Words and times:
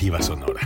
alternativa 0.00 0.22
sonora. 0.22 0.60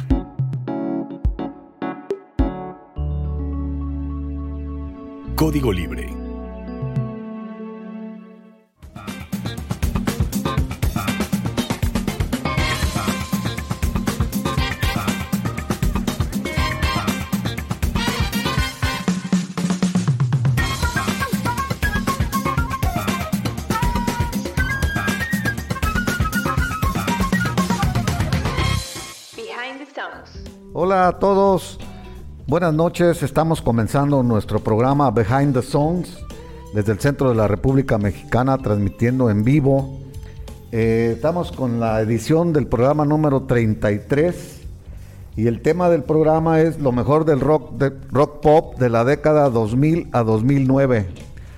Código 5.35 5.73
Libre 5.73 6.24
buenas 32.55 32.73
noches. 32.73 33.25
Estamos 33.25 33.61
comenzando 33.61 34.23
nuestro 34.23 34.61
programa 34.61 35.11
Behind 35.11 35.55
the 35.55 35.61
Songs 35.61 36.19
desde 36.73 36.93
el 36.93 37.01
centro 37.01 37.31
de 37.31 37.35
la 37.35 37.49
República 37.49 37.99
Mexicana, 37.99 38.59
transmitiendo 38.59 39.29
en 39.29 39.43
vivo. 39.43 39.99
Eh, 40.71 41.15
estamos 41.17 41.51
con 41.51 41.81
la 41.81 42.01
edición 42.01 42.53
del 42.53 42.69
programa 42.69 43.05
número 43.05 43.43
33 43.43 44.61
y 45.37 45.49
el 45.49 45.63
tema 45.63 45.89
del 45.89 46.05
programa 46.05 46.61
es 46.61 46.79
lo 46.79 46.93
mejor 46.93 47.25
del 47.25 47.41
rock, 47.41 47.73
de, 47.73 47.93
rock 48.13 48.41
pop 48.41 48.79
de 48.79 48.89
la 48.89 49.05
década 49.05 49.51
2000 49.51 50.11
a 50.13 50.23
2009. 50.23 51.09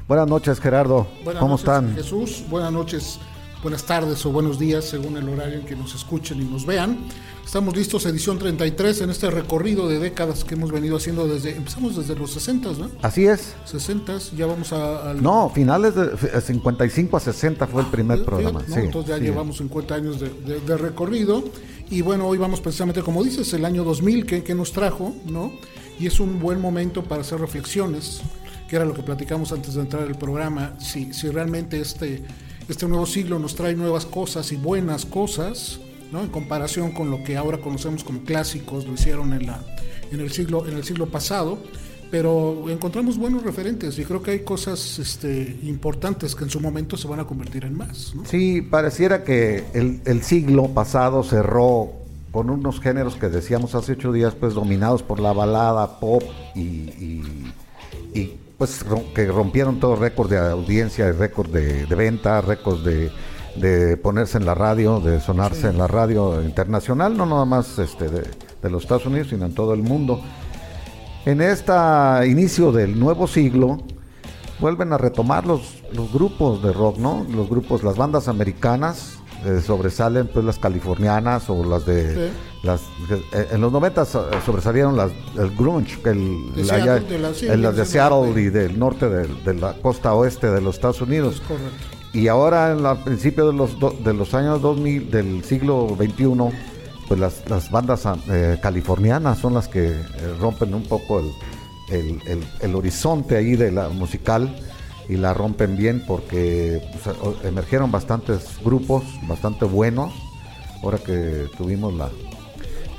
Buenas 0.08 0.28
noches, 0.28 0.60
Gerardo. 0.60 1.06
Buenas 1.22 1.42
¿Cómo 1.42 1.58
noches, 1.58 1.68
están? 1.68 1.94
Jesús, 1.94 2.42
buenas 2.48 2.72
noches, 2.72 3.20
buenas 3.62 3.84
tardes 3.84 4.24
o 4.26 4.30
buenos 4.30 4.58
días, 4.58 4.84
según 4.84 5.16
el 5.16 5.28
horario 5.28 5.58
en 5.58 5.66
que 5.66 5.74
nos 5.76 5.94
escuchen 5.94 6.40
y 6.40 6.44
nos 6.44 6.66
vean. 6.66 6.98
Estamos 7.44 7.76
listos, 7.76 8.04
edición 8.06 8.38
33, 8.38 9.02
en 9.02 9.10
este 9.10 9.30
recorrido 9.30 9.88
de 9.88 10.00
décadas 10.00 10.42
que 10.44 10.54
hemos 10.54 10.72
venido 10.72 10.96
haciendo 10.96 11.28
desde, 11.28 11.56
empezamos 11.56 11.96
desde 11.96 12.16
los 12.16 12.32
60, 12.32 12.72
¿no? 12.72 12.90
Así 13.02 13.24
es. 13.26 13.54
60, 13.66 14.18
ya 14.36 14.46
vamos 14.46 14.72
a... 14.72 15.10
al- 15.10 15.22
No, 15.22 15.48
finales 15.54 15.94
de 15.94 16.06
f- 16.14 16.40
55 16.40 17.16
a 17.16 17.20
60 17.20 17.66
fue 17.68 17.82
el 17.82 17.88
primer 17.88 18.18
Fíjate, 18.18 18.30
programa. 18.30 18.64
¿no? 18.66 18.74
sí, 18.74 18.80
Entonces 18.80 19.10
ya 19.10 19.18
sí. 19.18 19.24
llevamos 19.24 19.58
50 19.58 19.94
años 19.94 20.20
de, 20.20 20.28
de- 20.28 20.60
de 20.60 20.76
recorrido 20.76 21.44
y 21.88 22.02
bueno, 22.02 22.26
hoy 22.26 22.36
vamos 22.38 22.60
precisamente, 22.60 23.02
como 23.02 23.22
dices, 23.22 23.52
el 23.52 23.64
año 23.64 23.84
2000 23.84 24.26
que, 24.26 24.42
que 24.42 24.54
nos 24.54 24.72
trajo, 24.72 25.14
¿no? 25.26 25.52
Y 26.00 26.06
es 26.08 26.18
un 26.18 26.40
buen 26.40 26.60
momento 26.60 27.04
para 27.04 27.20
hacer 27.22 27.38
reflexiones, 27.40 28.22
que 28.68 28.74
era 28.74 28.84
lo 28.84 28.92
que 28.92 29.02
platicamos 29.04 29.52
antes 29.52 29.74
de 29.74 29.82
entrar 29.82 30.02
al 30.02 30.18
programa, 30.18 30.74
si, 30.80 31.14
si 31.14 31.28
realmente 31.30 31.80
este, 31.80 32.24
este 32.68 32.86
nuevo 32.88 33.06
siglo 33.06 33.38
nos 33.38 33.54
trae 33.54 33.74
nuevas 33.74 34.06
cosas 34.06 34.50
y 34.52 34.56
buenas 34.56 35.04
cosas, 35.06 35.80
¿no? 36.12 36.22
En 36.22 36.28
comparación 36.28 36.92
con 36.92 37.10
lo 37.10 37.22
que 37.22 37.36
ahora 37.36 37.58
conocemos 37.58 38.04
como 38.04 38.20
clásicos, 38.22 38.86
lo 38.86 38.94
hicieron 38.94 39.32
en, 39.32 39.46
la, 39.46 39.60
en, 40.10 40.20
el, 40.20 40.30
siglo, 40.32 40.66
en 40.66 40.76
el 40.76 40.84
siglo 40.84 41.06
pasado. 41.06 41.58
Pero 42.08 42.70
encontramos 42.70 43.18
buenos 43.18 43.42
referentes 43.42 43.98
y 43.98 44.04
creo 44.04 44.22
que 44.22 44.30
hay 44.30 44.38
cosas 44.44 45.00
este, 45.00 45.58
importantes 45.64 46.36
que 46.36 46.44
en 46.44 46.50
su 46.50 46.60
momento 46.60 46.96
se 46.96 47.08
van 47.08 47.18
a 47.18 47.24
convertir 47.24 47.64
en 47.64 47.76
más. 47.76 48.14
¿no? 48.14 48.24
Sí, 48.24 48.62
pareciera 48.62 49.24
que 49.24 49.64
el, 49.74 50.22
siglo 50.22 50.68
pasado 50.68 51.24
cerró 51.24 51.90
con 52.30 52.48
unos 52.48 52.80
géneros 52.80 53.16
que 53.16 53.28
decíamos 53.28 53.74
hace 53.74 53.92
ocho 53.92 54.12
días, 54.12 54.34
pues 54.38 54.54
dominados 54.54 55.02
por 55.02 55.18
la 55.18 55.32
balada, 55.32 55.98
pop 55.98 56.22
y- 56.54 56.60
y, 56.60 57.22
pues 58.58 58.84
que 59.14 59.26
rompieron 59.26 59.80
todo 59.80 59.96
récord 59.96 60.30
de 60.30 60.38
audiencia, 60.38 61.12
récord 61.12 61.50
de, 61.50 61.86
de 61.86 61.94
venta, 61.94 62.40
récord 62.40 62.82
de, 62.82 63.10
de 63.56 63.96
ponerse 63.96 64.38
en 64.38 64.46
la 64.46 64.54
radio, 64.54 65.00
de 65.00 65.20
sonarse 65.20 65.68
en 65.68 65.78
la 65.78 65.86
radio 65.86 66.42
internacional, 66.42 67.16
no 67.16 67.26
nada 67.26 67.44
más 67.44 67.78
este, 67.78 68.08
de, 68.08 68.22
de 68.62 68.70
los 68.70 68.84
Estados 68.84 69.06
Unidos, 69.06 69.28
sino 69.28 69.46
en 69.46 69.54
todo 69.54 69.74
el 69.74 69.82
mundo. 69.82 70.20
En 71.26 71.40
este 71.40 71.72
inicio 72.26 72.72
del 72.72 72.98
nuevo 72.98 73.26
siglo, 73.26 73.78
vuelven 74.58 74.92
a 74.92 74.98
retomar 74.98 75.46
los, 75.46 75.82
los 75.92 76.12
grupos 76.12 76.62
de 76.62 76.72
rock, 76.72 76.98
¿no? 76.98 77.26
Los 77.28 77.50
grupos, 77.50 77.82
las 77.82 77.96
bandas 77.96 78.28
americanas, 78.28 79.15
eh, 79.44 79.60
sobresalen 79.64 80.28
pues 80.28 80.44
las 80.44 80.58
californianas 80.58 81.48
o 81.50 81.64
las 81.64 81.84
de 81.86 82.14
Sí. 82.14 82.32
las 82.62 82.80
eh, 83.32 83.48
en 83.52 83.60
los 83.60 83.70
90 83.72 84.04
sobresalieron 84.04 84.96
las 84.96 85.10
el 85.38 85.54
grunge 85.56 86.00
que 86.02 86.10
el, 86.10 86.54
De 86.54 86.60
el 86.62 86.66
Seattle, 86.66 86.90
allá- 86.92 87.00
de 87.06 87.18
la- 87.18 87.34
sí, 87.34 87.46
el- 87.46 87.62
las 87.62 87.76
de 87.76 87.84
Seattle 87.84 88.32
de- 88.32 88.42
y 88.42 88.48
del 88.48 88.78
norte 88.78 89.08
de, 89.08 89.26
de 89.44 89.54
la 89.54 89.74
costa 89.74 90.14
oeste 90.14 90.50
de 90.50 90.60
los 90.60 90.76
Estados 90.76 91.00
Unidos 91.00 91.34
Es 91.36 91.40
correcto. 91.42 91.68
y 92.12 92.28
ahora 92.28 92.72
en 92.72 92.82
la- 92.82 93.04
principio 93.04 93.46
de 93.46 93.52
los 93.52 93.78
do- 93.78 93.94
de 94.04 94.14
los 94.14 94.32
años 94.34 94.62
2000 94.62 95.10
del 95.10 95.44
siglo 95.44 95.94
21 95.96 96.50
pues 97.08 97.20
las, 97.20 97.48
las 97.48 97.70
bandas 97.70 98.04
ah, 98.06 98.16
eh, 98.28 98.58
californianas 98.60 99.38
son 99.38 99.54
las 99.54 99.68
que 99.68 99.90
eh, 99.90 100.02
rompen 100.40 100.74
un 100.74 100.82
poco 100.84 101.20
el, 101.20 101.30
el- 101.90 102.20
el- 102.26 102.44
el 102.62 102.74
horizonte 102.74 103.36
ahí 103.36 103.54
de 103.54 103.70
la 103.70 103.88
musical 103.90 104.56
y 105.08 105.16
la 105.16 105.32
rompen 105.34 105.76
bien 105.76 106.02
porque 106.06 106.80
pues, 107.04 107.16
emergieron 107.44 107.90
bastantes 107.92 108.58
grupos 108.64 109.04
bastante 109.28 109.64
buenos 109.64 110.12
ahora 110.82 110.98
que 110.98 111.46
tuvimos 111.56 111.94
la 111.94 112.10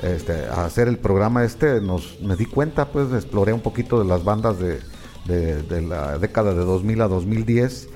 este, 0.02 0.46
a 0.46 0.66
hacer 0.66 0.88
el 0.88 0.98
programa 1.00 1.44
este 1.44 1.82
nos 1.82 2.20
me 2.22 2.36
di 2.36 2.46
cuenta 2.46 2.90
pues 2.92 3.12
exploré 3.14 3.52
un 3.54 3.62
poquito 3.62 4.00
de 4.00 4.06
las 4.06 4.24
bandas 4.24 4.60
de, 4.60 4.80
de- 5.26 5.64
de 5.64 5.82
la 5.82 6.18
década 6.20 6.54
de 6.54 6.64
2000 6.64 7.02
a 7.02 7.08
2010 7.08 7.90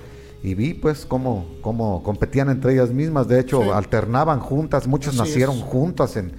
y 0.44 0.56
vi 0.56 0.74
pues 0.74 1.06
cómo, 1.06 1.46
cómo 1.62 2.02
competían 2.02 2.50
entre 2.50 2.74
ellas 2.74 2.90
mismas 2.90 3.28
de 3.28 3.40
hecho 3.40 3.62
Sí. 3.62 3.70
alternaban 3.74 4.40
juntas 4.40 4.88
muchas 4.88 5.14
Así 5.14 5.20
nacieron 5.30 5.58
es. 5.58 5.64
juntas 5.64 6.18
en, 6.18 6.32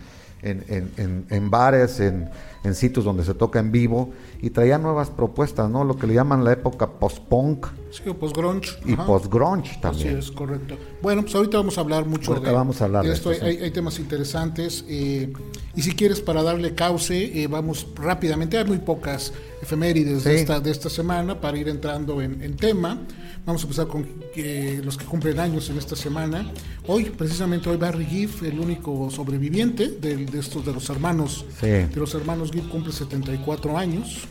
en, 0.42 0.64
en- 0.68 0.90
en- 0.96 1.26
en 1.30 1.50
bares 1.50 2.00
en, 2.00 2.28
en 2.64 2.74
sitios 2.74 3.04
donde 3.04 3.24
se 3.24 3.32
toca 3.34 3.60
en 3.60 3.70
vivo 3.70 4.10
y 4.42 4.50
traían 4.50 4.82
nuevas 4.82 5.08
propuestas 5.08 5.70
no 5.70 5.84
lo 5.84 5.96
que 5.96 6.06
le 6.06 6.14
llaman 6.14 6.44
la 6.44 6.52
época 6.52 6.86
post-punk 6.98 7.66
Sí, 7.92 8.08
o 8.08 8.18
post-grunge. 8.18 8.70
y 8.86 8.96
post-grunge 8.96 9.70
Así 9.70 9.80
también 9.80 10.18
es, 10.18 10.30
correcto. 10.30 10.76
Bueno, 11.02 11.22
pues 11.22 11.34
ahorita 11.34 11.58
vamos 11.58 11.76
a 11.78 11.82
hablar 11.82 12.06
mucho 12.06 12.32
Ahorita 12.32 12.48
de, 12.48 12.54
vamos 12.54 12.80
a 12.80 12.84
hablar 12.86 13.02
de 13.02 13.10
de 13.10 13.14
esto. 13.14 13.30
hay, 13.30 13.36
sí. 13.38 13.44
hay 13.64 13.70
temas 13.70 13.98
interesantes. 13.98 14.84
eh, 14.88 15.32
y 15.76 15.82
si 15.82 15.92
quieres, 15.94 16.20
para 16.20 16.42
darle 16.42 16.74
cauce, 16.74 17.42
eh, 17.42 17.46
vamos 17.48 17.86
rápidamente. 17.96 18.56
Hay 18.58 18.64
muy 18.64 18.78
pocas 18.78 19.32
efemérides 19.62 20.24
de, 20.24 20.34
esta, 20.40 20.58
de 20.60 20.70
esta 20.70 20.88
semana 20.90 21.40
para 21.40 21.56
ir 21.58 21.68
entrando 21.68 22.20
en, 22.22 22.42
en 22.42 22.56
tema. 22.56 22.98
Vamos 23.44 23.62
a 23.62 23.64
empezar 23.64 23.86
con 23.88 24.06
eh, 24.36 24.80
los 24.84 24.96
que 24.96 25.04
cumplen 25.04 25.38
años 25.40 25.68
en 25.70 25.76
esta 25.78 25.94
semana. 25.96 26.50
Hoy, 26.86 27.04
precisamente 27.10 27.68
hoy, 27.68 27.76
Barry 27.76 28.06
Gibb, 28.06 28.44
el 28.44 28.58
único 28.58 29.10
sobreviviente 29.10 29.88
de, 29.88 30.16
de 30.16 30.38
estos 30.38 30.64
de 30.64 30.72
los 30.72 30.88
hermanos, 30.90 31.44
Sí. 31.60 31.66
de 31.66 31.90
los 31.96 32.14
hermanos 32.14 32.50
Gibb, 32.52 32.68
cumple 32.70 32.92
74 32.92 33.76
años. 33.76 34.26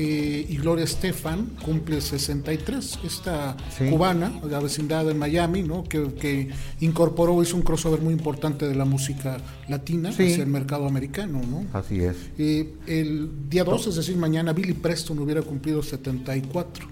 Eh, 0.00 0.46
y 0.48 0.56
Gloria 0.58 0.84
Estefan 0.84 1.46
cumple 1.64 2.00
63, 2.00 3.00
esta 3.04 3.56
Sí. 3.76 3.90
cubana, 3.90 4.30
de 4.44 4.48
la 4.48 4.60
vecindad 4.60 5.10
en 5.10 5.18
Miami, 5.18 5.62
¿no? 5.64 5.82
que, 5.82 6.14
que 6.14 6.50
incorporó, 6.78 7.42
hizo 7.42 7.56
un 7.56 7.62
crossover 7.62 8.00
muy 8.00 8.12
importante 8.14 8.68
de 8.68 8.76
la 8.76 8.84
música 8.84 9.38
latina 9.68 10.12
Sí. 10.12 10.22
hacia 10.30 10.44
el 10.44 10.50
mercado 10.50 10.86
americano. 10.86 11.40
¿no? 11.50 11.66
así 11.76 11.98
es 11.98 12.16
Eh, 12.38 12.74
el 12.86 13.28
día 13.50 13.64
2, 13.64 13.88
es 13.88 13.96
decir, 13.96 14.16
mañana, 14.16 14.52
Billy 14.52 14.74
Preston 14.74 15.18
hubiera 15.18 15.42
cumplido 15.42 15.82
74. 15.82 16.86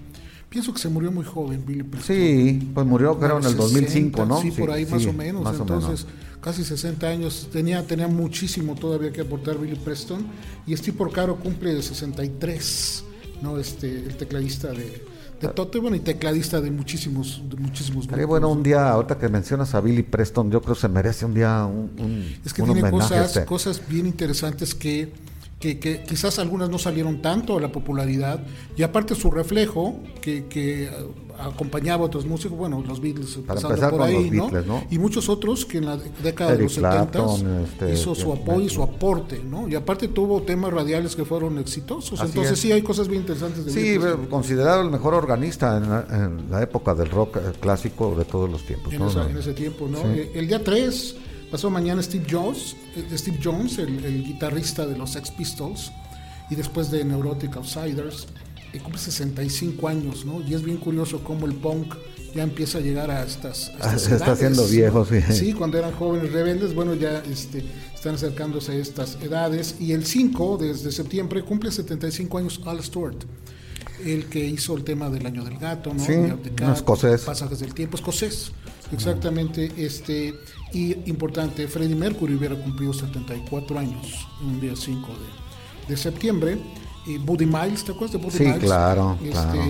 Pienso 0.49 0.73
que 0.73 0.79
se 0.79 0.89
murió 0.89 1.11
muy 1.13 1.25
joven, 1.25 1.65
Billy 1.67 1.83
Preston. 1.83 2.17
sí 2.17 2.71
pues 2.73 2.87
murió 2.87 3.19
creo 3.19 3.39
en 3.39 3.45
el 3.45 3.57
2005 3.57 4.25
no 4.27 4.41
Sí, 4.41 4.51
por 4.53 4.71
ahí 4.71 4.87
más 4.87 5.03
sí, 5.03 5.09
o 5.09 5.13
menos. 5.13 5.43
más 5.43 5.57
o 5.59 5.63
Entonces, 5.63 6.07
casi 6.41 6.65
60 6.65 7.07
años. 7.09 7.49
Tenía, 7.53 7.85
tenía 7.87 8.09
muchísimo 8.09 8.75
todavía 8.77 9.13
que 9.13 9.23
aportar 9.23 9.59
Billy 9.59 9.77
Preston. 9.77 10.25
Y 10.67 10.77
Steve 10.77 10.97
Porcaro 10.97 11.37
cumple 11.37 11.75
de 11.75 11.83
63, 11.83 13.05
¿no? 13.43 13.59
Este, 13.59 13.89
el 13.91 14.17
tecladista 14.17 14.69
de, 14.69 15.05
de 15.41 15.49
Tote, 15.49 15.79
bueno, 15.79 15.97
y 15.97 16.01
tecladista 16.01 16.61
de 16.61 16.71
muchísimos, 16.71 17.43
de 17.51 17.57
muchísimos 17.57 18.07
grupos. 18.07 18.27
bueno 18.27 18.49
un 18.49 18.63
día, 18.63 18.89
ahorita 18.89 19.19
que 19.19 19.29
mencionas 19.29 19.75
a 19.75 19.81
Billy 19.81 20.03
Preston, 20.05 20.51
yo 20.51 20.63
creo 20.63 20.75
que 20.75 20.81
se 20.81 20.89
merece 20.89 21.25
un 21.27 21.35
día 21.35 21.65
un, 21.67 21.91
un- 21.99 22.35
Es 22.45 22.55
que 22.55 22.63
un 22.63 22.69
tiene 22.73 22.83
homenaje 22.89 23.09
cosas, 23.09 23.27
este. 23.37 23.45
cosas 23.45 23.83
bien 23.89 24.07
interesantes 24.07 24.75
que, 24.75 25.13
que, 25.59 25.79
que 25.79 26.03
quizás 26.03 26.39
algunas 26.39 26.69
no 26.69 26.79
salieron 26.79 27.23
tanto 27.23 27.57
a 27.57 27.61
la 27.61 27.73
popularidad. 27.73 28.45
Y 28.77 28.83
aparte 28.83 29.15
su 29.15 29.31
reflejo, 29.31 30.01
que, 30.21 30.45
que 30.47 30.91
acompañaba 31.39 32.03
a 32.03 32.07
otros 32.07 32.25
músicos, 32.27 32.57
bueno, 32.59 32.83
los 32.87 33.01
Beatles 33.01 33.39
Para 33.47 33.61
empezar 33.61 33.91
por 33.91 34.01
con 34.01 34.09
ahí, 34.09 34.31
los 34.31 34.51
Beatles, 34.51 34.67
¿no? 34.67 34.85
Y 34.91 34.99
muchos 34.99 35.29
otros 35.29 35.65
que 35.67 35.79
en 35.79 35.87
la 35.87 35.97
década 36.23 36.53
de 36.57 36.63
los 36.65 36.73
70 36.75 37.11
Clapton, 37.11 37.65
este, 37.65 37.93
hizo 37.95 38.15
su 38.15 38.33
apoyo 38.33 38.61
y 38.67 38.69
su 38.69 38.83
aporte, 38.83 39.41
¿no? 39.43 39.67
Y 39.69 39.75
aparte 39.75 40.09
tuvo 40.09 40.43
temas 40.43 40.73
radiales 40.73 41.17
que 41.17 41.25
fueron 41.25 41.59
exitosos. 41.59 42.21
Así 42.21 42.29
Entonces 42.31 42.53
es. 42.55 42.61
sí 42.61 42.73
hay 42.73 42.83
cosas 42.83 43.09
bien 43.09 43.23
interesantes 43.23 43.65
de 43.65 43.73
Sí, 43.73 43.99
considerado 44.31 44.83
el 44.83 44.91
mejor 44.91 45.15
organista 45.15 45.77
en 45.79 45.89
la, 45.91 46.07
en 46.11 46.51
la 46.51 46.63
época 46.63 46.95
del 46.95 47.09
rock 47.11 47.37
eh, 47.39 47.41
clásico 47.61 48.15
de 48.15 48.25
todos 48.27 48.51
los 48.51 48.63
tiempos. 48.65 48.93
en, 48.93 48.99
¿no? 48.99 49.09
esa- 49.11 49.29
en 49.29 49.37
ese 49.39 49.53
tiempo, 49.55 49.89
¿no? 49.89 49.99
Sí. 50.03 50.07
Eh, 50.09 50.33
El 50.35 50.49
día 50.49 50.63
3, 50.63 51.17
pasó 51.51 51.71
mañana 51.71 52.03
Steve 52.03 52.27
Jones, 52.31 52.77
eh, 52.97 53.07
Steve 53.17 53.39
Jones, 53.43 53.79
el, 53.79 54.05
el 54.05 54.25
guitarrista 54.25 54.87
de 54.87 54.97
los 54.97 55.11
Sex 55.13 55.31
Pistols, 55.31 55.93
y 56.51 56.55
después 56.55 56.91
de 56.91 57.05
Neurotic 57.05 57.57
Outsiders, 57.57 58.27
eh, 58.73 58.79
cumple 58.81 59.01
65 59.01 59.89
años, 59.89 60.25
¿no? 60.25 60.41
Y 60.47 60.55
es 60.55 60.63
bien 60.63 60.77
curioso 60.79 61.23
cómo 61.25 61.47
el 61.47 61.55
punk 61.55 61.95
ya 62.35 62.43
empieza 62.43 62.79
a 62.79 62.81
llegar 62.83 63.11
a 63.11 63.23
estas, 63.25 63.71
a 63.71 63.73
Ah, 63.73 63.77
estas 63.95 64.03
se 64.03 64.13
está 64.13 64.17
edades, 64.27 64.39
haciendo 64.39 64.63
¿no? 64.63 64.69
viejo, 64.69 65.05
sí. 65.07 65.21
Sí, 65.33 65.53
cuando 65.55 65.79
eran 65.79 65.93
jóvenes 65.93 66.33
rebeldes, 66.33 66.75
bueno, 66.75 66.95
ya 66.95 67.19
este, 67.31 67.65
están 67.95 68.17
acercándose 68.17 68.73
a 68.73 68.75
estas 68.77 69.17
edades. 69.23 69.77
Y 69.81 69.93
el 69.93 70.05
5, 70.05 70.59
desde 70.61 70.93
septiembre, 70.93 71.43
cumple 71.43 71.71
75 71.73 72.39
años 72.39 72.61
Al 72.67 72.83
Stewart, 72.83 73.17
el 74.05 74.27
que 74.27 74.45
hizo 74.45 74.77
el 74.77 74.85
tema 74.85 75.09
del 75.09 75.25
Año 75.27 75.43
del 75.45 75.57
Gato, 75.59 75.95
¿no? 75.95 76.05
Sí, 76.05 76.13
un 76.13 76.37
Cat, 76.55 76.77
escocés. 76.77 77.23
Pasajes 77.23 77.59
del 77.61 77.73
Tiempo, 77.73 77.97
escocés, 77.97 78.53
exactamente. 78.93 79.71
Este, 79.77 80.35
y 80.73 80.93
importante, 81.11 81.67
Freddie 81.69 81.95
Mercury 81.97 82.35
hubiera 82.35 82.55
cumplido 82.57 82.93
74 82.93 83.79
años, 83.79 84.27
un 84.43 84.61
día 84.61 84.73
5 84.77 85.09
de, 85.89 85.93
de 85.95 85.97
septiembre. 85.97 86.59
Y 87.07 87.19
Buddy 87.19 87.47
Miles, 87.47 87.85
¿te 87.85 87.93
acuerdas 87.93 88.13
de 88.13 88.19
Buddy 88.19 88.37
Sí, 88.39 88.45
Miles? 88.45 88.59
claro, 88.61 89.17
Este, 89.23 89.31
claro. 89.31 89.63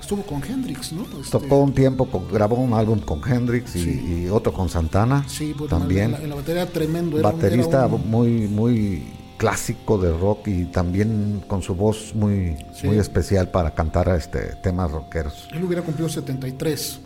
Estuvo 0.00 0.22
con 0.22 0.42
Hendrix, 0.44 0.92
¿no? 0.92 1.02
Este, 1.20 1.30
Tocó 1.30 1.58
un 1.60 1.72
tiempo, 1.74 2.06
con- 2.06 2.30
grabó 2.30 2.56
un 2.56 2.72
álbum 2.74 2.98
con 3.00 3.20
Hendrix 3.26 3.74
y, 3.76 3.82
Sí. 3.84 4.22
y 4.24 4.28
otro 4.28 4.52
con 4.52 4.68
Santana. 4.68 5.24
Sí, 5.28 5.52
Buddy 5.54 5.68
también. 5.68 6.06
Miles 6.12 6.14
en 6.14 6.20
la, 6.20 6.24
en 6.24 6.30
la 6.30 6.36
batería 6.36 6.66
tremendo. 6.66 7.18
era 7.18 7.28
un- 7.28 7.34
era 7.34 7.42
Baterista 7.48 7.86
un- 7.86 8.10
muy, 8.10 8.30
muy 8.48 9.02
clásico 9.38 9.98
de 9.98 10.16
rock 10.16 10.48
y 10.48 10.64
también 10.66 11.42
con 11.46 11.60
su 11.62 11.74
voz 11.74 12.14
muy, 12.14 12.56
Sí. 12.74 12.86
muy 12.86 12.98
especial 12.98 13.50
para 13.50 13.74
cantar 13.74 14.08
este 14.10 14.54
temas 14.62 14.90
rockeros. 14.90 15.48
Él 15.52 15.64
hubiera 15.64 15.82
cumplido 15.82 16.08
73. 16.08 17.00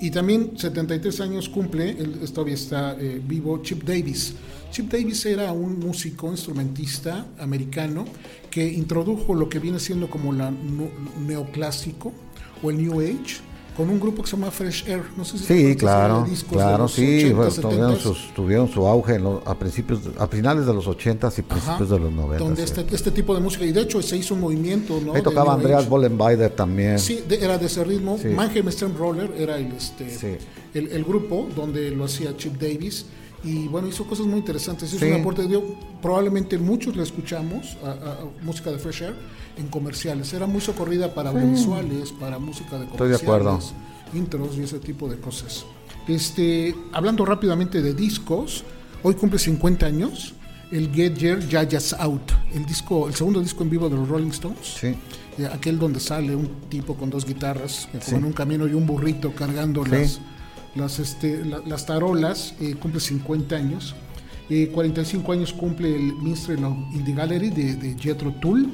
Y 0.00 0.10
también 0.10 0.52
73 0.56 1.20
años 1.20 1.48
cumple, 1.48 1.90
él 1.90 2.20
todavía 2.32 2.54
está 2.54 2.96
eh, 2.98 3.20
vivo, 3.24 3.60
Chip 3.62 3.82
Davis. 3.82 4.34
Chip 4.70 4.92
Davis 4.92 5.26
era 5.26 5.50
un 5.52 5.78
músico, 5.78 6.30
instrumentista 6.30 7.26
americano 7.38 8.04
que 8.50 8.64
introdujo 8.64 9.34
lo 9.34 9.48
que 9.48 9.58
viene 9.58 9.80
siendo 9.80 10.08
como 10.08 10.32
la 10.32 10.52
neoclásico 11.26 12.12
o 12.62 12.70
el 12.70 12.78
New 12.78 13.00
Age 13.00 13.47
con 13.78 13.88
un 13.88 14.00
grupo 14.00 14.22
que 14.24 14.28
se 14.28 14.36
llama 14.36 14.50
Fresh 14.50 14.88
Air. 14.88 15.02
No 15.16 15.24
sé 15.24 15.38
si 15.38 15.44
Sí, 15.44 15.62
de 15.62 15.76
claro, 15.76 16.26
de 16.28 16.34
claro, 16.48 16.88
sí, 16.88 17.02
80s, 17.30 17.34
bueno, 17.36 17.52
tuvieron, 17.52 17.92
70s. 17.94 17.98
sus- 18.02 18.34
tuvieron 18.34 18.68
su 18.68 18.86
auge 18.88 19.14
en 19.14 19.24
a 19.46 19.54
principios, 19.54 20.04
de- 20.04 20.10
a 20.20 20.26
finales 20.26 20.66
de 20.66 20.74
los 20.74 20.88
80s 20.88 21.38
y 21.38 21.42
principios 21.42 21.82
Ajá, 21.88 21.94
de 21.94 22.00
los 22.00 22.12
90. 22.12 22.44
donde 22.44 22.64
este, 22.64 22.84
este 22.90 23.12
tipo 23.12 23.34
de 23.36 23.40
música, 23.40 23.64
y 23.64 23.70
de 23.70 23.82
hecho 23.82 24.02
se 24.02 24.16
hizo 24.16 24.34
un 24.34 24.40
movimiento, 24.40 25.00
¿no? 25.00 25.12
Ahí 25.12 25.18
de 25.18 25.22
tocaba 25.22 25.54
Andreas. 25.54 25.88
Bollenbeider 25.88 26.50
también. 26.50 26.98
Sí, 26.98 27.22
de- 27.28 27.36
era 27.42 27.56
de 27.56 27.66
ese 27.66 27.84
ritmo. 27.84 28.18
Sí. 28.20 28.26
Mannheim 28.28 28.68
Steamroller 28.70 29.32
era 29.38 29.56
el, 29.56 29.70
este, 29.70 30.10
Sí. 30.10 30.26
el, 30.74 30.88
el 30.88 31.04
grupo 31.04 31.48
donde 31.54 31.90
lo 31.92 32.04
hacía 32.04 32.36
Chip 32.36 32.60
Davis. 32.60 33.06
Y 33.44 33.68
bueno, 33.68 33.86
hizo 33.86 34.02
cosas 34.04 34.26
muy 34.26 34.40
interesantes. 34.40 34.92
Hizo 34.92 35.04
Sí. 35.06 35.12
un 35.12 35.20
aporte, 35.20 35.46
dio, 35.46 35.62
probablemente 36.02 36.58
muchos 36.58 36.96
la 36.96 37.04
escuchamos, 37.04 37.76
a, 37.84 37.90
a- 37.90 37.92
a 37.92 38.18
música 38.42 38.72
de 38.72 38.78
Fresh 38.80 39.02
Air, 39.02 39.14
en 39.58 39.68
comerciales. 39.68 40.32
Era 40.32 40.46
muy 40.46 40.60
socorrida 40.60 41.14
para 41.14 41.30
audiovisuales, 41.30 42.12
para 42.12 42.38
música 42.38 42.78
de 42.78 42.84
Estoy 42.86 43.08
de 43.10 43.18
comerciales, 43.18 43.22
acuerdo. 43.22 43.60
intros 44.14 44.56
y 44.56 44.62
ese 44.62 44.78
tipo 44.78 45.08
de 45.08 45.18
cosas. 45.18 45.64
Este, 46.06 46.74
hablando 46.92 47.24
rápidamente 47.24 47.82
de 47.82 47.92
discos, 47.94 48.64
hoy 49.02 49.14
cumple 49.14 49.38
50 49.38 49.86
años 49.86 50.34
el 50.70 50.92
Get 50.92 51.16
Your 51.18 51.40
Yayas 51.48 51.94
Out, 51.94 52.32
el 52.54 52.64
disco, 52.66 53.08
el 53.08 53.14
segundo 53.14 53.40
disco 53.40 53.62
en 53.62 53.70
vivo 53.70 53.88
de 53.88 53.96
los 53.96 54.08
Rolling 54.08 54.30
Stones. 54.30 54.58
Sí. 54.80 54.94
Eh, 55.38 55.46
aquel 55.52 55.78
donde 55.78 56.00
sale 56.00 56.34
un 56.34 56.48
tipo 56.68 56.94
con 56.94 57.10
dos 57.10 57.24
guitarras, 57.24 57.88
Sí. 58.00 58.12
con 58.12 58.24
un 58.24 58.32
camino 58.32 58.66
y 58.66 58.74
un 58.74 58.86
burrito 58.86 59.32
cargando 59.34 59.84
Sí. 59.84 59.90
las, 59.92 60.20
las, 60.74 60.98
este, 60.98 61.44
la- 61.44 61.62
las 61.66 61.86
tarolas, 61.86 62.54
eh, 62.60 62.74
cumple 62.80 63.00
50 63.00 63.56
años. 63.56 63.94
Eh, 64.50 64.70
45 64.72 65.32
años 65.32 65.52
cumple 65.52 65.94
el 65.94 66.14
Minstrel 66.22 66.64
of 66.64 66.74
Indie 66.94 67.14
Gallery 67.14 67.50
de, 67.50 67.74
de 67.76 67.96
Jethro 67.98 68.32
Tull 68.40 68.68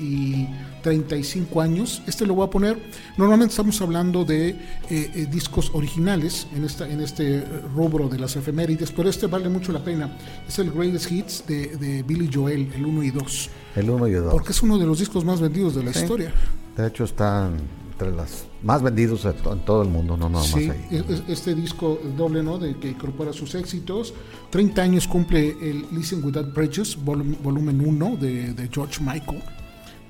y 0.00 0.46
35 0.82 1.60
años. 1.60 2.02
Este 2.06 2.26
lo 2.26 2.34
voy 2.34 2.46
a 2.46 2.50
poner. 2.50 2.78
Normalmente 3.16 3.52
estamos 3.52 3.80
hablando 3.80 4.24
de 4.24 4.48
eh, 4.50 4.58
eh, 4.90 5.26
discos 5.30 5.70
originales 5.74 6.46
en, 6.54 6.64
esta, 6.64 6.88
en 6.88 7.00
este 7.00 7.44
rubro 7.74 8.08
de 8.08 8.18
las 8.18 8.36
efemérides, 8.36 8.90
pero 8.92 9.08
este 9.08 9.26
vale 9.26 9.48
mucho 9.48 9.72
la 9.72 9.82
pena. 9.82 10.16
Es 10.48 10.58
el 10.58 10.70
Greatest 10.70 11.10
Hits 11.12 11.44
de, 11.46 11.76
de 11.76 12.02
Billy 12.02 12.30
Joel, 12.32 12.70
el 12.74 12.84
1 12.84 13.02
y 13.02 13.10
2, 13.10 13.50
El 13.76 13.90
1 13.90 14.08
y 14.08 14.12
el 14.14 14.22
2. 14.24 14.32
porque 14.32 14.52
es 14.52 14.62
uno 14.62 14.78
de 14.78 14.86
los 14.86 14.98
discos 14.98 15.24
más 15.24 15.40
vendidos 15.40 15.74
de 15.74 15.84
la 15.84 15.92
Sí. 15.92 16.00
historia. 16.00 16.32
De 16.76 16.86
hecho, 16.88 17.04
están 17.04 17.56
entre 17.92 18.10
las 18.10 18.46
más 18.64 18.82
vendidos 18.82 19.24
en 19.24 19.34
to- 19.34 19.52
en 19.52 19.64
todo 19.64 19.82
el 19.82 19.88
mundo, 19.88 20.16
no 20.16 20.28
nada 20.28 20.42
más 20.42 20.50
Sí, 20.52 20.68
ahí. 20.68 21.04
es- 21.08 21.22
este 21.28 21.54
disco 21.54 22.00
doble, 22.16 22.42
¿no? 22.42 22.58
De 22.58 22.76
que 22.76 22.88
incorpora 22.88 23.32
sus 23.32 23.54
éxitos. 23.54 24.12
30 24.50 24.82
años 24.82 25.06
cumple 25.06 25.50
el 25.62 25.86
Listen 25.92 26.24
Without 26.24 26.52
Bridges, 26.52 26.98
volum- 26.98 27.36
volumen 27.40 27.80
1 27.80 28.16
de, 28.16 28.52
de 28.52 28.68
George 28.72 29.00
Michael. 29.00 29.40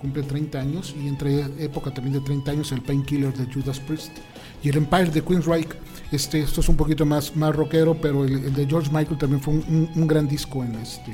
Cumple 0.00 0.22
30 0.22 0.60
años. 0.60 0.94
Y 1.02 1.08
entre 1.08 1.40
época 1.64 1.92
también 1.92 2.14
de 2.14 2.20
30 2.20 2.50
años, 2.50 2.72
el 2.72 2.82
Painkiller 2.82 3.32
de 3.32 3.52
Judas 3.52 3.80
Priest. 3.80 4.12
Y 4.62 4.68
el 4.68 4.76
Empire 4.76 5.10
de 5.10 5.22
Queensryche. 5.22 5.76
Este, 6.12 6.40
esto 6.40 6.60
es 6.60 6.68
un 6.68 6.76
poquito 6.76 7.04
más, 7.04 7.34
más 7.36 7.54
rockero, 7.54 7.96
pero 8.00 8.24
el, 8.24 8.32
el 8.44 8.54
de 8.54 8.66
George 8.66 8.90
Michael 8.92 9.18
también 9.18 9.40
fue 9.40 9.54
un, 9.54 9.64
un- 9.68 9.90
un 10.02 10.06
gran 10.06 10.28
disco 10.28 10.62
en 10.64 10.74
este 10.76 11.12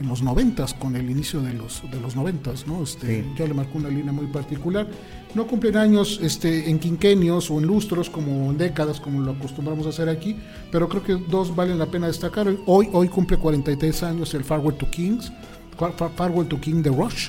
en 0.00 0.08
los 0.08 0.20
noventas, 0.22 0.74
con 0.74 0.96
el 0.96 1.08
inicio 1.10 1.40
de 1.42 1.52
los 1.52 1.82
de 1.88 2.00
los 2.00 2.16
noventas, 2.16 2.66
¿no? 2.66 2.82
Este, 2.82 3.22
Sí. 3.22 3.28
ya 3.38 3.46
le 3.46 3.54
marcó 3.54 3.78
una 3.78 3.88
línea 3.88 4.10
muy 4.12 4.26
particular. 4.26 4.88
No 5.34 5.46
cumplen 5.46 5.76
años 5.76 6.18
este, 6.22 6.68
en 6.70 6.80
quinquenios 6.80 7.50
o 7.52 7.58
en 7.60 7.66
lustros, 7.66 8.10
como 8.10 8.50
en 8.50 8.58
décadas, 8.58 8.98
como 8.98 9.20
lo 9.20 9.32
acostumbramos 9.32 9.86
a 9.86 9.90
hacer 9.90 10.08
aquí, 10.08 10.36
pero 10.72 10.88
creo 10.88 11.04
que 11.04 11.12
dos 11.30 11.54
valen 11.54 11.78
la 11.78 11.86
pena 11.86 12.08
destacar. 12.08 12.48
Hoy, 12.66 12.88
hoy 12.92 13.06
cumple 13.08 13.36
43 13.36 14.02
años 14.02 14.34
el 14.34 14.42
Farewell 14.42 14.76
to 14.76 14.90
Kings, 14.90 15.30
Far- 15.78 15.92
Far- 15.92 16.10
Farewell 16.16 16.48
to 16.48 16.58
King 16.60 16.82
de 16.82 16.90
Rush, 16.90 17.28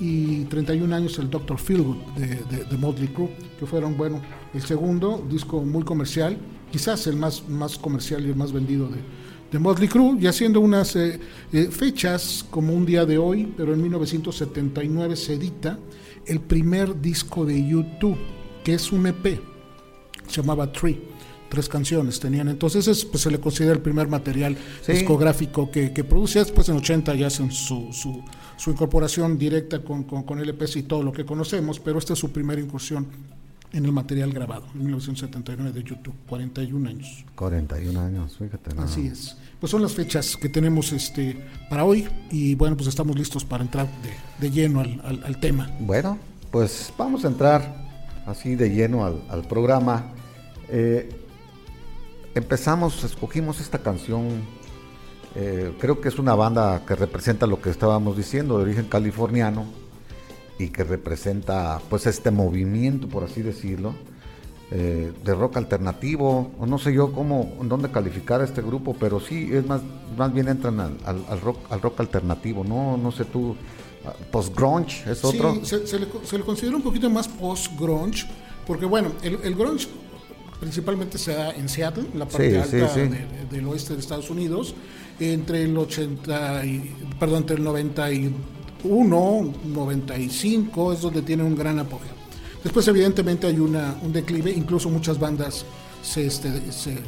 y 0.00 0.44
31 0.44 0.94
años 0.94 1.18
el 1.18 1.28
Dr. 1.30 1.58
Feelgood 1.58 1.96
de, 2.16 2.26
de, 2.56 2.64
de 2.64 2.76
Motley 2.76 3.08
Crue, 3.08 3.30
que 3.58 3.66
fueron, 3.66 3.96
bueno, 3.96 4.20
el 4.54 4.62
segundo 4.62 5.24
disco 5.30 5.62
muy 5.62 5.82
comercial, 5.82 6.36
quizás 6.70 7.06
el 7.06 7.16
más, 7.16 7.48
más 7.48 7.78
comercial 7.78 8.24
y 8.24 8.28
el 8.30 8.36
más 8.36 8.52
vendido 8.52 8.88
de, 8.88 8.98
de 9.50 9.58
Motley 9.58 9.88
Crue, 9.88 10.16
y 10.20 10.26
haciendo 10.26 10.60
unas 10.60 10.94
eh, 10.96 11.18
eh, 11.52 11.68
fechas 11.70 12.44
como 12.50 12.72
un 12.74 12.84
día 12.86 13.04
de 13.04 13.18
hoy, 13.18 13.52
pero 13.56 13.72
en 13.74 13.82
1979 13.82 15.16
se 15.16 15.34
edita 15.34 15.78
el 16.26 16.40
primer 16.40 17.00
disco 17.00 17.44
de 17.46 17.56
U2, 17.58 18.16
que 18.62 18.74
es 18.74 18.92
un 18.92 19.06
EP, 19.06 19.40
se 20.26 20.40
llamaba 20.42 20.70
Tree. 20.70 21.00
Tres 21.48 21.66
canciones 21.66 22.20
tenían, 22.20 22.48
entonces 22.48 22.86
es, 22.88 23.06
pues, 23.06 23.22
se 23.22 23.30
le 23.30 23.40
considera 23.40 23.72
el 23.72 23.80
primer 23.80 24.06
material 24.06 24.54
Sí. 24.82 24.92
discográfico 24.92 25.70
que, 25.70 25.94
que 25.94 26.04
produce. 26.04 26.40
Después 26.40 26.68
en 26.68 26.76
80 26.76 27.14
ya 27.14 27.28
hacen 27.28 27.50
su, 27.50 27.88
su, 27.90 28.22
su 28.58 28.70
incorporación 28.70 29.38
directa 29.38 29.78
con, 29.82 30.04
con, 30.04 30.24
con 30.24 30.38
LPs 30.46 30.76
y 30.76 30.82
todo 30.82 31.02
lo 31.02 31.12
que 31.12 31.24
conocemos, 31.24 31.80
pero 31.80 31.98
esta 31.98 32.12
es 32.12 32.18
su 32.18 32.30
primera 32.30 32.60
incursión 32.60 33.06
en 33.72 33.84
el 33.84 33.92
material 33.92 34.32
grabado, 34.32 34.66
en 34.74 34.84
1979 34.84 35.72
de 35.72 35.82
YouTube, 35.82 36.14
41 36.26 36.88
años. 36.88 37.24
41 37.34 38.00
años, 38.00 38.36
fíjate. 38.38 38.70
nada 38.74 38.84
Así 38.84 39.06
es. 39.06 39.36
Pues 39.60 39.70
son 39.70 39.82
las 39.82 39.92
fechas 39.94 40.36
que 40.36 40.48
tenemos 40.48 40.92
este 40.92 41.44
para 41.70 41.84
hoy 41.84 42.06
y 42.30 42.54
bueno, 42.54 42.76
pues 42.76 42.88
estamos 42.88 43.16
listos 43.16 43.44
para 43.44 43.64
entrar 43.64 43.86
de, 44.02 44.10
de 44.48 44.50
lleno 44.54 44.80
al, 44.80 45.00
al- 45.04 45.22
al 45.24 45.40
tema. 45.40 45.70
Bueno, 45.80 46.18
pues 46.50 46.92
vamos 46.96 47.24
a 47.24 47.28
entrar 47.28 47.88
así 48.26 48.54
de 48.56 48.70
lleno 48.70 49.04
al, 49.04 49.22
al 49.28 49.42
programa. 49.46 50.12
Eh, 50.70 51.10
empezamos, 52.34 53.04
escogimos 53.04 53.60
esta 53.60 53.78
canción. 53.78 54.57
Eh, 55.40 55.72
creo 55.78 56.00
que 56.00 56.08
es 56.08 56.18
una 56.18 56.34
banda 56.34 56.82
que 56.84 56.96
representa 56.96 57.46
lo 57.46 57.60
que 57.60 57.70
estábamos 57.70 58.16
diciendo, 58.16 58.56
de 58.58 58.64
origen 58.64 58.86
californiano 58.88 59.64
y 60.58 60.68
que 60.70 60.82
representa 60.82 61.80
pues 61.88 62.06
este 62.06 62.30
movimiento, 62.32 63.08
por 63.08 63.22
así 63.22 63.42
decirlo, 63.42 63.94
eh, 64.72 65.12
de 65.24 65.34
rock 65.34 65.56
alternativo. 65.58 66.50
O 66.58 66.66
no 66.66 66.78
sé 66.78 66.92
yo 66.92 67.12
cómo, 67.12 67.52
dónde 67.62 67.88
calificar 67.90 68.40
a 68.40 68.44
este 68.44 68.60
grupo, 68.62 68.96
pero 68.98 69.20
sí 69.20 69.48
es 69.52 69.64
más, 69.64 69.80
más 70.16 70.32
bien 70.32 70.48
entran 70.48 70.80
al, 70.80 70.96
al- 71.04 71.24
al 71.28 71.40
rock, 71.40 71.58
al 71.70 71.80
rock 71.80 72.00
alternativo. 72.00 72.64
No, 72.64 72.96
no 72.96 73.12
sé 73.12 73.24
tú, 73.24 73.54
post 74.32 74.54
grunge 74.56 75.08
es 75.08 75.24
otro. 75.24 75.54
Sí, 75.54 75.60
se, 75.64 75.86
se 75.86 75.98
le, 76.00 76.08
se 76.24 76.36
le 76.38 76.44
considera 76.44 76.76
un 76.76 76.82
poquito 76.82 77.08
más 77.08 77.28
post-grunge, 77.28 78.26
porque 78.66 78.86
bueno, 78.86 79.12
el, 79.22 79.38
el 79.44 79.54
grunge 79.54 79.86
principalmente 80.58 81.18
se 81.18 81.32
da 81.34 81.52
en 81.52 81.68
Seattle, 81.68 82.06
la 82.14 82.24
parte 82.26 82.50
Sí, 82.50 82.56
alta 82.56 82.88
sí, 82.92 83.00
sí. 83.02 83.08
de- 83.08 83.26
del 83.56 83.66
oeste 83.68 83.94
de 83.94 84.00
Estados 84.00 84.28
Unidos, 84.28 84.74
entre 85.20 85.64
el 85.64 85.76
80 85.76 86.64
y, 86.64 86.94
perdón, 87.18 87.38
entre 87.38 87.56
el 87.56 87.64
91, 87.64 89.52
95, 89.64 90.92
es 90.92 91.00
donde 91.00 91.22
tiene 91.22 91.42
un 91.42 91.54
gran 91.56 91.78
apogeo. 91.78 92.16
Después 92.62 92.86
evidentemente 92.88 93.46
hay 93.46 93.58
una, 93.58 93.96
un 94.02 94.12
declive, 94.12 94.50
incluso 94.50 94.88
muchas 94.90 95.18
bandas 95.18 95.64
se, 96.02 96.26
este, 96.26 96.72
se, 96.72 96.98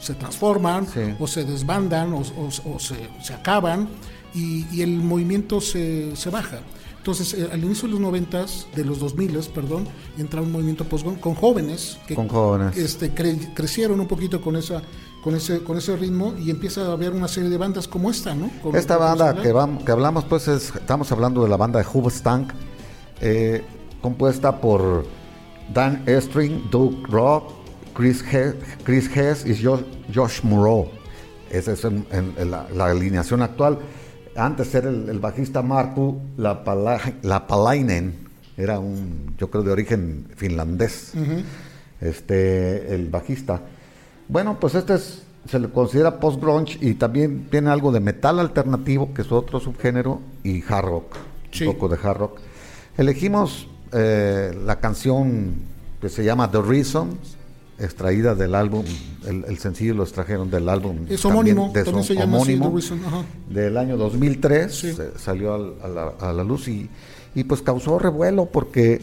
se 0.00 0.14
transforman 0.14 0.86
Sí. 0.86 1.00
o 1.18 1.26
se 1.26 1.44
desbandan 1.44 2.12
o, 2.12 2.20
o- 2.20 2.74
o 2.74 2.78
se, 2.78 2.96
se 3.22 3.34
acaban 3.34 3.88
y, 4.34 4.66
y 4.72 4.82
el 4.82 4.96
movimiento 4.98 5.60
se, 5.60 6.14
se 6.14 6.30
baja. 6.30 6.60
Entonces, 6.98 7.32
eh, 7.34 7.48
al 7.50 7.62
inicio 7.64 7.86
de 7.88 7.92
los 7.92 8.00
noventas, 8.00 8.66
de 8.74 8.84
los 8.84 8.98
2000, 8.98 9.38
perdón, 9.54 9.86
entra 10.18 10.42
un 10.42 10.52
movimiento 10.52 10.84
post 10.84 11.06
con 11.20 11.34
jóvenes 11.34 11.98
que 12.06 12.14
Con 12.14 12.28
jóvenes. 12.28 12.76
este, 12.76 13.14
cre- 13.14 13.54
crecieron 13.54 14.00
un 14.00 14.06
poquito 14.06 14.40
con 14.40 14.56
esa 14.56 14.82
con 15.24 15.34
ese 15.34 15.60
con 15.64 15.76
ese 15.76 15.96
ritmo 15.96 16.34
y 16.38 16.48
empieza 16.50 16.82
a 16.86 16.92
haber 16.92 17.10
una 17.12 17.26
serie 17.26 17.50
de 17.50 17.56
bandas 17.56 17.88
como 17.88 18.08
esta, 18.10 18.34
¿no? 18.34 18.50
Con- 18.62 18.76
Esta 18.76 18.96
con 18.96 19.06
banda 19.06 19.42
que, 19.42 19.52
vam- 19.52 19.82
que 19.84 19.90
hablamos, 19.92 20.24
pues 20.24 20.46
es- 20.48 20.72
estamos 20.74 21.10
hablando 21.10 21.42
de 21.42 21.48
la 21.48 21.56
banda 21.56 21.78
de 21.80 21.84
Hoobastank, 21.84 22.52
eh, 23.20 23.64
compuesta 24.00 24.60
por 24.60 25.06
Dan 25.74 26.02
Estring, 26.06 26.70
Doug 26.70 27.06
Rock, 27.08 27.52
Chris, 27.94 28.22
He- 28.32 28.54
Chris 28.84 29.08
Hess 29.16 29.44
y 29.44 29.60
Jo- 29.62 29.82
Josh 30.14 30.42
Moreau. 30.44 30.88
Esa 31.50 31.72
es 31.72 31.84
en- 31.84 32.06
en- 32.12 32.34
en 32.38 32.50
la, 32.50 32.66
la 32.74 32.86
alineación 32.86 33.42
actual. 33.42 33.78
Antes 34.38 34.72
era 34.74 34.88
el, 34.88 35.08
el 35.08 35.18
bajista 35.18 35.62
Marku 35.62 36.20
Lapala- 36.36 37.14
Lapalainen, 37.22 38.14
era 38.56 38.78
un, 38.78 39.34
yo 39.36 39.50
creo, 39.50 39.64
de 39.64 39.72
origen 39.72 40.26
finlandés, 40.36 41.12
este, 42.00 42.94
el 42.94 43.08
bajista. 43.08 43.60
Bueno, 44.28 44.58
pues 44.60 44.74
este 44.76 44.94
es, 44.94 45.22
se 45.48 45.58
le 45.58 45.68
considera 45.70 46.20
post-grunge 46.20 46.78
y 46.80 46.94
también 46.94 47.48
tiene 47.50 47.70
algo 47.70 47.90
de 47.90 48.00
metal 48.00 48.38
alternativo, 48.38 49.12
que 49.12 49.22
es 49.22 49.32
otro 49.32 49.58
subgénero, 49.60 50.20
y 50.44 50.62
hard 50.68 50.84
rock, 50.84 51.16
Sí. 51.50 51.66
un 51.66 51.72
poco 51.74 51.88
de 51.88 51.98
hard 52.02 52.18
rock. 52.18 52.38
Elegimos 52.96 53.68
eh, 53.92 54.56
la 54.64 54.76
canción 54.80 55.54
que 56.00 56.08
se 56.08 56.22
llama 56.24 56.50
The 56.50 56.62
Reason, 56.62 57.18
extraída 57.80 58.34
del 58.34 58.54
álbum, 58.54 58.84
el, 59.26 59.44
el 59.44 59.58
sencillo 59.58 59.94
lo 59.94 60.02
extrajeron 60.02 60.50
del 60.50 60.68
álbum. 60.68 61.06
Es 61.08 61.24
homónimo, 61.24 61.72
también 61.72 62.02
se 62.04 62.14
llama 62.14 62.36
homónimo, 62.38 62.70
Reason, 62.74 63.00
ajá. 63.06 63.22
del 63.48 63.76
año 63.76 63.96
2003, 63.96 64.74
Sí. 64.74 64.92
se- 64.94 65.18
salió 65.18 65.54
al- 65.54 65.74
a, 65.82 65.88
la, 65.88 66.08
a 66.20 66.32
la 66.32 66.42
luz 66.44 66.66
y, 66.68 66.88
y 67.34 67.44
pues 67.44 67.62
causó 67.62 67.98
revuelo 67.98 68.46
porque 68.46 69.00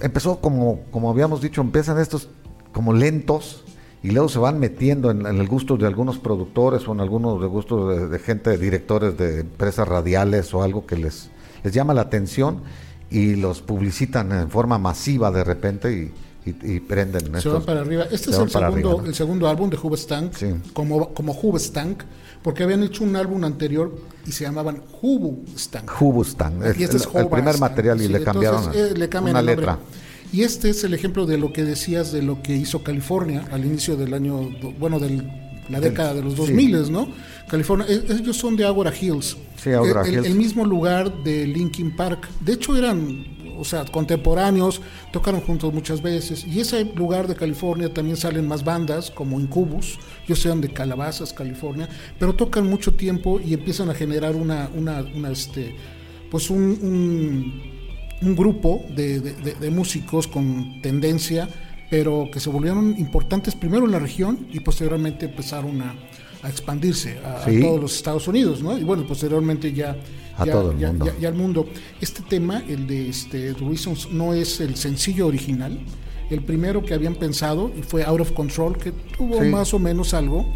empezó 0.00 0.40
como, 0.40 0.80
como 0.90 1.10
habíamos 1.10 1.40
dicho, 1.40 1.60
empiezan 1.60 1.98
estos 1.98 2.28
como 2.72 2.92
lentos 2.92 3.64
y 4.02 4.10
luego 4.12 4.28
se 4.28 4.38
van 4.38 4.60
metiendo 4.60 5.10
en, 5.10 5.26
en 5.26 5.38
el 5.38 5.48
gusto 5.48 5.76
de 5.76 5.86
algunos 5.86 6.18
productores 6.18 6.86
o 6.86 6.92
en 6.92 7.00
algunos 7.00 7.44
gustos 7.46 7.96
de, 7.96 8.06
de 8.08 8.18
gente, 8.20 8.56
directores 8.56 9.16
de 9.18 9.40
empresas 9.40 9.88
radiales 9.88 10.54
o 10.54 10.62
algo 10.62 10.86
que 10.86 10.96
les, 10.96 11.30
les 11.64 11.72
llama 11.74 11.94
la 11.94 12.02
atención 12.02 12.62
y 13.10 13.34
los 13.34 13.62
publicitan 13.62 14.30
en 14.32 14.50
forma 14.50 14.78
masiva 14.78 15.30
de 15.32 15.42
repente 15.42 15.92
y, 15.92 16.12
y- 16.48 16.72
y 16.76 16.80
prenden. 16.80 17.20
Se 17.32 17.38
estos- 17.38 17.52
van 17.54 17.62
para 17.64 17.80
arriba. 17.80 18.04
Este 18.04 18.30
es 18.30 18.38
el 18.38 18.48
segundo, 18.50 18.58
arriba, 18.66 18.90
¿no? 19.02 19.04
el 19.06 19.14
segundo 19.14 19.48
álbum 19.48 19.70
de 19.70 19.76
Hubestank, 19.82 20.32
Sí. 20.34 20.46
como, 20.72 21.12
como 21.14 21.32
Hubestank, 21.32 22.02
porque 22.42 22.62
habían 22.62 22.82
hecho 22.82 23.04
un 23.04 23.16
álbum 23.16 23.44
anterior 23.44 23.94
y 24.26 24.32
se 24.32 24.44
llamaban 24.44 24.82
Hubustank. 25.02 25.90
Hubustan, 26.00 26.62
es 26.64 26.78
Y 26.78 26.84
este 26.84 26.96
el, 26.96 27.02
es 27.02 27.08
el 27.14 27.28
primer 27.28 27.58
material 27.58 28.00
y 28.00 28.06
Sí, 28.06 28.12
le 28.12 28.22
cambiaron 28.22 28.58
entonces, 28.64 28.92
eh, 28.92 28.98
le 28.98 29.08
cambian 29.08 29.34
una 29.36 29.40
el 29.40 29.46
letra. 29.46 29.78
Y 30.32 30.42
este 30.42 30.70
es 30.70 30.84
el 30.84 30.92
ejemplo 30.94 31.24
de 31.26 31.38
lo 31.38 31.52
que 31.52 31.64
decías 31.64 32.12
de 32.12 32.22
lo 32.22 32.42
que 32.42 32.54
hizo 32.54 32.82
California 32.82 33.48
al 33.50 33.64
inicio 33.64 33.96
del 33.96 34.12
año, 34.14 34.50
bueno, 34.78 34.98
de 35.00 35.22
la 35.70 35.80
década 35.80 36.14
de 36.14 36.22
los 36.22 36.34
sí. 36.34 36.38
2000, 36.40 36.92
¿no? 36.92 37.08
California, 37.48 37.86
e- 37.88 38.04
ellos 38.12 38.36
son 38.36 38.56
de 38.56 38.64
Agora 38.66 38.92
Hills. 38.98 39.36
Sí, 39.62 39.70
Agora 39.70 40.02
el, 40.02 40.08
el- 40.08 40.14
Hills. 40.14 40.26
el 40.26 40.34
mismo 40.34 40.64
lugar 40.66 41.12
de 41.24 41.46
Linkin 41.46 41.96
Park. 41.96 42.28
De 42.40 42.52
hecho, 42.52 42.76
eran, 42.76 43.24
o 43.58 43.64
sea, 43.64 43.84
contemporáneos, 43.84 44.80
tocaron 45.12 45.40
juntos 45.40 45.72
muchas 45.74 46.00
veces. 46.02 46.46
Y 46.46 46.60
ese 46.60 46.84
lugar 46.84 47.26
de 47.28 47.34
California 47.34 47.92
también 47.92 48.16
salen 48.16 48.46
más 48.46 48.64
bandas, 48.64 49.10
como 49.10 49.40
Incubus, 49.40 49.98
yo 50.26 50.36
sean 50.36 50.60
de 50.60 50.72
Calabazas, 50.72 51.32
California, 51.32 51.88
pero 52.18 52.34
tocan 52.34 52.66
mucho 52.68 52.94
tiempo 52.94 53.40
y 53.40 53.54
empiezan 53.54 53.90
a 53.90 53.94
generar 53.94 54.36
una, 54.36 54.70
una, 54.74 55.04
una 55.14 55.30
este, 55.30 55.74
pues 56.30 56.50
un, 56.50 56.62
un- 56.82 57.62
un 58.20 58.34
grupo 58.36 58.84
de, 58.96 59.20
de- 59.20 59.32
de- 59.34 59.54
de 59.54 59.70
músicos 59.70 60.26
con 60.26 60.80
tendencia, 60.82 61.48
pero 61.90 62.28
que 62.32 62.40
se 62.40 62.50
volvieron 62.50 62.96
importantes 62.98 63.54
primero 63.54 63.84
en 63.86 63.92
la 63.92 63.98
región 63.98 64.46
y 64.52 64.60
posteriormente 64.60 65.26
empezaron 65.26 65.80
a, 65.82 65.94
a 66.42 66.48
expandirse 66.48 67.18
a, 67.24 67.44
a 67.44 67.48
todos 67.62 67.80
los 67.80 67.94
Estados 67.96 68.26
Unidos, 68.28 68.62
¿no? 68.62 68.76
Y 68.76 68.84
bueno, 68.84 69.06
posteriormente 69.06 69.72
ya 69.72 69.96
A 70.38 70.46
ya, 70.46 70.52
todo 70.52 70.70
el 70.72 70.78
ya- 70.78 70.88
mundo. 70.88 71.06
ya- 71.06 71.14
ya 71.20 71.28
al 71.28 71.34
mundo. 71.34 71.66
Este 72.00 72.22
tema, 72.22 72.62
el 72.68 72.86
de 72.86 73.08
este, 73.08 73.52
The 73.54 73.64
Reasons, 73.64 74.10
no 74.12 74.32
es 74.34 74.60
el 74.60 74.76
sencillo 74.76 75.26
original. 75.26 75.78
El 76.30 76.42
primero 76.44 76.84
que 76.84 76.92
habían 76.94 77.14
pensado 77.14 77.72
fue 77.88 78.04
Out 78.04 78.20
of 78.20 78.32
Control, 78.32 78.76
que 78.76 78.92
tuvo 78.92 79.42
Sí. 79.42 79.48
más 79.48 79.72
o 79.74 79.78
menos 79.78 80.12
algo. 80.14 80.46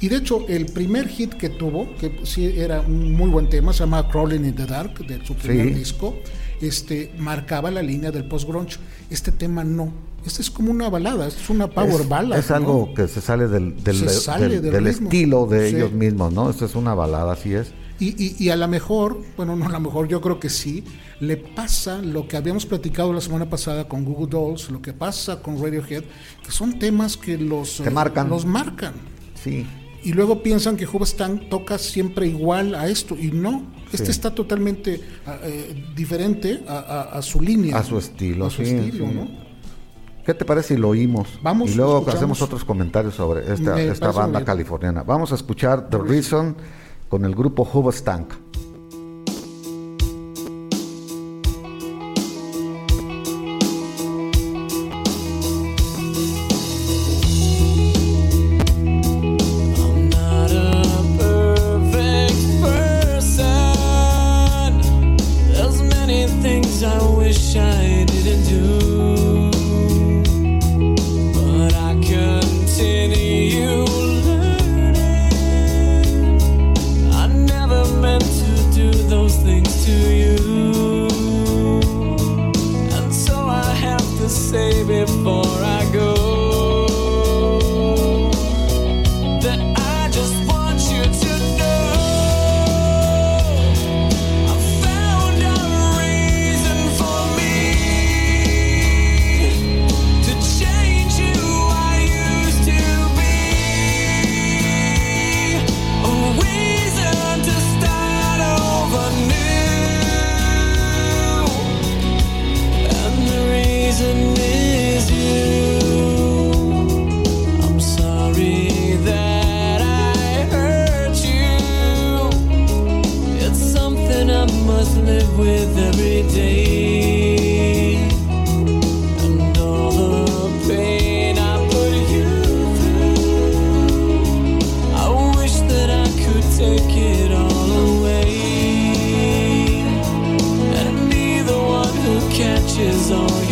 Y 0.00 0.08
de 0.08 0.16
hecho, 0.16 0.46
el 0.48 0.66
primer 0.66 1.08
hit 1.08 1.34
que 1.34 1.48
tuvo, 1.48 1.88
que 1.96 2.20
sí 2.24 2.44
era 2.56 2.80
un 2.82 3.12
muy 3.12 3.30
buen 3.30 3.48
tema, 3.48 3.72
se 3.72 3.80
llama 3.80 4.08
Crawling 4.08 4.44
in 4.44 4.54
the 4.54 4.66
Dark, 4.66 4.98
de 5.06 5.24
su 5.24 5.34
primer 5.34 5.68
Sí. 5.68 5.74
disco, 5.74 6.14
este, 6.60 7.12
marcaba 7.18 7.70
la 7.70 7.82
línea 7.82 8.10
del 8.10 8.24
post-grunge. 8.28 8.76
Este 9.10 9.32
tema 9.32 9.64
no. 9.64 9.92
Este 10.26 10.42
es 10.42 10.50
como 10.50 10.70
una 10.70 10.88
balada, 10.88 11.26
es 11.26 11.48
una 11.50 11.68
power 11.68 12.02
es, 12.02 12.08
ballad. 12.08 12.38
es 12.38 12.50
¿no? 12.50 12.56
algo 12.56 12.94
que 12.94 13.08
se 13.08 13.20
sale 13.20 13.48
del, 13.48 13.82
del, 13.82 13.96
Se 13.96 14.08
sale 14.10 14.48
del- 14.48 14.62
del 14.62 14.72
del 14.72 14.84
ritmo. 14.84 15.08
estilo 15.08 15.46
de 15.46 15.70
Sí. 15.70 15.76
ellos 15.76 15.92
mismos, 15.92 16.32
¿no? 16.32 16.48
Esta 16.50 16.66
es 16.66 16.74
una 16.76 16.94
balada, 16.94 17.32
así 17.32 17.54
es. 17.54 17.72
Y, 18.02 18.14
y, 18.18 18.36
y 18.46 18.48
a 18.50 18.56
lo 18.56 18.66
mejor, 18.66 19.22
bueno, 19.36 19.54
no 19.54 19.66
a 19.66 19.68
lo 19.68 19.78
mejor, 19.78 20.08
yo 20.08 20.20
creo 20.20 20.40
que 20.40 20.50
sí, 20.50 20.82
le 21.20 21.36
pasa 21.36 21.98
lo 22.02 22.26
que 22.26 22.36
habíamos 22.36 22.66
platicado 22.66 23.12
la 23.12 23.20
semana 23.20 23.48
pasada 23.48 23.86
con 23.86 24.04
Google 24.04 24.26
Dolls, 24.28 24.70
lo 24.70 24.82
que 24.82 24.92
pasa 24.92 25.40
con 25.40 25.62
Radiohead, 25.62 26.02
que 26.44 26.50
son 26.50 26.78
temas 26.80 27.16
que 27.16 27.38
los, 27.38 27.76
Te 27.76 27.90
marcan. 27.90 28.28
los 28.28 28.44
marcan. 28.44 28.94
Sí. 29.40 29.64
Y 30.02 30.14
luego 30.14 30.42
piensan 30.42 30.76
que 30.76 30.84
Hubstan 30.84 31.48
toca 31.48 31.78
siempre 31.78 32.26
igual 32.26 32.74
a 32.74 32.88
esto, 32.88 33.16
y 33.16 33.30
no, 33.30 33.66
este 33.92 34.06
Sí. 34.06 34.10
está 34.10 34.34
totalmente 34.34 35.00
eh, 35.44 35.84
diferente 35.94 36.64
a, 36.66 36.78
a- 36.78 37.02
a 37.18 37.22
su 37.22 37.40
línea. 37.40 37.78
A 37.78 37.84
su 37.84 37.98
estilo, 37.98 38.46
A 38.46 38.50
su 38.50 38.64
sí, 38.64 38.70
estilo, 38.72 39.06
sí. 39.06 39.12
¿no? 39.14 39.28
¿Qué 40.26 40.34
te 40.34 40.44
parece 40.44 40.74
si 40.74 40.80
lo 40.80 40.88
oímos? 40.88 41.28
Vamos, 41.42 41.70
y 41.70 41.74
luego 41.74 41.92
escuchamos. 41.98 42.16
hacemos 42.16 42.42
otros 42.42 42.64
comentarios 42.64 43.14
sobre 43.14 43.42
esta, 43.42 43.74
Me 43.76 43.86
esta 43.86 44.00
parece 44.06 44.18
banda 44.18 44.38
bien. 44.40 44.46
californiana. 44.46 45.02
Vamos 45.04 45.30
a 45.30 45.36
escuchar 45.36 45.88
The 45.88 45.98
Reason 45.98 46.56
con 47.12 47.26
el 47.26 47.34
grupo 47.34 47.66
Hoobastank. 47.66 48.41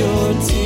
your 0.01 0.33
tears. 0.41 0.60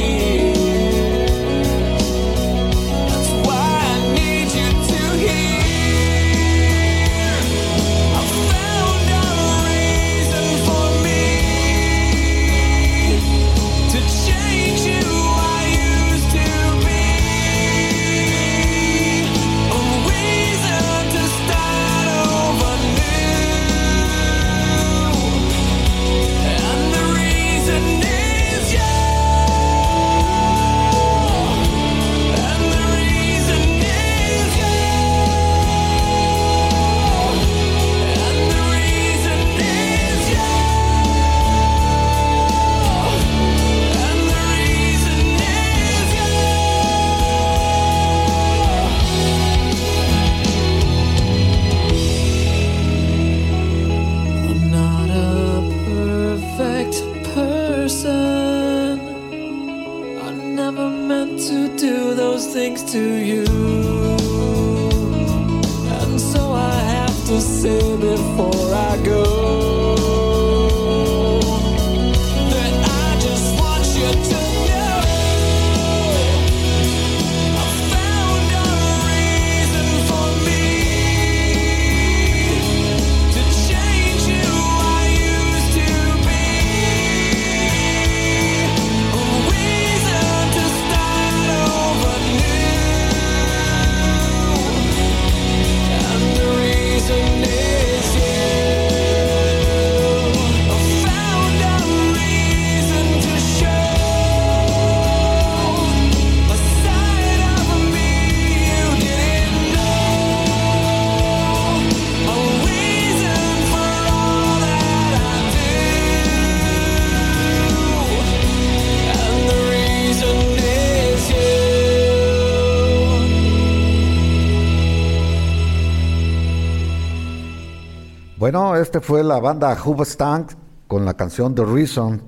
Bueno, 128.75 128.83
este 128.83 128.99
fue 129.01 129.23
la 129.23 129.39
banda 129.39 129.73
Hoobastank 129.77 130.51
con 130.89 131.05
la 131.05 131.15
canción 131.15 131.55
The 131.55 131.65
Reason. 131.65 132.21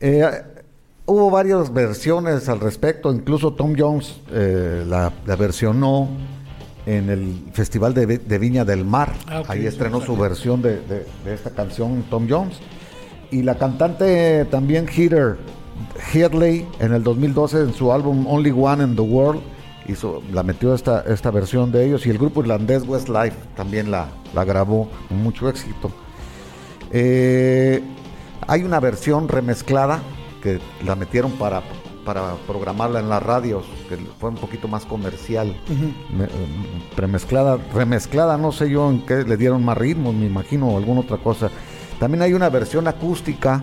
Eh, 0.00 0.28
hubo 1.06 1.30
varias 1.30 1.72
versiones 1.72 2.48
al 2.48 2.58
respecto, 2.58 3.12
incluso 3.14 3.52
Tom 3.52 3.74
Jones 3.78 4.16
eh, 4.32 4.84
la, 4.84 5.12
la 5.24 5.36
versionó 5.36 6.08
en 6.84 7.08
el 7.10 7.44
Festival 7.52 7.94
de, 7.94 8.06
Vi- 8.06 8.16
de 8.16 8.38
Viña 8.38 8.64
del 8.64 8.84
Mar. 8.84 9.12
Ah, 9.28 9.44
Ahí 9.46 9.66
estrenó 9.66 10.00
su 10.00 10.16
versión 10.16 10.62
de, 10.62 10.80
de- 10.80 11.06
de 11.24 11.32
esta 11.34 11.50
canción 11.50 12.02
Tom 12.10 12.26
Jones. 12.28 12.58
Y 13.30 13.42
la 13.42 13.56
cantante 13.56 14.46
también 14.46 14.88
Heather 14.88 15.36
Headley 16.12 16.66
en 16.80 16.92
el 16.92 17.04
2012 17.04 17.60
en 17.60 17.72
su 17.72 17.92
álbum 17.92 18.26
Only 18.26 18.50
One 18.50 18.82
in 18.82 18.96
the 18.96 19.02
World 19.02 19.42
hizo, 19.88 20.22
la 20.32 20.42
metió 20.42 20.74
esta, 20.74 21.00
esta 21.02 21.30
versión 21.30 21.72
de 21.72 21.86
ellos 21.86 22.06
y 22.06 22.10
el 22.10 22.18
grupo 22.18 22.40
irlandés 22.40 22.84
Westlife 22.86 23.36
también 23.56 23.90
la, 23.90 24.08
la 24.34 24.44
grabó 24.44 24.88
con 25.08 25.22
mucho 25.22 25.48
éxito. 25.48 25.90
Eh, 26.92 27.82
hay 28.46 28.62
una 28.62 28.80
versión 28.80 29.28
remezclada 29.28 30.00
que 30.42 30.60
la 30.84 30.94
metieron 30.94 31.32
para, 31.32 31.62
para 32.04 32.34
programarla 32.46 33.00
en 33.00 33.08
las 33.08 33.22
radios, 33.22 33.64
que 33.88 33.96
fue 34.18 34.30
un 34.30 34.36
poquito 34.36 34.68
más 34.68 34.84
comercial. 34.84 35.54
Me- 36.16 36.28
remezclada, 36.96 37.58
remezclada, 37.74 38.38
no 38.38 38.52
sé 38.52 38.70
yo 38.70 38.88
en 38.90 39.04
qué 39.04 39.24
le 39.24 39.36
dieron 39.36 39.64
más 39.64 39.76
ritmo, 39.76 40.12
me 40.12 40.26
imagino, 40.26 40.68
o 40.68 40.78
alguna 40.78 41.00
otra 41.00 41.18
cosa. 41.18 41.50
También 41.98 42.22
hay 42.22 42.32
una 42.32 42.48
versión 42.48 42.86
acústica 42.88 43.62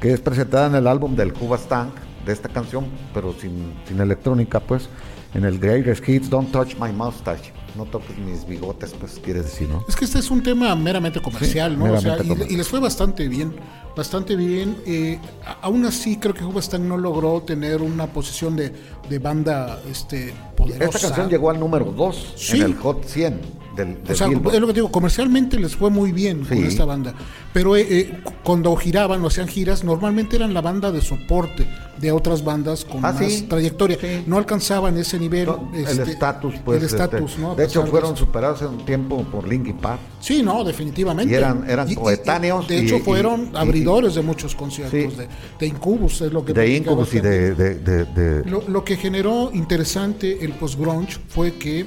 que 0.00 0.12
es 0.12 0.20
presentada 0.20 0.66
en 0.68 0.76
el 0.76 0.86
álbum 0.86 1.16
del 1.16 1.32
Cuba 1.32 1.56
Stank 1.56 1.92
de 2.24 2.32
esta 2.32 2.48
canción, 2.48 2.86
pero 3.12 3.32
sin, 3.34 3.74
sin 3.86 4.00
electrónica, 4.00 4.60
pues, 4.60 4.88
en 5.36 5.44
el 5.44 5.58
Greatest 5.58 6.08
Hits, 6.08 6.30
Don't 6.30 6.50
Touch 6.50 6.74
My 6.80 6.90
Mustache. 6.92 7.52
No 7.76 7.84
toques 7.84 8.16
mis 8.16 8.46
bigotes, 8.46 8.94
pues, 8.98 9.20
quiere 9.22 9.42
decir, 9.42 9.68
¿no? 9.68 9.84
Es 9.86 9.94
que 9.94 10.06
este 10.06 10.18
es 10.18 10.30
un 10.30 10.42
tema 10.42 10.74
meramente 10.74 11.20
comercial, 11.20 11.72
Sí, 11.72 11.76
¿no? 11.76 11.84
O 11.84 11.88
sea, 11.88 12.12
meramente 12.12 12.24
y- 12.24 12.28
comercial. 12.28 12.52
y, 12.52 12.56
les 12.56 12.68
fue 12.68 12.80
bastante 12.80 13.28
bien, 13.28 13.54
bastante 13.94 14.34
bien. 14.34 14.78
Eh, 14.86 15.18
aún 15.60 15.84
así, 15.84 16.16
creo 16.16 16.32
que 16.32 16.42
Hubastan 16.42 16.88
no 16.88 16.96
logró 16.96 17.42
tener 17.42 17.82
una 17.82 18.06
posición 18.06 18.56
de, 18.56 18.72
de 19.10 19.18
banda 19.18 19.78
este, 19.90 20.32
poderosa. 20.56 20.84
Esta 20.96 21.08
canción 21.08 21.28
llegó 21.28 21.50
al 21.50 21.60
número 21.60 21.84
2 21.92 22.32
Sí. 22.36 22.56
en 22.56 22.62
el 22.62 22.74
Hot 22.76 23.04
100 23.04 23.40
del, 23.76 24.02
del 24.02 24.12
O 24.12 24.14
sea, 24.16 24.26
Billboard. 24.28 24.54
es 24.54 24.60
lo 24.60 24.66
que 24.66 24.72
te 24.72 24.78
digo, 24.80 24.90
comercialmente 24.90 25.58
les 25.58 25.76
fue 25.76 25.90
muy 25.90 26.12
bien 26.12 26.44
con 26.44 26.58
esta 26.64 26.84
banda. 26.84 27.14
Pero 27.52 27.76
eh, 27.76 27.86
eh, 27.88 28.20
cu- 28.24 28.32
cuando 28.42 28.74
giraban 28.76 29.22
o 29.24 29.28
hacían 29.28 29.46
giras, 29.48 29.84
normalmente 29.84 30.36
eran 30.36 30.52
la 30.54 30.60
banda 30.62 30.90
de 30.90 31.00
soporte 31.00 31.66
de 31.98 32.12
otras 32.12 32.44
bandas 32.44 32.84
con 32.84 32.98
Ah, 33.04 33.12
más 33.12 33.18
sí. 33.32 33.42
trayectoria. 33.48 33.96
Sí. 34.00 34.24
No 34.26 34.36
alcanzaban 34.36 34.98
ese 34.98 35.18
nivel. 35.18 35.46
No, 35.46 35.70
el 35.74 35.84
este, 35.86 36.10
estatus, 36.10 36.54
pues. 36.64 36.78
El 36.78 36.84
este, 36.86 37.40
¿no? 37.40 37.54
De 37.54 37.64
hecho, 37.64 37.86
fueron 37.86 38.16
superados 38.16 38.60
en 38.62 38.68
un 38.68 38.84
tiempo 38.84 39.22
por 39.24 39.48
Linkin 39.48 39.76
Park. 39.78 40.00
Sí, 40.20 40.42
no, 40.42 40.62
definitivamente. 40.64 41.32
Y 41.32 41.36
eran- 41.36 41.64
eran 41.68 41.94
coetáneos 41.94 42.66
de 42.68 42.80
hecho, 42.80 42.96
y- 42.96 43.00
fueron 43.00 43.56
abridores 43.56 44.14
de 44.14 44.22
muchos 44.22 44.54
conciertos 44.54 45.16
de, 45.16 45.28
de 45.58 45.66
Incubus, 45.66 46.20
es 46.20 46.32
lo 46.32 46.44
que 46.44 46.52
De 46.52 46.76
Incubus 46.76 47.14
y 47.14 47.20
de- 47.20 48.42
Lo, 48.46 48.62
lo 48.68 48.84
que 48.84 48.96
generó 48.96 49.50
interesante 49.52 50.44
el 50.44 50.52
post-grunge 50.52 51.18
fue 51.28 51.52
que 51.54 51.86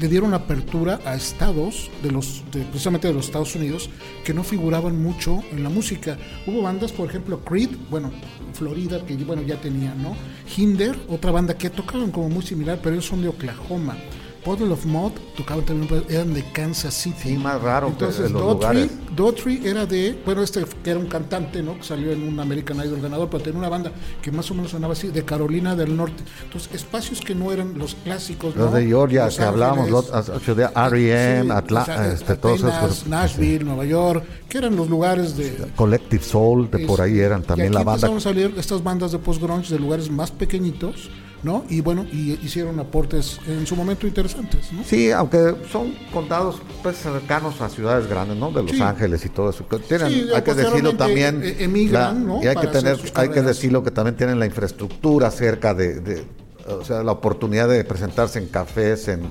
le 0.00 0.08
dieron 0.08 0.32
apertura 0.32 0.98
a 1.04 1.14
estados, 1.14 1.90
de 2.02 2.10
los, 2.10 2.42
de- 2.52 2.62
precisamente 2.62 3.06
de 3.08 3.14
los 3.14 3.26
Estados 3.26 3.54
Unidos, 3.54 3.90
que 4.24 4.32
no 4.32 4.42
figuraban 4.42 5.00
mucho 5.02 5.42
en 5.52 5.62
la 5.62 5.68
música. 5.68 6.16
Hubo 6.46 6.62
bandas, 6.62 6.90
por 6.90 7.08
ejemplo, 7.08 7.40
Creed, 7.40 7.68
bueno, 7.90 8.10
Florida, 8.54 9.04
que 9.04 9.14
bueno, 9.16 9.42
ya 9.42 9.60
tenían, 9.60 10.02
¿no? 10.02 10.16
Hinder, 10.56 10.96
otra 11.08 11.30
banda 11.30 11.56
que 11.58 11.68
tocaban 11.68 12.10
como 12.10 12.30
muy 12.30 12.42
similar, 12.42 12.78
pero 12.82 12.94
ellos 12.94 13.06
son 13.06 13.20
de 13.20 13.28
Oklahoma. 13.28 13.96
Puddle 14.44 14.72
of 14.72 14.86
Mud 14.86 15.12
tocaban 15.36 15.64
también, 15.64 15.88
pero 15.88 16.04
eran 16.08 16.32
de 16.32 16.42
Kansas 16.52 16.94
City. 16.94 17.16
Sí, 17.30 17.36
más 17.36 17.60
raro 17.60 17.88
que 17.88 17.92
Entonces, 17.92 18.30
los 18.30 18.40
Daughtry, 18.42 18.80
lugares. 18.80 18.90
Daughtry 19.16 19.60
era 19.66 19.86
de, 19.86 20.18
bueno, 20.24 20.42
este 20.42 20.64
que 20.82 20.90
era 20.90 20.98
un 20.98 21.06
cantante, 21.06 21.62
¿no? 21.62 21.76
Que 21.76 21.82
salió 21.84 22.10
en 22.12 22.22
un 22.26 22.40
American 22.40 22.78
Idol 22.78 23.00
ganador, 23.00 23.28
pero 23.30 23.42
tenía 23.42 23.58
una 23.58 23.68
banda 23.68 23.92
que 24.22 24.32
más 24.32 24.50
o 24.50 24.54
menos 24.54 24.70
sonaba 24.70 24.94
así, 24.94 25.08
de 25.08 25.24
Carolina 25.24 25.76
del 25.76 25.96
Norte. 25.96 26.22
Entonces, 26.44 26.72
espacios 26.74 27.20
que 27.20 27.34
no 27.34 27.52
eran 27.52 27.76
los 27.78 27.94
clásicos, 27.96 28.56
Los 28.56 28.70
¿no? 28.70 28.76
de 28.76 28.86
Georgia, 28.86 29.26
Los 29.26 29.36
que 29.36 29.42
hablábamos, 29.42 29.90
los- 29.90 30.06
de 30.10 30.68
R.E.M., 30.74 31.42
sí, 31.44 31.50
Atla- 31.50 31.82
o 31.82 31.84
sea, 31.84 32.12
este, 32.12 32.36
todos 32.36 32.60
esos. 32.62 33.06
Nashville, 33.06 33.64
Nueva 33.64 33.84
York, 33.84 34.24
que 34.48 34.58
eran 34.58 34.74
los 34.76 34.88
lugares 34.88 35.36
de... 35.36 35.66
Collective 35.76 36.22
Soul, 36.24 36.70
de 36.70 36.86
por 36.86 37.00
ahí 37.00 37.12
este, 37.12 37.24
eran 37.24 37.42
y 37.42 37.44
también 37.44 37.68
aquí 37.68 37.74
la 37.74 37.84
banda. 37.84 38.06
empezaron 38.08 38.16
a 38.16 38.20
salir 38.20 38.54
estas 38.58 38.82
bandas 38.82 39.12
de 39.12 39.18
post-grunge 39.18 39.68
de 39.72 39.78
lugares 39.78 40.10
más 40.10 40.30
pequeñitos, 40.30 41.10
¿no? 41.42 41.64
Y 41.68 41.80
bueno, 41.80 42.04
y 42.12 42.32
hicieron 42.42 42.78
aportes 42.80 43.38
en 43.46 43.66
su 43.66 43.74
momento 43.76 44.06
interesantes, 44.06 44.72
¿no? 44.72 44.84
Sí, 44.84 45.10
aunque 45.10 45.54
son 45.70 45.94
condados 46.12 46.60
pues 46.82 46.98
cercanos 46.98 47.60
a 47.60 47.68
ciudades 47.68 48.06
grandes, 48.06 48.36
¿no? 48.36 48.50
De 48.52 48.62
Los 48.62 48.72
Sí. 48.72 48.82
Ángeles 48.82 49.24
y 49.24 49.28
todo 49.30 49.50
eso. 49.50 49.64
Tienen, 49.88 50.08
Sí, 50.10 50.28
hay 50.34 50.42
que 50.42 50.54
decirlo 50.54 50.96
también. 50.96 51.42
eh, 51.42 51.56
emigran, 51.60 52.26
¿no? 52.26 52.42
Y 52.42 52.46
hay 52.46 52.56
que 52.56 52.66
Para 52.68 52.72
tener, 52.80 52.98
hay 53.14 53.28
que 53.30 53.42
decirlo 53.42 53.82
que 53.82 53.90
también 53.90 54.16
tienen 54.16 54.38
la 54.38 54.46
infraestructura 54.46 55.30
cerca 55.30 55.72
de, 55.74 56.00
de- 56.00 56.24
o 56.68 56.84
sea, 56.84 57.02
la 57.02 57.12
oportunidad 57.12 57.68
de 57.68 57.82
presentarse 57.84 58.38
en 58.38 58.46
cafés, 58.46 59.08
en, 59.08 59.22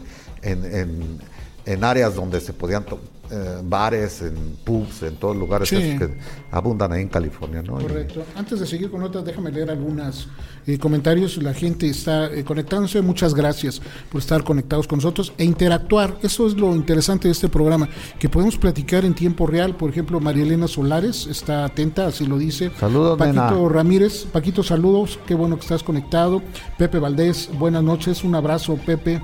en, 0.41 0.65
en, 0.65 1.19
en 1.65 1.83
áreas 1.83 2.15
donde 2.15 2.41
se 2.41 2.53
podían 2.53 2.83
eh, 3.31 3.61
bares, 3.63 4.21
en 4.21 4.35
pubs, 4.63 5.03
en 5.03 5.15
todos 5.15 5.35
lugares 5.37 5.69
Sí. 5.69 5.75
esos 5.75 5.99
que 5.99 6.13
abundan 6.51 6.91
ahí 6.91 7.01
en 7.03 7.09
California, 7.09 7.61
¿no? 7.61 7.79
Y- 7.79 7.83
Correcto. 7.83 8.23
Antes 8.35 8.59
de 8.59 8.65
seguir 8.65 8.89
con 8.91 9.03
otras, 9.03 9.23
déjame 9.25 9.51
leer 9.51 9.69
algunos 9.69 10.27
comentarios. 10.79 11.37
La 11.41 11.53
gente 11.53 11.87
está 11.89 12.25
eh, 12.27 12.43
conectándose. 12.43 13.01
Muchas 13.01 13.33
gracias 13.33 13.81
por 14.11 14.21
estar 14.21 14.43
conectados 14.43 14.87
con 14.87 14.97
nosotros 14.97 15.33
e 15.37 15.43
interactuar. 15.43 16.17
Eso 16.21 16.45
es 16.47 16.53
lo 16.55 16.75
interesante 16.75 17.27
de 17.27 17.31
este 17.31 17.49
programa, 17.49 17.89
que 18.19 18.29
podemos 18.29 18.57
platicar 18.57 19.03
en 19.05 19.13
tiempo 19.15 19.47
real. 19.47 19.75
Por 19.75 19.89
ejemplo, 19.89 20.19
María 20.19 20.43
Elena 20.43 20.67
Solares 20.67 21.25
está 21.27 21.65
atenta, 21.65 22.07
así 22.07 22.25
lo 22.25 22.37
dice. 22.37 22.71
Saludos, 22.79 23.17
Paquito 23.17 23.51
nena. 23.51 23.69
Ramírez, 23.69 24.25
Paquito, 24.25 24.61
saludos. 24.63 25.19
Qué 25.25 25.33
bueno 25.33 25.55
que 25.55 25.61
estás 25.63 25.81
conectado. 25.83 26.41
Pepe 26.77 26.99
Valdés, 26.99 27.49
buenas 27.57 27.83
noches. 27.83 28.23
Un 28.23 28.35
abrazo, 28.35 28.75
Pepe. 28.85 29.21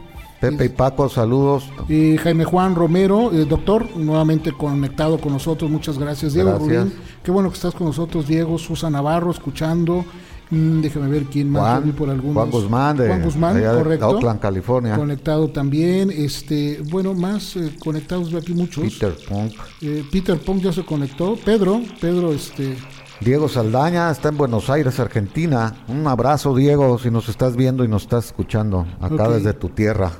Pepe 0.51 0.65
y 0.65 0.69
Paco, 0.69 1.09
saludos. 1.09 1.69
Eh, 1.89 2.17
Jaime 2.21 2.45
Juan 2.45 2.75
Romero, 2.75 3.31
eh, 3.33 3.45
doctor, 3.45 3.95
nuevamente 3.97 4.51
conectado 4.51 5.17
con 5.19 5.33
nosotros, 5.33 5.69
muchas 5.69 5.97
gracias. 5.97 6.33
Diego 6.33 6.51
Gracias. 6.51 6.83
Rubín, 6.83 6.93
qué 7.23 7.31
bueno 7.31 7.49
que 7.49 7.55
estás 7.55 7.73
con 7.73 7.87
nosotros, 7.87 8.27
Diego, 8.27 8.57
Susan 8.57 8.93
Navarro, 8.93 9.31
escuchando. 9.31 10.05
Mm, 10.51 10.81
déjame 10.81 11.09
ver 11.09 11.23
quién 11.23 11.49
más 11.49 11.81
Juan, 11.81 11.91
por 11.93 12.09
algunos. 12.09 12.35
Juan 12.35 12.51
Guzmán 12.51 12.97
de, 12.97 13.07
Juan 13.07 13.21
Guzmán, 13.23 13.55
de 13.55 13.63
correcto. 13.63 14.07
Oakland, 14.07 14.39
California. 14.39 14.95
Conectado 14.95 15.47
también, 15.49 16.11
este, 16.11 16.81
bueno, 16.89 17.13
más 17.13 17.55
eh, 17.55 17.75
conectados 17.83 18.31
de 18.31 18.37
aquí 18.37 18.53
muchos. 18.53 18.83
Peter 18.83 19.15
Punk. 19.27 19.53
Eh, 19.81 20.03
Peter 20.11 20.37
Pong 20.37 20.61
ya 20.61 20.71
se 20.71 20.85
conectó. 20.85 21.35
Pedro, 21.43 21.81
Pedro, 21.99 22.31
este, 22.31 22.77
Diego 23.21 23.49
Saldaña 23.49 24.11
está 24.11 24.29
en 24.29 24.37
Buenos 24.37 24.69
Aires, 24.69 24.99
Argentina. 24.99 25.83
Un 25.87 26.05
abrazo, 26.05 26.55
Diego, 26.55 26.99
si 26.99 27.09
nos 27.09 27.27
estás 27.29 27.55
viendo 27.55 27.83
y 27.83 27.87
nos 27.87 28.03
estás 28.03 28.25
escuchando 28.25 28.85
acá 29.01 29.29
desde 29.29 29.53
tu 29.53 29.69
tierra. 29.69 30.11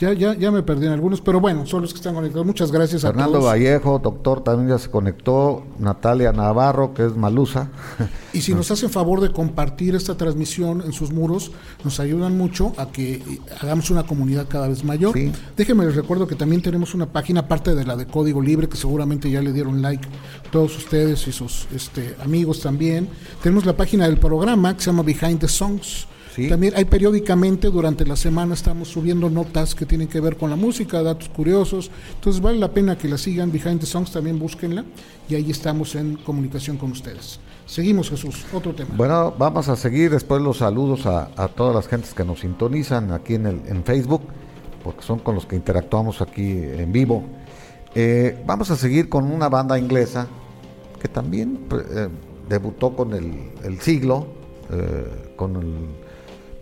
Ya, 0.00 0.12
ya, 0.12 0.34
ya 0.34 0.52
me 0.52 0.62
perdí 0.62 0.86
en 0.86 0.92
algunos, 0.92 1.20
pero 1.20 1.40
bueno, 1.40 1.66
son 1.66 1.82
los 1.82 1.92
que 1.92 1.96
están 1.96 2.14
conectados. 2.14 2.46
Muchas 2.46 2.70
gracias 2.70 3.04
a 3.04 3.08
Fernando 3.08 3.38
todos. 3.38 3.46
Vallejo, 3.46 3.98
doctor, 3.98 4.44
también 4.44 4.68
ya 4.68 4.78
se 4.78 4.90
conectó. 4.90 5.64
Natalia 5.80 6.32
Navarro, 6.32 6.94
que 6.94 7.04
es 7.06 7.16
Malusa. 7.16 7.70
Y 8.30 8.42
si 8.42 8.54
nos 8.54 8.70
hacen 8.70 8.90
favor 8.90 9.20
de 9.20 9.32
compartir 9.32 9.96
esta 9.96 10.16
transmisión 10.16 10.82
en 10.82 10.92
sus 10.92 11.10
muros, 11.10 11.50
nos 11.82 11.98
ayudan 11.98 12.36
mucho 12.36 12.72
a 12.76 12.86
que 12.86 13.14
eh, 13.14 13.40
hagamos 13.60 13.90
una 13.90 14.04
comunidad 14.04 14.46
cada 14.48 14.68
vez 14.68 14.84
mayor. 14.84 15.14
Sí. 15.14 15.32
Déjenme 15.56 15.86
les 15.86 15.96
recuerdo 15.96 16.28
que 16.28 16.36
también 16.36 16.62
tenemos 16.62 16.94
una 16.94 17.06
página, 17.06 17.40
aparte 17.40 17.74
de 17.74 17.84
la 17.84 17.96
de 17.96 18.06
Código 18.06 18.40
Libre, 18.40 18.68
que 18.68 18.76
seguramente 18.76 19.30
ya 19.30 19.40
le 19.40 19.52
dieron 19.52 19.80
like 19.82 20.06
todos 20.52 20.76
ustedes 20.76 21.26
y 21.26 21.32
sus 21.32 21.66
este, 21.74 22.14
amigos 22.22 22.60
también. 22.60 23.08
Tenemos 23.42 23.64
la 23.64 23.76
página 23.76 24.04
del 24.04 24.18
programa 24.18 24.76
que 24.76 24.82
se 24.82 24.90
llama 24.90 25.02
Behind 25.02 25.40
the 25.40 25.48
Songs. 25.48 26.06
Sí. 26.38 26.48
También 26.48 26.74
hay 26.76 26.84
periódicamente 26.84 27.68
durante 27.68 28.06
la 28.06 28.14
semana 28.14 28.54
estamos 28.54 28.86
subiendo 28.86 29.28
notas 29.28 29.74
que 29.74 29.86
tienen 29.86 30.06
que 30.06 30.20
ver 30.20 30.36
con 30.36 30.50
la 30.50 30.56
música, 30.56 31.02
datos 31.02 31.28
curiosos. 31.30 31.90
Entonces 32.14 32.40
vale 32.40 32.58
la 32.58 32.72
pena 32.72 32.96
que 32.96 33.08
la 33.08 33.18
sigan. 33.18 33.50
Behind 33.50 33.80
the 33.80 33.86
Songs 33.86 34.12
también 34.12 34.38
búsquenla 34.38 34.84
y 35.28 35.34
ahí 35.34 35.50
estamos 35.50 35.96
en 35.96 36.14
comunicación 36.16 36.76
con 36.76 36.92
ustedes. 36.92 37.40
Seguimos, 37.66 38.08
Jesús. 38.08 38.46
Otro 38.52 38.72
tema. 38.72 38.90
Bueno, 38.96 39.34
vamos 39.36 39.68
a 39.68 39.74
seguir 39.74 40.12
después 40.12 40.40
los 40.40 40.58
saludos 40.58 41.06
a, 41.06 41.30
a 41.36 41.48
todas 41.48 41.74
las 41.74 41.88
gentes 41.88 42.14
que 42.14 42.24
nos 42.24 42.38
sintonizan 42.40 43.10
aquí 43.10 43.34
en, 43.34 43.46
el, 43.46 43.60
en 43.66 43.82
Facebook, 43.82 44.22
porque 44.84 45.02
son 45.02 45.18
con 45.18 45.34
los 45.34 45.44
que 45.44 45.56
interactuamos 45.56 46.22
aquí 46.22 46.50
en 46.52 46.92
vivo. 46.92 47.24
Eh, 47.96 48.42
vamos 48.46 48.70
a 48.70 48.76
seguir 48.76 49.08
con 49.08 49.24
una 49.24 49.48
banda 49.48 49.76
inglesa 49.76 50.28
que 51.02 51.08
también 51.08 51.66
eh, 51.72 52.08
debutó 52.48 52.94
con 52.94 53.12
el, 53.12 53.50
el 53.64 53.80
siglo, 53.80 54.28
eh, 54.70 55.32
con 55.36 55.56
el, 55.56 56.07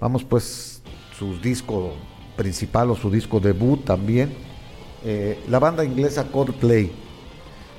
vamos 0.01 0.25
pues, 0.25 0.83
su 1.19 1.39
disco 1.39 1.93
principal 2.37 2.91
o 2.91 2.97
su 2.97 3.11
disco 3.11 3.41
debut 3.41 3.85
también. 3.85 4.35
Eh, 5.05 5.43
la 5.49 5.59
banda 5.59 5.85
inglesa 5.85 6.25
Coldplay. 6.25 6.91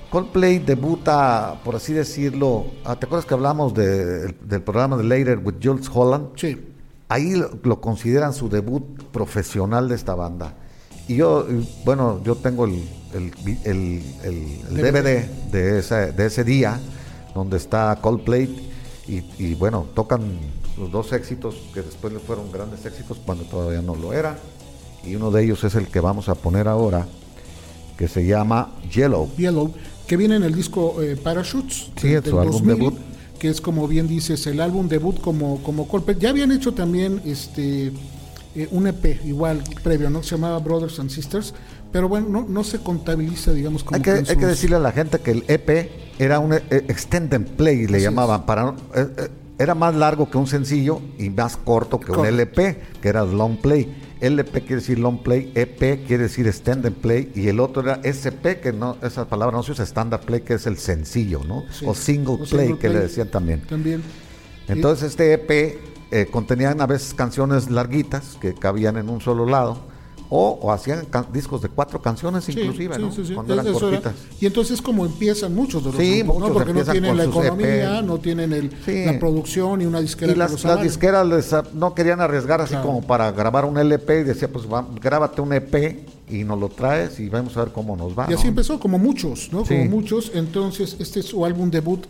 Coldplay 0.10 0.60
debuta, 0.60 1.60
por 1.66 1.76
así 1.76 1.92
decirlo, 1.94 2.66
ah, 2.86 2.96
¿te 2.96 3.06
acuerdas 3.06 3.26
que 3.26 3.34
hablamos 3.34 3.74
de- 3.74 4.28
del 4.34 4.62
programa 4.62 4.96
de 4.96 5.04
Later 5.04 5.40
with 5.44 5.56
Jules 5.62 5.90
Holland? 5.94 6.30
Sí. 6.36 6.58
Ahí 7.10 7.36
lo, 7.36 7.50
lo 7.64 7.82
consideran 7.82 8.34
su 8.34 8.48
debut 8.50 8.84
profesional 9.12 9.90
de 9.90 9.96
esta 9.96 10.16
banda. 10.16 10.54
Y 11.10 11.16
yo, 11.18 11.46
bueno, 11.86 12.22
yo 12.24 12.36
tengo 12.36 12.66
el, 12.66 12.84
el, 13.14 13.32
el- 13.66 14.02
DVD 14.76 15.26
de 15.52 15.80
ese, 15.80 16.12
de 16.14 16.26
ese 16.26 16.44
día, 16.44 16.80
donde 17.34 17.58
está 17.58 17.98
Coldplay, 18.02 18.70
y, 19.08 19.24
y 19.38 19.56
bueno, 19.56 19.86
tocan 19.94 20.22
los 20.78 20.92
dos 20.92 21.14
éxitos 21.14 21.56
que 21.74 21.82
después 21.82 22.14
le 22.14 22.20
fueron 22.20 22.52
grandes 22.52 22.86
éxitos 22.86 23.18
cuando 23.26 23.44
todavía 23.46 23.82
no 23.82 23.96
lo 23.96 24.14
eran. 24.14 24.38
Y 25.04 25.16
uno 25.16 25.32
de 25.32 25.44
ellos 25.44 25.64
es 25.64 25.76
el 25.76 25.88
que 25.88 26.00
vamos 26.00 26.30
a 26.30 26.36
poner 26.36 26.68
ahora, 26.68 27.08
que 27.98 28.08
se 28.08 28.26
llama 28.26 28.76
Yellow. 28.92 29.30
Yellow, 29.38 29.74
que 30.06 30.18
viene 30.18 30.36
en 30.36 30.44
el 30.44 30.54
disco 30.54 31.02
eh, 31.02 31.16
Parachutes 31.16 31.92
Sí, 32.00 32.14
su 32.24 32.40
álbum 32.40 32.64
debut. 32.64 32.96
que 33.40 33.50
es 33.50 33.62
como 33.62 33.88
bien 33.88 34.08
dices, 34.08 34.46
el 34.48 34.60
álbum 34.62 34.88
debut 34.88 35.20
como, 35.22 35.62
como 35.64 35.88
Coldplay. 35.88 36.18
Ya 36.20 36.30
habían 36.30 36.52
hecho 36.52 36.74
también 36.74 37.22
este 37.26 37.92
eh, 38.56 38.68
un 38.72 38.88
EP 38.88 39.24
igual 39.26 39.64
previo, 39.84 40.10
¿no? 40.10 40.24
Se 40.24 40.32
llamaba 40.32 40.60
Brothers 40.60 41.00
and 41.00 41.10
Sisters, 41.10 41.54
pero 41.92 42.10
bueno, 42.10 42.28
no, 42.28 42.46
no 42.48 42.64
se 42.64 42.80
contabiliza, 42.80 43.52
digamos, 43.54 43.84
como 43.84 43.96
Hay 43.98 44.02
que, 44.02 44.12
hay 44.12 44.36
que 44.36 44.46
decirle 44.46 44.76
a 44.76 44.80
la 44.80 44.92
gente 44.92 45.20
que 45.20 45.32
el 45.32 45.44
EP 45.48 45.92
era 46.20 46.40
un 46.40 46.54
eh, 46.54 46.64
extended 46.70 47.46
play, 47.56 47.88
le 47.88 47.98
Así 47.98 48.06
llamaban. 48.06 48.46
Para, 48.46 48.74
era 49.60 49.74
más 49.76 49.96
largo 49.96 50.30
que 50.30 50.38
un 50.38 50.48
sencillo 50.48 51.02
y 51.18 51.30
más 51.30 51.58
corto 51.58 52.00
que 52.00 52.12
un. 52.12 52.26
LP, 52.26 52.80
que 53.02 53.10
era 53.10 53.24
long 53.24 53.58
play. 53.58 53.96
LP 54.20 54.62
quiere 54.62 54.76
decir 54.76 55.00
long 55.00 55.22
play, 55.22 55.52
EP 55.56 56.06
quiere 56.06 56.24
decir 56.24 56.48
extended 56.48 56.94
play 56.94 57.32
y 57.36 57.48
el 57.48 57.60
otro 57.60 57.84
era 57.84 58.00
SP, 58.02 58.60
que 58.62 58.74
no, 58.74 58.98
esa 59.04 59.28
palabra 59.28 59.56
no 59.56 59.64
se 59.64 59.74
usa, 59.74 59.84
standard 59.84 60.22
play, 60.22 60.42
que 60.42 60.56
es 60.56 60.66
el 60.66 60.78
sencillo, 60.78 61.42
¿no? 61.48 61.66
Sí. 61.72 61.86
O 61.88 61.94
single 61.94 62.36
O 62.36 62.38
play, 62.38 62.68
single 62.68 62.80
que 62.80 62.90
le 62.90 63.00
decían 63.00 63.30
también. 63.30 63.62
También. 63.62 64.02
Entonces 64.68 65.12
este 65.12 65.34
EP 65.34 65.80
eh, 66.12 66.28
contenían 66.32 66.82
a 66.82 66.88
veces 66.88 67.14
canciones 67.14 67.70
larguitas 67.70 68.38
que 68.42 68.54
cabían 68.54 68.98
en 68.98 69.10
un 69.10 69.22
solo 69.22 69.46
lado 69.46 69.97
o, 70.30 70.60
o 70.62 70.72
hacían 70.72 71.08
discos 71.32 71.62
de 71.62 71.70
cuatro 71.70 72.02
canciones 72.02 72.48
inclusive, 72.50 72.96
sí, 72.96 73.02
¿no? 73.02 73.12
sí, 73.12 73.26
sí. 73.26 73.34
Cuando 73.34 73.54
eran 73.54 73.68
era. 73.68 73.80
cortitas. 73.80 74.14
Y 74.42 74.46
entonces 74.46 74.82
como 74.82 75.06
empiezan 75.06 75.56
muchos 75.56 75.84
de 75.84 75.92
los 75.92 76.00
Sí, 76.00 76.22
grupos, 76.22 76.40
¿no? 76.50 76.54
Porque 76.54 76.74
no 76.74 76.84
tienen 76.84 77.16
la 77.18 77.24
economía, 77.26 78.00
EP. 78.00 78.06
no 78.06 78.18
tienen 78.20 78.54
el, 78.54 78.72
la 79.06 79.20
producción 79.20 79.82
y 79.82 79.86
una 79.86 80.02
disquera 80.02 80.32
Y 80.32 80.36
que 80.36 80.40
las, 80.40 80.52
los 80.52 80.64
las 80.64 80.74
avale. 80.74 80.88
disqueras 80.90 81.26
les, 81.28 81.54
ah, 81.54 81.64
no 81.74 81.94
querían 81.96 82.20
arriesgar 82.22 82.62
así 82.62 82.72
Claro. 82.72 82.88
como 82.88 83.02
para 83.02 83.32
grabar 83.32 83.66
un 83.66 83.78
LP 83.78 84.20
y 84.20 84.24
decía, 84.24 84.48
pues 84.52 84.66
va, 84.72 84.86
grábate 85.02 85.42
un 85.42 85.54
EP 85.54 86.06
y 86.30 86.44
nos 86.44 86.60
lo 86.60 86.68
traes 86.70 87.20
y 87.22 87.30
vamos 87.30 87.56
a 87.56 87.62
ver 87.64 87.72
cómo 87.74 87.96
nos 87.96 88.18
va. 88.18 88.28
Y 88.30 88.34
así 88.34 88.44
¿no? 88.44 88.50
empezó, 88.50 88.80
como 88.80 89.00
muchos, 89.00 89.50
¿no? 89.54 89.64
Como 89.64 89.86
muchos. 89.86 90.32
Entonces, 90.36 90.98
este 91.00 91.22
es 91.22 91.26
su 91.28 91.46
álbum 91.46 91.72
debut, 91.72 92.06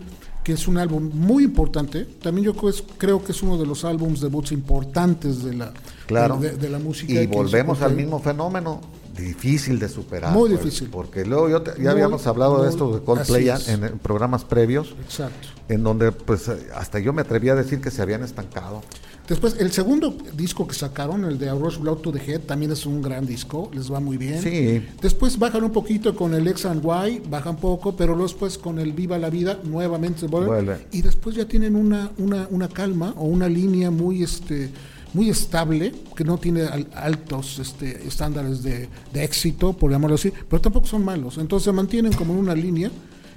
que 0.47 0.53
es 0.53 0.65
un 0.69 0.77
álbum 0.77 1.11
muy 1.13 1.43
importante. 1.43 2.05
También 2.21 2.45
yo 2.45 2.53
creo, 2.97 3.21
que 3.21 3.33
es 3.33 3.43
uno 3.43 3.57
de 3.57 3.65
los 3.65 3.83
álbums 3.83 4.21
debuts 4.21 4.53
importantes 4.53 5.43
de 5.43 5.53
la, 5.55 5.73
Claro. 6.05 6.37
de, 6.37 6.51
de 6.51 6.69
la 6.69 6.79
música. 6.79 7.11
Y 7.21 7.27
volvemos 7.27 7.81
al 7.81 7.93
mismo 7.97 8.17
fenómeno, 8.21 8.79
difícil 9.17 9.77
de 9.77 9.89
superar. 9.89 10.31
Muy 10.31 10.51
pues, 10.51 10.63
difícil. 10.63 10.87
Porque 10.89 11.25
luego 11.25 11.49
yo 11.49 11.61
te- 11.63 11.71
ya 11.71 11.77
Muy, 11.79 11.87
habíamos 11.89 12.25
hablado 12.27 12.63
de 12.63 12.69
esto 12.69 12.93
de 12.97 13.03
Coldplay 13.03 13.49
es. 13.49 13.67
en, 13.67 13.83
en 13.83 13.99
programas 13.99 14.45
previos, 14.45 14.95
Exacto. 15.03 15.49
en 15.67 15.83
donde 15.83 16.13
pues 16.13 16.47
hasta 16.73 16.99
yo 16.99 17.11
me 17.11 17.23
atrevía 17.23 17.51
a 17.51 17.55
decir 17.57 17.81
que 17.81 17.91
se 17.91 18.01
habían 18.01 18.23
estancado. 18.23 18.83
Después, 19.27 19.57
el 19.59 19.71
segundo 19.71 20.15
disco 20.37 20.65
que 20.67 20.73
sacaron, 20.73 21.25
el 21.25 21.37
de 21.37 21.49
A 21.49 21.53
Rush 21.53 21.77
Blood 21.79 21.97
to 21.97 22.11
the 22.13 22.19
Head, 22.19 22.41
también 22.41 22.71
es 22.71 22.85
un 22.85 23.01
gran 23.01 23.25
disco, 23.25 23.69
les 23.73 23.91
va 23.91 23.99
muy 23.99 24.17
bien. 24.17 24.41
Sí. 24.41 24.81
Después 25.01 25.37
bajan 25.37 25.63
un 25.63 25.71
poquito 25.71 26.15
con 26.15 26.33
el 26.33 26.47
X 26.47 26.65
and 26.65 26.81
Y, 26.83 27.21
bajan 27.29 27.57
poco, 27.57 27.95
pero 27.95 28.13
luego 28.13 28.27
después 28.29 28.57
con 28.57 28.79
el 28.79 28.93
Viva 28.93 29.17
la 29.17 29.29
Vida 29.29 29.59
nuevamente 29.63 30.21
se 30.21 30.27
vuelven. 30.27 30.49
Vuelve. 30.65 30.87
Y 30.91 31.01
después 31.01 31.35
ya 31.35 31.45
tienen 31.45 31.75
una, 31.75 32.09
una, 32.17 32.47
una 32.51 32.69
calma 32.69 33.13
o 33.17 33.25
una 33.25 33.49
línea 33.49 33.91
muy 33.91 34.23
este 34.23 34.69
muy 35.13 35.29
estable, 35.29 35.93
que 36.15 36.23
no 36.23 36.37
tiene 36.37 36.63
al- 36.63 36.87
altos 36.93 37.59
este, 37.59 38.05
estándares 38.07 38.61
de, 38.61 38.87
de 39.13 39.23
éxito, 39.23 39.73
por 39.73 39.89
llamarlo 39.89 40.15
así, 40.15 40.31
pero 40.49 40.61
tampoco 40.61 40.85
son 40.85 41.03
malos. 41.03 41.37
Entonces 41.37 41.65
se 41.65 41.71
mantienen 41.71 42.13
como 42.13 42.33
en 42.33 42.39
una 42.39 42.53
línea 42.53 42.91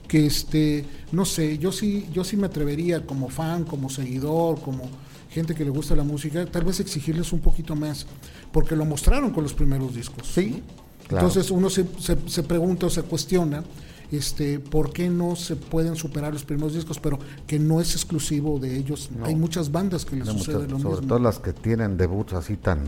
que 0.07 0.26
este, 0.26 0.85
no 1.12 1.24
sé, 1.24 1.59
yo 1.59 1.70
sí, 1.72 2.07
yo 2.12 2.22
sí 2.24 2.37
me 2.37 2.46
atrevería 2.46 3.07
como 3.07 3.29
fan, 3.29 3.64
como 3.64 3.88
seguidor, 3.88 4.61
como 4.61 4.83
gente 5.30 5.54
que 5.54 5.64
le 5.64 5.70
gusta 5.70 5.94
la 5.96 6.02
música, 6.04 6.44
tal 6.46 6.64
vez 6.64 6.80
exigirles 6.80 7.32
un 7.32 7.40
poquito 7.40 7.74
más, 7.76 8.06
porque 8.52 8.76
lo 8.76 8.84
mostraron 8.84 9.30
con 9.30 9.42
los 9.44 9.54
primeros 9.54 9.94
discos. 9.94 10.26
Sí, 10.26 10.62
claro. 11.08 11.26
Entonces 11.26 11.50
uno 11.50 11.70
se, 11.70 11.86
se, 11.98 12.16
se 12.26 12.42
pregunta 12.42 12.86
o 12.86 12.90
se 12.90 13.02
cuestiona 13.02 13.62
este, 14.10 14.58
por 14.58 14.92
qué 14.92 15.08
no 15.08 15.36
se 15.36 15.54
pueden 15.54 15.94
superar 15.94 16.32
los 16.32 16.44
primeros 16.44 16.74
discos, 16.74 16.98
pero 16.98 17.18
que 17.46 17.58
no 17.60 17.80
es 17.80 17.94
exclusivo 17.94 18.58
de 18.58 18.76
ellos. 18.76 19.08
Hay 19.22 19.36
muchas 19.36 19.70
bandas 19.70 20.04
que 20.04 20.16
les 20.16 20.28
Hay 20.28 20.36
sucede 20.36 20.54
muchas- 20.56 20.70
lo 20.72 20.78
sobre 20.80 20.94
mismo. 20.96 21.08
todo 21.08 21.18
las 21.20 21.38
que 21.38 21.52
tienen 21.52 21.96
debuts 21.96 22.32
así 22.32 22.56
tan 22.56 22.80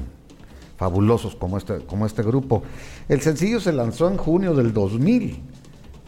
fabulosos 0.77 1.37
como 1.37 1.59
este, 1.59 1.79
como 1.87 2.07
este 2.07 2.23
grupo. 2.23 2.63
El 3.09 3.21
sencillo 3.21 3.61
se 3.61 3.73
lanzó 3.73 4.09
en 4.11 4.17
junio 4.17 4.53
del 4.55 4.73
2000 4.73 5.39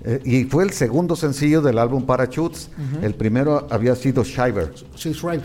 eh, 0.04 0.20
y 0.24 0.44
fue 0.44 0.64
el 0.64 0.70
segundo 0.72 1.14
sencillo 1.14 1.62
del 1.62 1.78
álbum 1.78 2.04
Parachutes. 2.04 2.70
El 3.00 3.14
primero 3.14 3.66
había 3.70 3.94
sido 3.94 4.24
Shiver. 4.24 4.72
Sí, 4.96 5.12
Shrive. 5.12 5.42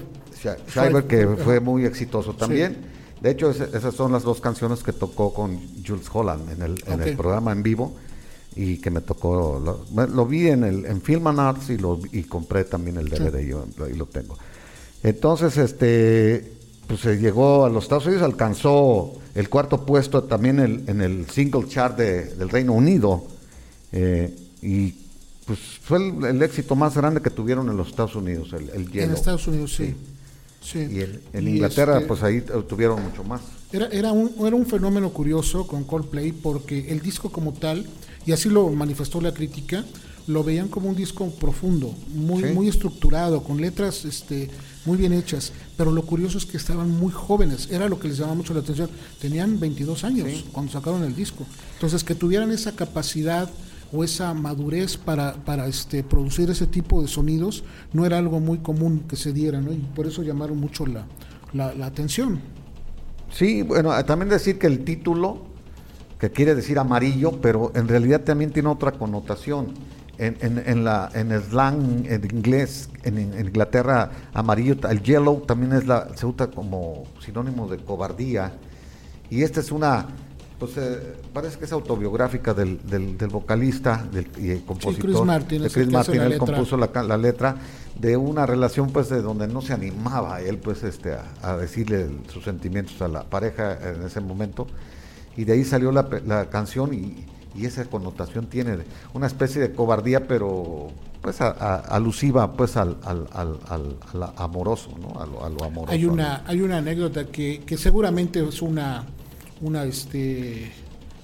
Shiver, 0.74 1.04
que 1.06 1.28
fue 1.44 1.60
muy 1.60 1.86
exitoso 1.86 2.34
también. 2.34 2.78
De 3.22 3.32
hecho, 3.32 3.50
esas 3.52 3.94
son 3.96 4.12
las 4.14 4.24
dos 4.24 4.40
canciones 4.40 4.82
que 4.82 4.94
tocó 4.94 5.34
con 5.34 5.60
Jules 5.86 6.08
Holland 6.12 6.50
en 6.52 6.62
el, 6.62 6.84
en 6.88 7.02
el 7.02 7.10
Ok. 7.12 7.18
programa 7.18 7.52
en 7.52 7.62
vivo 7.64 7.94
y 8.56 8.78
que 8.78 8.90
me 8.92 9.02
tocó. 9.02 9.60
Lo, 9.94 10.08
lo 10.08 10.26
vi 10.26 10.48
en 10.48 10.64
el 10.64 10.86
en 10.86 11.02
Film 11.02 11.28
and 11.28 11.40
Arts 11.40 11.70
y, 11.70 11.78
lo, 11.78 12.00
y 12.14 12.24
compré 12.24 12.64
también 12.64 12.98
el 12.98 13.10
DVD, 13.10 13.46
yo 13.46 13.66
ahí 13.86 13.94
lo 13.94 14.06
tengo. 14.06 14.38
Entonces, 15.04 15.58
este, 15.58 16.52
pues 16.88 17.02
se 17.02 17.18
llegó 17.18 17.66
a 17.66 17.70
los 17.70 17.84
Estados 17.84 18.06
Unidos, 18.06 18.24
alcanzó 18.24 19.14
el 19.36 19.50
cuarto 19.50 19.86
puesto 19.86 20.24
también 20.24 20.60
el- 20.60 20.84
en 20.88 21.02
el 21.02 21.30
single 21.30 21.68
chart 21.68 21.98
de- 21.98 22.26
del 22.36 22.50
Reino 22.50 22.74
Unido. 22.74 23.24
eh, 23.92 24.36
y 24.62 24.94
pues 25.46 25.58
fue 25.82 25.98
el, 25.98 26.24
el 26.26 26.42
éxito 26.44 26.76
más 26.76 26.96
grande 26.96 27.22
que 27.22 27.32
tuvieron 27.32 27.70
en 27.70 27.76
los 27.78 27.88
Estados 27.90 28.16
Unidos, 28.16 28.54
el, 28.54 28.70
el 28.70 28.82
En 28.84 28.92
Yellow. 28.92 29.16
Estados 29.16 29.48
Unidos, 29.48 29.76
sí. 29.76 29.86
Sí. 29.88 29.96
Y 30.74 31.02
en, 31.02 31.22
en 31.34 31.48
Y, 31.48 31.52
Inglaterra, 31.52 31.96
este, 31.96 32.08
pues 32.08 32.24
ahí 32.24 32.42
tuvieron 32.68 33.02
mucho 33.04 33.24
más. 33.24 33.42
Era, 33.72 33.88
era, 33.88 34.12
un, 34.12 34.32
era 34.46 34.56
un 34.56 34.66
fenómeno 34.66 35.12
curioso 35.12 35.68
con 35.68 35.84
Coldplay 35.84 36.32
porque 36.32 36.90
el 36.92 37.02
disco 37.02 37.32
como 37.32 37.54
tal, 37.54 37.86
y 38.26 38.32
así 38.32 38.50
lo 38.50 38.68
manifestó 38.70 39.22
la 39.22 39.34
crítica, 39.34 39.86
lo 40.28 40.44
veían 40.44 40.68
como 40.68 40.90
un 40.90 40.96
disco 40.96 41.28
profundo, 41.32 41.96
muy, 42.14 42.44
Sí. 42.44 42.50
muy 42.54 42.68
estructurado, 42.68 43.42
con 43.44 43.60
letras 43.62 44.06
este, 44.06 44.50
muy 44.86 44.98
bien 44.98 45.14
hechas. 45.14 45.52
Pero 45.78 45.92
lo 45.92 46.04
curioso 46.04 46.38
es 46.38 46.46
que 46.46 46.58
estaban 46.58 46.90
muy 46.92 47.12
jóvenes, 47.12 47.68
era 47.72 47.88
lo 47.90 48.00
que 48.00 48.08
les 48.10 48.18
llamaba 48.18 48.36
mucho 48.36 48.54
la 48.54 48.60
atención. 48.60 48.90
Tenían 49.20 49.60
22 49.60 50.04
años 50.04 50.46
cuando 50.52 50.72
sacaron 50.72 51.04
el 51.04 51.16
disco. 51.16 51.46
Entonces, 51.76 52.04
que 52.04 52.14
tuvieran 52.16 52.52
esa 52.52 52.76
capacidad 52.76 53.50
o 53.92 54.04
esa 54.04 54.34
madurez 54.34 54.98
para, 54.98 55.34
para 55.34 55.68
este, 55.68 56.04
producir 56.04 56.50
ese 56.50 56.68
tipo 56.68 57.02
de 57.02 57.08
sonidos 57.08 57.64
no 57.94 58.06
era 58.06 58.18
algo 58.18 58.40
muy 58.40 58.60
común 58.60 59.06
que 59.08 59.16
se 59.16 59.34
diera, 59.34 59.60
¿no? 59.62 59.72
y 59.72 59.78
por 59.78 60.08
eso 60.08 60.24
llamaron 60.24 60.60
mucho 60.60 60.86
la, 60.86 61.06
la, 61.54 61.74
la 61.74 61.86
atención. 61.86 62.40
Sí, 63.32 63.62
bueno, 63.62 63.92
también 64.06 64.30
decir 64.30 64.58
que 64.58 64.68
el 64.68 64.84
título 64.84 65.50
que 66.20 66.32
quiere 66.32 66.54
decir 66.54 66.78
amarillo, 66.78 67.40
pero 67.42 67.72
en 67.76 67.88
realidad 67.88 68.22
también 68.22 68.52
tiene 68.52 68.70
otra 68.70 68.92
connotación. 68.92 69.74
En, 70.18 70.36
en, 70.42 70.62
en 70.66 70.84
la, 70.84 71.10
en 71.14 71.32
slang 71.42 72.06
en 72.06 72.26
inglés, 72.26 72.90
en, 73.04 73.18
en 73.18 73.40
Inglaterra, 73.40 74.12
amarillo, 74.34 74.76
el 74.90 75.02
yellow 75.02 75.40
también 75.46 75.72
es 75.72 75.88
la, 75.88 76.10
se 76.14 76.26
usa 76.26 76.48
como 76.48 77.06
sinónimo 77.24 77.70
de 77.70 77.78
cobardía. 77.78 78.52
Y 79.30 79.44
esta 79.44 79.62
es 79.62 79.72
una, 79.72 80.08
pues 80.60 80.74
eh, 80.78 81.14
parece 81.34 81.58
que 81.58 81.66
es 81.66 81.72
autobiográfica 81.72 82.54
del, 82.54 82.80
del, 82.86 83.18
del 83.18 83.30
vocalista 83.30 84.06
del, 84.12 84.28
y 84.38 84.50
el 84.52 84.64
compositor. 84.66 85.06
Chris 85.12 85.22
Martin 85.26 85.64
de 85.64 85.70
Chris 85.70 85.88
Martin, 85.90 86.22
él 86.22 86.30
letra. 86.32 86.46
compuso 86.46 86.76
la, 86.78 86.90
la 87.04 87.18
letra 87.18 87.56
de 87.98 88.18
una 88.18 88.46
relación 88.46 88.92
pues 88.92 89.10
de 89.10 89.22
donde 89.22 89.48
no 89.48 89.62
se 89.62 89.74
animaba 89.74 90.42
él 90.42 90.58
pues 90.58 90.84
este 90.84 91.14
a, 91.14 91.24
a 91.42 91.58
decirle 91.58 92.08
sus 92.32 92.44
sentimientos 92.44 93.02
a 93.02 93.08
la 93.08 93.24
pareja 93.24 93.78
en 93.94 94.04
ese 94.04 94.20
momento 94.22 94.68
y 95.38 95.46
de 95.46 95.54
ahí 95.54 95.64
salió 95.64 95.92
la, 95.92 96.08
la 96.26 96.50
canción 96.50 96.94
y, 96.94 97.26
y 97.56 97.66
esa 97.66 97.86
connotación 97.86 98.48
tiene 98.48 98.80
una 99.14 99.28
especie 99.28 99.62
de 99.62 99.72
cobardía 99.74 100.28
pero 100.28 100.90
pues 101.22 101.42
a- 101.42 101.50
a- 101.52 101.76
alusiva 101.96 102.54
pues 102.54 102.76
al, 102.78 102.98
al, 103.06 103.28
al, 103.34 103.98
amoroso 104.38 104.92
no 105.02 105.20
a 105.22 105.26
lo, 105.26 105.44
a 105.46 105.50
lo 105.50 105.64
amoroso 105.64 105.92
Hay 105.94 106.06
una, 106.06 106.44
hay 106.46 106.62
una 106.62 106.78
anécdota 106.78 107.26
que, 107.28 107.62
que 107.66 107.78
seguramente 107.78 108.46
es 108.48 108.62
una, 108.62 109.06
una 109.62 109.84
este, 109.86 110.72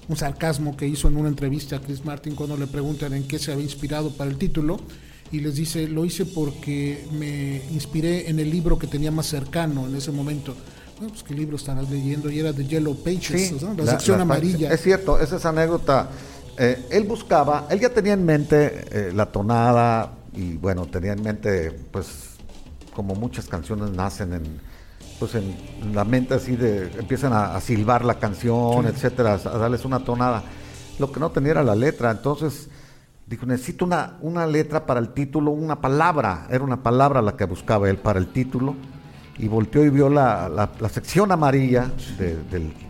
un 0.08 0.16
sarcasmo 0.16 0.76
que 0.76 0.86
hizo 0.86 1.08
en 1.08 1.16
una 1.16 1.28
entrevista 1.28 1.76
a 1.76 1.80
Chris 1.80 2.04
Martin 2.04 2.34
cuando 2.34 2.56
le 2.56 2.66
preguntan 2.66 3.12
en 3.14 3.26
qué 3.26 3.38
se 3.38 3.52
había 3.52 3.64
inspirado 3.64 4.10
para 4.10 4.30
el 4.30 4.36
título 4.36 4.78
y 5.32 5.40
les 5.40 5.54
dice, 5.56 5.88
lo 5.88 6.04
hice 6.04 6.24
porque 6.26 7.04
me 7.18 7.62
inspiré 7.72 8.30
en 8.30 8.38
el 8.38 8.50
libro 8.50 8.78
que 8.78 8.86
tenía 8.86 9.10
más 9.10 9.26
cercano 9.26 9.86
en 9.86 9.96
ese 9.96 10.12
momento. 10.12 10.54
Bueno, 10.98 11.12
pues 11.12 11.24
qué 11.24 11.34
libro 11.34 11.56
estarás 11.56 11.90
leyendo 11.90 12.30
y 12.30 12.38
era 12.38 12.52
de 12.52 12.64
Yellow 12.66 12.94
Pages, 12.96 13.48
Sí, 13.48 13.56
¿no? 13.60 13.74
la, 13.74 13.90
sección 13.92 14.18
la- 14.18 14.22
amarilla. 14.22 14.72
Es 14.72 14.82
cierto, 14.82 15.18
esa 15.20 15.36
es 15.36 15.44
anécdota. 15.44 16.08
Eh, 16.58 16.86
él 16.90 17.04
buscaba, 17.04 17.66
él 17.70 17.80
ya 17.80 17.90
tenía 17.90 18.14
en 18.14 18.24
mente 18.24 18.84
eh, 18.90 19.12
la 19.14 19.26
tonada 19.26 20.12
y 20.32 20.54
bueno, 20.54 20.86
tenía 20.86 21.12
en 21.12 21.22
mente, 21.22 21.70
pues, 21.90 22.06
como 22.94 23.14
muchas 23.14 23.46
canciones 23.46 23.90
nacen 23.90 24.32
en, 24.32 24.42
pues, 25.18 25.34
en 25.34 25.54
la 25.94 26.04
mente 26.04 26.34
así 26.34 26.56
de, 26.56 26.90
empiezan 26.98 27.32
a, 27.32 27.54
a 27.56 27.60
silbar 27.60 28.04
la 28.04 28.18
canción, 28.18 28.86
etcétera, 28.86 29.34
a 29.34 29.58
darles 29.58 29.84
una 29.84 30.00
tonada. 30.00 30.42
Lo 30.98 31.12
que 31.12 31.20
no 31.20 31.30
tenía 31.30 31.52
era 31.52 31.62
la 31.62 31.74
letra, 31.74 32.10
entonces 32.10 32.68
dijo, 33.26 33.44
necesito 33.46 33.84
una, 33.84 34.16
una 34.22 34.46
letra 34.46 34.86
para 34.86 35.00
el 35.00 35.10
título, 35.10 35.50
una 35.50 35.80
palabra, 35.80 36.46
era 36.50 36.62
una 36.64 36.82
palabra 36.82 37.20
la 37.22 37.36
que 37.36 37.44
buscaba 37.44 37.88
él 37.90 37.98
para 37.98 38.18
el 38.18 38.28
título. 38.28 38.74
Y 39.38 39.48
volteó 39.48 39.84
y 39.84 39.90
vio 39.90 40.08
la, 40.08 40.48
la- 40.48 40.70
la 40.80 40.88
sección 40.88 41.30
amarilla 41.30 41.90
de, 42.18 42.38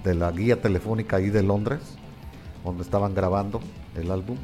de 0.04 0.14
la 0.14 0.30
guía 0.30 0.62
telefónica 0.62 1.16
ahí 1.16 1.28
de 1.28 1.42
Londres, 1.42 1.80
donde 2.64 2.84
estaban 2.84 3.16
grabando 3.16 3.60
el 3.96 4.10
álbum, 4.12 4.36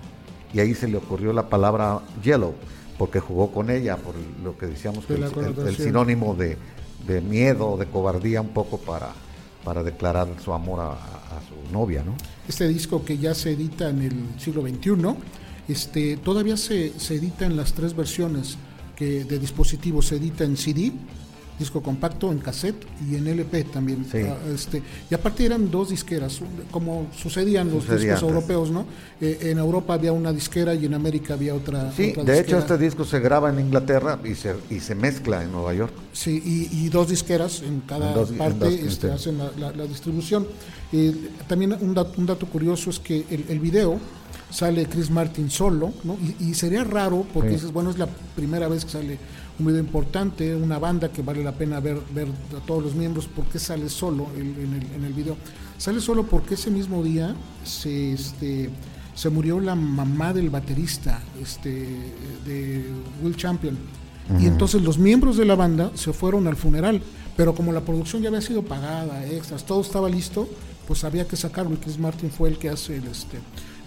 y 0.52 0.58
ahí 0.58 0.74
se 0.74 0.88
le 0.88 0.96
ocurrió 0.96 1.32
la 1.32 1.48
palabra 1.48 2.00
yellow, 2.20 2.54
porque 2.98 3.20
jugó 3.20 3.52
con 3.52 3.70
ella, 3.70 3.96
por 3.98 4.14
lo 4.42 4.58
que 4.58 4.66
decíamos, 4.66 5.06
que 5.06 5.14
De 5.14 5.68
el, 5.68 5.76
sinónimo 5.84 6.34
de, 6.34 6.58
de 7.06 7.20
miedo, 7.20 7.76
de 7.76 7.86
cobardía 7.86 8.40
un 8.40 8.48
poco 8.48 8.78
para, 8.78 9.10
para 9.64 9.82
declarar 9.82 10.28
su 10.42 10.52
amor 10.52 10.80
a, 10.80 10.96
su 11.48 11.72
novia, 11.72 12.02
¿no? 12.02 12.14
este 12.46 12.68
disco 12.68 13.04
que 13.04 13.18
ya 13.18 13.34
se 13.34 13.52
edita 13.52 13.88
en 13.88 14.02
el 14.02 14.40
siglo 14.40 14.62
XXI, 14.62 14.92
este, 15.68 16.16
todavía 16.18 16.56
se, 16.56 16.98
se 16.98 17.16
edita 17.16 17.46
en 17.46 17.56
las 17.56 17.72
tres 17.72 17.96
versiones 17.96 18.58
que 18.96 19.24
de 19.24 19.38
dispositivos, 19.38 20.06
se 20.06 20.16
edita 20.16 20.44
en 20.44 20.56
CD, 20.56 20.92
disco 21.62 21.80
compacto, 21.82 22.30
en 22.32 22.38
cassette 22.38 22.84
y 23.08 23.16
en 23.16 23.26
LP 23.26 23.64
también. 23.64 24.04
Sí. 24.10 24.18
Ah, 24.28 24.36
este, 24.54 24.82
y 25.10 25.14
aparte 25.14 25.44
eran 25.46 25.70
dos 25.70 25.90
disqueras, 25.90 26.40
como 26.70 27.06
sucedían 27.16 27.70
los 27.70 27.84
Sucedía 27.84 28.14
discos 28.14 28.22
antes. 28.22 28.34
europeos, 28.34 28.70
¿no? 28.70 28.84
Eh, 29.20 29.38
en 29.50 29.58
Europa 29.58 29.94
había 29.94 30.12
una 30.12 30.32
disquera 30.32 30.74
y 30.74 30.84
en 30.86 30.94
América 30.94 31.34
había 31.34 31.54
otra. 31.54 31.90
Sí, 31.92 32.10
otra 32.10 32.24
de 32.24 32.40
hecho 32.40 32.58
este 32.58 32.76
disco 32.78 33.04
se 33.04 33.20
graba 33.20 33.50
en 33.50 33.58
Inglaterra 33.60 34.18
y 34.24 34.34
se, 34.34 34.54
y 34.70 34.80
se 34.80 34.94
mezcla 34.94 35.42
en 35.42 35.52
Nueva 35.52 35.72
York. 35.74 35.92
Sí, 36.12 36.42
y, 36.44 36.84
y 36.84 36.88
dos 36.90 37.08
disqueras 37.08 37.62
en 37.62 37.80
cada 37.80 38.08
En 38.08 38.14
dos- 38.14 38.30
en 38.30 38.38
parte 38.38 38.64
dos, 38.70 38.74
este, 38.92 39.10
hacen 39.10 39.38
la, 39.38 39.50
la- 39.58 39.72
la 39.72 39.86
distribución. 39.86 40.46
Eh, 40.92 41.14
también 41.48 41.76
un 41.80 41.94
dato, 41.94 42.12
un 42.18 42.26
dato 42.26 42.46
curioso 42.46 42.90
es 42.90 42.98
que 42.98 43.24
el, 43.30 43.44
el 43.48 43.58
video 43.60 43.98
sale 44.50 44.84
Chris 44.84 45.10
Martin 45.10 45.48
solo, 45.48 45.94
¿no? 46.04 46.18
Y, 46.40 46.50
y 46.50 46.54
sería 46.54 46.84
raro 46.84 47.24
porque 47.32 47.50
Sí. 47.50 47.54
dices, 47.54 47.72
bueno, 47.72 47.88
es 47.88 47.96
la 47.98 48.06
primera 48.36 48.68
vez 48.68 48.84
que 48.84 48.90
sale 48.90 49.18
un 49.62 49.68
video 49.68 49.80
importante, 49.80 50.54
una 50.56 50.78
banda 50.78 51.10
que 51.12 51.22
vale 51.22 51.42
la 51.44 51.52
pena 51.52 51.78
ver, 51.80 51.98
ver 52.12 52.26
a 52.56 52.66
todos 52.66 52.82
los 52.82 52.94
miembros, 52.94 53.26
¿por 53.26 53.44
qué 53.46 53.58
sale 53.58 53.88
solo 53.88 54.26
en, 54.36 54.56
el, 54.56 54.96
en 54.96 55.04
el 55.04 55.12
video? 55.12 55.36
Sale 55.78 56.00
solo 56.00 56.24
porque 56.24 56.54
ese 56.54 56.70
mismo 56.70 57.02
día 57.02 57.34
se, 57.64 58.12
este, 58.12 58.70
se 59.14 59.30
murió 59.30 59.60
la 59.60 59.74
mamá 59.76 60.32
del 60.32 60.50
baterista 60.50 61.22
este, 61.40 61.70
de 62.44 62.84
Will 63.22 63.36
Champion. 63.36 63.76
Y 64.40 64.46
entonces 64.46 64.82
los 64.82 64.98
miembros 64.98 65.36
de 65.36 65.44
la 65.44 65.56
banda 65.56 65.90
se 65.94 66.12
fueron 66.12 66.46
al 66.46 66.56
funeral, 66.56 67.02
pero 67.36 67.54
como 67.54 67.72
la 67.72 67.80
producción 67.80 68.22
ya 68.22 68.28
había 68.28 68.40
sido 68.40 68.62
pagada, 68.62 69.26
extras, 69.26 69.64
todo 69.66 69.80
estaba 69.80 70.08
listo, 70.08 70.48
pues 70.86 71.04
había 71.04 71.26
que 71.26 71.36
sacarlo 71.36 71.74
y 71.74 71.76
Chris 71.76 71.98
Martin 71.98 72.30
fue 72.30 72.48
el 72.48 72.56
que 72.58 72.68
hace 72.68 72.96
el, 72.96 73.06
este, 73.08 73.38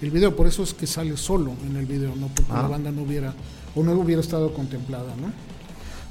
el 0.02 0.12
video, 0.12 0.36
por 0.36 0.46
eso 0.48 0.64
es 0.64 0.74
que 0.74 0.88
sale 0.88 1.16
solo 1.18 1.54
en 1.68 1.78
el 1.78 1.86
video, 1.86 2.16
no 2.16 2.28
porque 2.28 2.52
Ah. 2.54 2.64
la 2.64 2.68
banda 2.68 2.92
no 2.92 3.04
hubiera 3.04 3.34
o 3.76 3.82
no 3.84 3.94
hubiera 3.94 4.22
estado 4.22 4.54
contemplada, 4.54 5.14
¿no? 5.20 5.32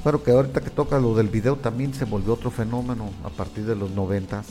Bueno, 0.04 0.22
que 0.22 0.30
ahorita 0.32 0.60
que 0.60 0.70
toca 0.70 0.98
lo 1.00 1.14
del 1.14 1.28
video 1.28 1.56
también 1.56 1.94
se 1.94 2.04
volvió 2.04 2.34
otro 2.34 2.50
fenómeno 2.50 3.10
a 3.24 3.30
partir 3.30 3.64
de 3.64 3.74
los 3.74 3.90
noventas. 3.90 4.46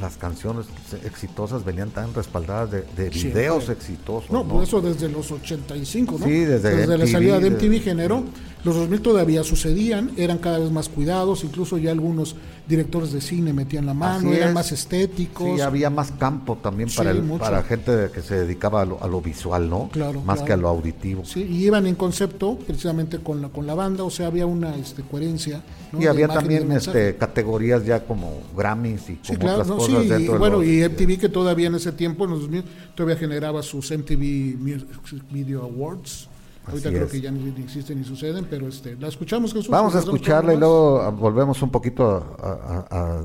Las 0.00 0.16
canciones 0.16 0.66
exitosas 1.04 1.64
venían 1.64 1.90
tan 1.90 2.12
respaldadas 2.14 2.70
de, 2.72 2.80
de 2.96 3.12
Siempre. 3.12 3.42
videos 3.42 3.68
exitosos. 3.68 4.28
No, 4.30 4.42
¿no? 4.42 4.48
por 4.48 4.62
eso 4.64 4.80
desde 4.80 5.08
los 5.08 5.30
85, 5.30 6.16
¿no? 6.18 6.24
Sí, 6.26 6.32
desde 6.32 6.86
la 6.88 6.96
MTV, 6.96 7.06
salida 7.12 7.38
de 7.38 7.50
desde- 7.50 7.66
MTV 7.68 7.80
generó. 7.84 8.24
Los 8.64 8.76
2000 8.76 9.00
todavía 9.02 9.44
sucedían, 9.44 10.12
eran 10.16 10.38
cada 10.38 10.58
vez 10.58 10.70
más 10.70 10.88
cuidados, 10.88 11.44
incluso 11.44 11.76
ya 11.76 11.90
algunos 11.90 12.34
directores 12.66 13.12
de 13.12 13.20
cine 13.20 13.52
metían 13.52 13.84
la 13.84 13.92
mano, 13.92 14.28
Así 14.30 14.38
eran 14.38 14.48
es. 14.48 14.54
más 14.54 14.72
estéticos. 14.72 15.56
Sí, 15.56 15.60
había 15.60 15.90
más 15.90 16.12
campo 16.12 16.56
también 16.62 16.88
Sí, 16.88 16.96
para, 16.96 17.10
el- 17.10 17.20
para 17.38 17.62
gente 17.62 18.08
que 18.14 18.22
se 18.22 18.36
dedicaba 18.36 18.80
a 18.80 18.84
lo, 18.86 19.02
a 19.02 19.06
lo 19.06 19.20
visual, 19.20 19.68
¿no? 19.68 19.90
Claro, 19.92 20.22
Más 20.22 20.36
claro. 20.36 20.46
que 20.46 20.52
a 20.54 20.56
lo 20.56 20.68
auditivo. 20.68 21.24
Sí, 21.26 21.42
y 21.42 21.66
iban 21.66 21.86
en 21.86 21.94
concepto 21.94 22.56
precisamente 22.66 23.18
con 23.18 23.42
la, 23.42 23.50
con 23.50 23.66
la 23.66 23.74
banda, 23.74 24.02
o 24.02 24.08
sea, 24.10 24.28
había 24.28 24.46
una 24.46 24.74
este, 24.76 25.02
coherencia. 25.02 25.62
¿no? 25.92 26.00
Y 26.00 26.06
había 26.06 26.26
también 26.26 26.72
este, 26.72 27.16
categorías 27.16 27.84
ya 27.84 28.04
como 28.06 28.32
Grammys 28.56 29.10
y 29.10 29.14
como 29.16 29.24
Sí, 29.24 29.36
claro, 29.36 29.52
otras 29.56 29.68
no, 29.68 29.76
cosas 29.76 30.02
sí, 30.04 30.08
dentro 30.08 30.34
y 30.36 30.38
bueno, 30.38 30.56
los- 30.60 30.66
y 30.66 30.82
MTV 30.82 31.18
que 31.18 31.28
todavía 31.28 31.66
en 31.66 31.74
ese 31.74 31.92
tiempo, 31.92 32.24
en 32.24 32.30
los 32.30 32.40
2000, 32.40 32.64
todavía 32.94 33.16
generaba 33.18 33.62
sus 33.62 33.90
MTV 33.90 34.56
Music 34.58 35.22
Video 35.30 35.62
Awards. 35.64 36.28
Ahorita 36.66 36.88
Así 36.88 36.94
creo 36.96 37.06
es. 37.06 37.12
que 37.12 37.20
ya 37.20 37.30
ni 37.30 37.42
ni 37.50 37.62
existen 37.62 37.98
ni 37.98 38.04
suceden, 38.04 38.46
pero 38.48 38.66
este, 38.68 38.96
la 38.96 39.08
escuchamos, 39.08 39.52
Jesús. 39.52 39.68
Vamos 39.68 39.92
a 39.94 39.96
¿Nos 39.96 40.04
damos 40.06 40.16
escucharla 40.20 40.54
y 40.54 40.56
luego 40.56 41.12
volvemos 41.12 41.60
un 41.62 41.70
poquito 41.70 42.06
a, 42.06 42.48
a- 42.48 42.86
a- 42.90 43.24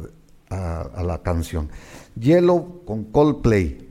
a- 0.50 0.82
a 0.96 1.04
la 1.04 1.22
canción. 1.22 1.70
Yellow 2.20 2.84
con 2.86 3.06
Coldplay. 3.06 3.89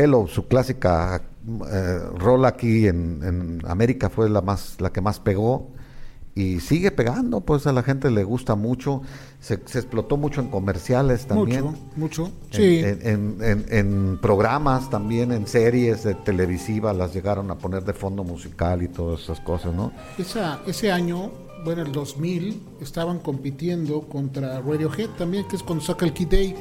Yellow, 0.00 0.28
su 0.28 0.46
clásica 0.46 1.22
eh, 1.72 1.98
rola 2.18 2.48
aquí 2.48 2.86
en, 2.86 3.22
en 3.24 3.62
América 3.66 4.10
fue 4.10 4.28
la 4.28 4.42
más, 4.42 4.80
la 4.80 4.90
que 4.92 5.00
más 5.00 5.20
pegó 5.20 5.68
y 6.34 6.60
sigue 6.60 6.90
pegando, 6.90 7.40
pues 7.40 7.66
a 7.66 7.72
la 7.72 7.82
gente 7.82 8.10
le 8.10 8.22
gusta 8.22 8.56
mucho, 8.56 9.00
se, 9.40 9.58
se 9.64 9.78
explotó 9.78 10.18
mucho 10.18 10.42
en 10.42 10.48
comerciales 10.48 11.24
también, 11.26 11.64
Mucho, 11.64 11.78
mucho. 11.96 12.26
en, 12.26 12.32
Sí. 12.50 12.78
en- 12.80 13.00
en- 13.08 13.36
en- 13.42 13.64
en 13.70 14.18
programas 14.20 14.90
también, 14.90 15.32
en 15.32 15.46
series 15.46 16.04
de 16.04 16.14
televisiva 16.14 16.92
las 16.92 17.14
llegaron 17.14 17.50
a 17.50 17.56
poner 17.56 17.84
de 17.84 17.94
fondo 17.94 18.22
musical 18.22 18.82
y 18.82 18.88
todas 18.88 19.22
esas 19.22 19.40
cosas, 19.40 19.72
¿no? 19.72 19.92
Esa, 20.18 20.60
ese 20.66 20.92
año, 20.92 21.30
bueno, 21.64 21.80
el 21.80 21.90
2000, 21.92 22.60
estaban 22.82 23.18
compitiendo 23.20 24.02
contra 24.02 24.60
Radiohead 24.60 25.08
también, 25.16 25.48
que 25.48 25.56
es 25.56 25.62
cuando 25.62 25.82
saca 25.82 26.04
el 26.04 26.12
Kid 26.12 26.28
Day, 26.28 26.54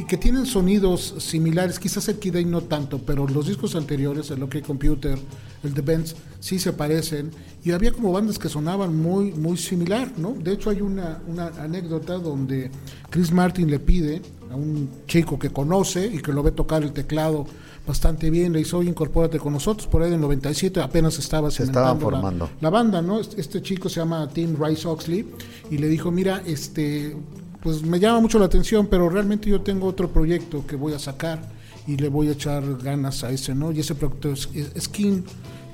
y 0.00 0.04
que 0.04 0.16
tienen 0.16 0.46
sonidos 0.46 1.14
similares, 1.18 1.78
quizás 1.78 2.08
el 2.08 2.18
Kid 2.18 2.34
no 2.46 2.62
tanto, 2.62 2.98
pero 3.04 3.26
los 3.28 3.46
discos 3.48 3.74
anteriores, 3.76 4.30
el 4.30 4.42
OK 4.42 4.62
Computer, 4.66 5.18
el 5.62 5.74
The 5.74 5.82
Benz, 5.82 6.14
sí 6.38 6.58
se 6.58 6.72
parecen, 6.72 7.30
y 7.62 7.72
había 7.72 7.92
como 7.92 8.10
bandas 8.10 8.38
que 8.38 8.48
sonaban 8.48 8.96
muy, 8.96 9.32
muy 9.32 9.58
similar, 9.58 10.12
¿no? 10.16 10.32
De 10.32 10.52
hecho 10.52 10.70
hay 10.70 10.80
una, 10.80 11.20
una 11.26 11.48
anécdota 11.62 12.14
donde 12.14 12.70
Chris 13.10 13.30
Martin 13.30 13.70
le 13.70 13.78
pide 13.78 14.22
a 14.50 14.56
un 14.56 14.88
chico 15.06 15.38
que 15.38 15.50
conoce 15.50 16.06
y 16.06 16.18
que 16.22 16.32
lo 16.32 16.42
ve 16.42 16.52
tocar 16.52 16.82
el 16.82 16.92
teclado 16.92 17.44
bastante 17.86 18.30
bien, 18.30 18.52
le 18.54 18.60
dice, 18.60 18.76
oye, 18.76 18.88
incorpórate 18.88 19.38
con 19.38 19.52
nosotros, 19.52 19.86
por 19.86 20.00
ahí 20.02 20.08
en 20.08 20.14
el 20.14 20.20
97 20.22 20.80
apenas 20.80 21.18
estaba 21.18 21.50
Se 21.50 21.64
estaban 21.64 21.98
cimentando 21.98 22.10
la- 22.10 22.20
formando. 22.22 22.50
la 22.60 22.70
banda, 22.70 23.02
¿no? 23.02 23.20
Este, 23.20 23.38
este 23.40 23.60
chico 23.60 23.88
se 23.90 24.00
llama 24.00 24.26
Tim 24.28 24.56
Rice 24.58 24.88
Oxley 24.88 25.26
y 25.70 25.76
le 25.78 25.88
dijo, 25.88 26.10
mira, 26.10 26.42
este, 26.46 27.16
pues 27.62 27.82
me 27.82 27.98
llama 28.00 28.20
mucho 28.20 28.38
la 28.38 28.46
atención, 28.46 28.86
pero 28.86 29.08
realmente 29.08 29.50
yo 29.50 29.60
tengo 29.60 29.86
otro 29.86 30.08
proyecto 30.08 30.66
que 30.66 30.76
voy 30.76 30.94
a 30.94 30.98
sacar 30.98 31.40
y 31.86 31.96
le 31.96 32.08
voy 32.08 32.28
a 32.28 32.32
echar 32.32 32.78
ganas 32.78 33.24
a 33.24 33.30
ese, 33.30 33.54
¿no? 33.54 33.72
Y 33.72 33.80
ese 33.80 33.94
proyecto 33.94 34.32
es, 34.32 34.48
Skin, 34.78 35.24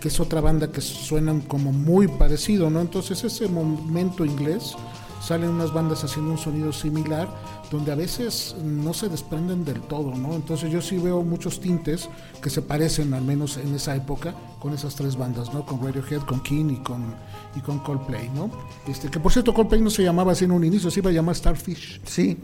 que 0.00 0.08
es 0.08 0.18
otra 0.20 0.40
banda 0.40 0.70
que 0.70 0.80
suenan 0.80 1.40
como 1.42 1.72
muy 1.72 2.08
parecido, 2.08 2.70
¿no? 2.70 2.80
Entonces 2.80 3.22
ese 3.24 3.48
momento 3.48 4.24
inglés 4.24 4.74
salen 5.22 5.50
unas 5.50 5.72
bandas 5.72 6.04
haciendo 6.04 6.32
un 6.32 6.38
sonido 6.38 6.72
similar 6.72 7.28
donde 7.70 7.90
a 7.90 7.94
veces 7.96 8.54
no 8.62 8.94
se 8.94 9.08
desprenden 9.08 9.64
del 9.64 9.80
todo, 9.82 10.14
¿no? 10.14 10.34
Entonces 10.34 10.70
yo 10.70 10.80
sí 10.80 10.98
veo 10.98 11.22
muchos 11.22 11.58
tintes 11.60 12.08
que 12.40 12.48
se 12.48 12.62
parecen, 12.62 13.12
al 13.14 13.22
menos 13.22 13.56
en 13.56 13.74
esa 13.74 13.96
época, 13.96 14.34
con 14.60 14.72
esas 14.72 14.94
tres 14.94 15.16
bandas, 15.16 15.52
¿no? 15.52 15.66
Con 15.66 15.84
Radiohead, 15.84 16.20
con 16.22 16.40
King 16.42 16.70
y 16.70 16.76
con, 16.82 17.14
y 17.56 17.60
con 17.60 17.80
Coldplay, 17.80 18.28
¿no? 18.30 18.50
Este, 18.86 19.08
que 19.10 19.18
por 19.18 19.32
cierto 19.32 19.52
Coldplay 19.52 19.80
no 19.80 19.90
se 19.90 20.02
llamaba 20.04 20.32
así 20.32 20.44
en 20.44 20.52
un 20.52 20.64
inicio, 20.64 20.90
se 20.90 21.00
iba 21.00 21.10
a 21.10 21.12
llamar 21.12 21.34
Starfish. 21.34 22.00
Sí, 22.04 22.38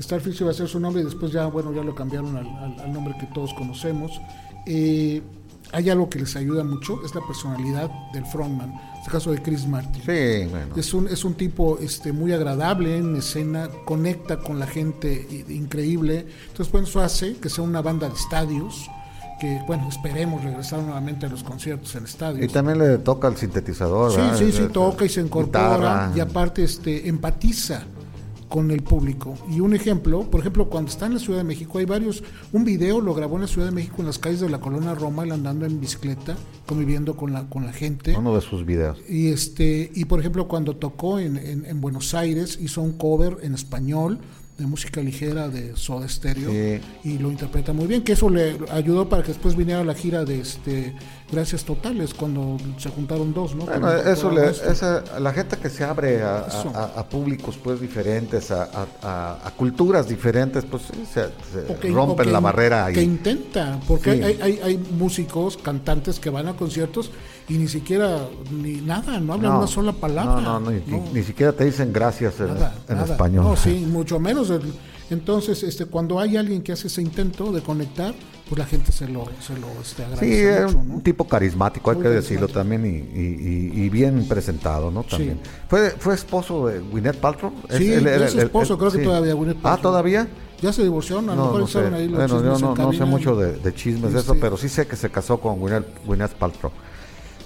Starfish 0.00 0.40
iba 0.42 0.50
a 0.50 0.54
ser 0.54 0.68
su 0.68 0.78
nombre 0.78 1.00
y 1.00 1.04
después 1.06 1.32
ya, 1.32 1.46
bueno, 1.46 1.72
ya 1.72 1.82
lo 1.82 1.94
cambiaron 1.94 2.36
al, 2.36 2.46
al- 2.46 2.80
al 2.80 2.92
nombre 2.92 3.14
que 3.18 3.26
todos 3.28 3.54
conocemos. 3.54 4.20
Eh, 4.66 5.22
hay 5.72 5.90
algo 5.90 6.08
que 6.10 6.18
les 6.20 6.36
ayuda 6.36 6.62
mucho, 6.64 7.04
es 7.04 7.14
la 7.14 7.22
personalidad 7.26 7.90
del 8.12 8.24
frontman, 8.26 8.72
este 9.06 9.18
caso 9.18 9.30
de 9.30 9.40
Chris 9.40 9.68
Martin. 9.68 10.02
sí, 10.02 10.48
bueno. 10.50 10.74
Es 10.74 10.92
un, 10.92 11.06
es 11.06 11.24
un 11.24 11.34
tipo 11.34 11.78
este, 11.80 12.12
muy 12.12 12.32
agradable 12.32 12.96
en 12.96 13.14
escena, 13.14 13.68
conecta 13.84 14.38
con 14.38 14.58
la 14.58 14.66
gente 14.66 15.44
increíble. 15.48 16.26
Entonces, 16.48 16.72
bueno, 16.72 16.88
eso 16.88 17.00
hace 17.00 17.36
que 17.36 17.48
sea 17.48 17.62
una 17.62 17.82
banda 17.82 18.08
de 18.08 18.14
estadios, 18.14 18.90
que, 19.40 19.60
bueno, 19.68 19.88
esperemos 19.88 20.42
regresar 20.42 20.80
nuevamente 20.80 21.26
a 21.26 21.28
los 21.28 21.44
conciertos 21.44 21.94
en 21.94 22.04
estadios. 22.04 22.44
Y 22.44 22.52
también 22.52 22.78
le 22.78 22.98
toca 22.98 23.28
el 23.28 23.36
sintetizador. 23.36 24.10
Sí, 24.10 24.16
¿verdad? 24.16 24.38
sí, 24.38 24.50
sí, 24.50 24.68
toca 24.72 25.04
y 25.04 25.08
se 25.08 25.20
incorpora 25.20 25.76
guitarra. 25.76 26.12
y 26.16 26.20
aparte 26.20 26.64
este, 26.64 27.08
empatiza 27.08 27.84
con 28.48 28.70
el 28.70 28.82
público. 28.82 29.34
Y 29.50 29.60
un 29.60 29.74
ejemplo, 29.74 30.22
por 30.30 30.40
ejemplo, 30.40 30.68
cuando 30.68 30.90
está 30.90 31.06
en 31.06 31.14
la 31.14 31.18
Ciudad 31.20 31.38
de 31.38 31.44
México, 31.44 31.78
hay 31.78 31.84
varios, 31.84 32.22
un 32.52 32.64
video 32.64 33.00
lo 33.00 33.12
grabó 33.14 33.34
en 33.36 33.42
la 33.42 33.48
Ciudad 33.48 33.66
de 33.68 33.72
México 33.74 33.96
en 33.98 34.06
las 34.06 34.18
calles 34.18 34.40
de 34.40 34.48
la 34.48 34.60
colonia 34.60 34.94
Roma, 34.94 35.24
él 35.24 35.32
andando 35.32 35.66
en 35.66 35.80
bicicleta, 35.80 36.36
conviviendo 36.66 37.16
con 37.16 37.32
la, 37.32 37.48
con 37.48 37.66
la 37.66 37.72
gente. 37.72 38.14
Uno 38.16 38.34
de 38.34 38.40
sus 38.40 38.64
videos. 38.64 38.98
Y 39.08 39.28
este, 39.28 39.90
y 39.94 40.04
por 40.04 40.20
ejemplo, 40.20 40.46
cuando 40.48 40.76
tocó 40.76 41.18
en, 41.18 41.36
en- 41.36 41.66
en 41.66 41.80
Buenos 41.80 42.14
Aires, 42.14 42.58
hizo 42.60 42.82
un 42.82 42.92
cover 42.92 43.38
en 43.42 43.54
español 43.54 44.18
de 44.58 44.66
música 44.66 45.02
ligera 45.02 45.48
de 45.50 45.76
Soda 45.76 46.08
Stereo 46.08 46.50
Sí. 46.50 46.80
y 47.04 47.18
lo 47.18 47.30
interpreta 47.30 47.74
muy 47.74 47.86
bien, 47.86 48.02
que 48.02 48.12
eso 48.12 48.30
le 48.30 48.56
ayudó 48.70 49.06
para 49.06 49.22
que 49.22 49.28
después 49.28 49.54
viniera 49.54 49.84
la 49.84 49.92
gira 49.92 50.24
de 50.24 50.40
este 50.40 50.94
Gracias 51.30 51.64
Totales 51.64 52.14
cuando 52.14 52.56
se 52.78 52.88
juntaron 52.88 53.34
dos, 53.34 53.52
¿no? 53.56 53.64
Bueno, 53.64 53.92
eso 53.92 54.30
le, 54.30 54.48
esa, 54.48 55.02
la 55.18 55.32
gente 55.32 55.56
que 55.56 55.68
se 55.68 55.82
abre 55.82 56.22
a, 56.22 56.46
a- 56.96 57.04
públicos 57.08 57.58
pues 57.62 57.80
diferentes, 57.80 58.52
a, 58.52 58.68
culturas 59.56 60.08
diferentes, 60.08 60.64
pues 60.64 60.84
se, 61.12 61.26
que- 61.80 61.90
rompen 61.90 62.26
que 62.26 62.32
la 62.32 62.38
barrera 62.38 62.92
Que 62.92 63.00
y 63.02 63.04
intenta, 63.04 63.80
porque 63.88 64.14
Sí. 64.14 64.22
hay, 64.22 64.38
hay, 64.40 64.60
hay 64.62 64.78
músicos, 64.78 65.56
cantantes 65.56 66.20
que 66.20 66.30
van 66.30 66.46
a 66.46 66.54
conciertos 66.54 67.10
y 67.48 67.54
ni 67.54 67.66
siquiera, 67.66 68.20
ni 68.52 68.74
nada, 68.74 69.18
no 69.18 69.32
hablan 69.32 69.50
No, 69.52 69.58
una 69.58 69.66
sola 69.66 69.92
palabra. 69.92 70.40
No, 70.40 70.60
no, 70.60 70.70
no, 70.70 71.04
ni, 71.12 71.22
siquiera 71.24 71.52
te 71.52 71.64
dicen 71.64 71.92
gracias 71.92 72.38
en, 72.38 72.54
Nada, 72.54 72.74
en 72.88 72.96
nada. 72.98 73.12
español. 73.12 73.44
No, 73.46 73.56
sí, 73.56 73.84
mucho 73.90 74.20
menos 74.20 74.48
el, 74.50 74.62
Entonces, 75.10 75.62
este, 75.62 75.86
cuando 75.86 76.18
hay 76.18 76.36
alguien 76.36 76.62
que 76.62 76.72
hace 76.72 76.88
ese 76.88 77.00
intento 77.00 77.52
de 77.52 77.60
conectar, 77.62 78.14
pues 78.48 78.58
la 78.58 78.66
gente 78.66 78.90
se 78.92 79.06
lo, 79.08 79.24
se 79.40 79.56
lo 79.58 79.68
este, 79.80 80.02
Sí, 80.02 80.02
agradece 80.02 80.58
es 80.66 80.74
mucho, 80.74 80.94
un 80.94 81.00
tipo 81.02 81.26
carismático, 81.28 81.90
hay 81.90 81.98
que 81.98 82.08
decirlo 82.08 82.48
también, 82.48 82.84
y, 82.84 82.88
y- 83.18 83.72
y- 83.74 83.84
y 83.84 83.88
bien 83.88 84.26
presentado, 84.28 84.90
¿no? 84.90 85.04
También. 85.04 85.40
Fue, 85.68 85.90
fue 85.90 86.14
esposo 86.14 86.66
de 86.66 86.80
Gwyneth 86.80 87.16
Paltrow. 87.16 87.52
Sí, 87.70 87.92
él 87.92 88.06
es 88.06 88.34
esposo, 88.34 88.76
creo 88.78 88.90
que 88.90 88.98
todavía, 88.98 89.34
Gwyneth 89.34 89.58
Ah, 89.58 89.62
Paltrow. 89.62 89.92
¿todavía? 89.92 90.28
Ya 90.60 90.72
se 90.72 90.82
divorciaron, 90.82 91.28
a 91.28 91.34
lo 91.34 91.52
No, 91.52 91.52
mejor 91.58 91.90
no 91.90 91.96
ahí 91.96 92.08
los 92.08 92.16
Bueno, 92.18 92.34
yo 92.42 92.52
chismes 92.54 92.60
no, 92.62 92.74
no 92.74 92.92
sé 92.92 93.04
mucho 93.04 93.36
de, 93.36 93.52
de 93.58 93.74
chismes 93.74 94.12
de 94.12 94.20
eso, 94.20 94.36
pero 94.40 94.56
sí 94.56 94.68
sé 94.68 94.86
que 94.86 94.96
se 94.96 95.10
casó 95.10 95.38
con 95.38 95.58
Gwyneth, 95.60 95.86
Gwyneth 96.06 96.32
Paltrow. 96.34 96.72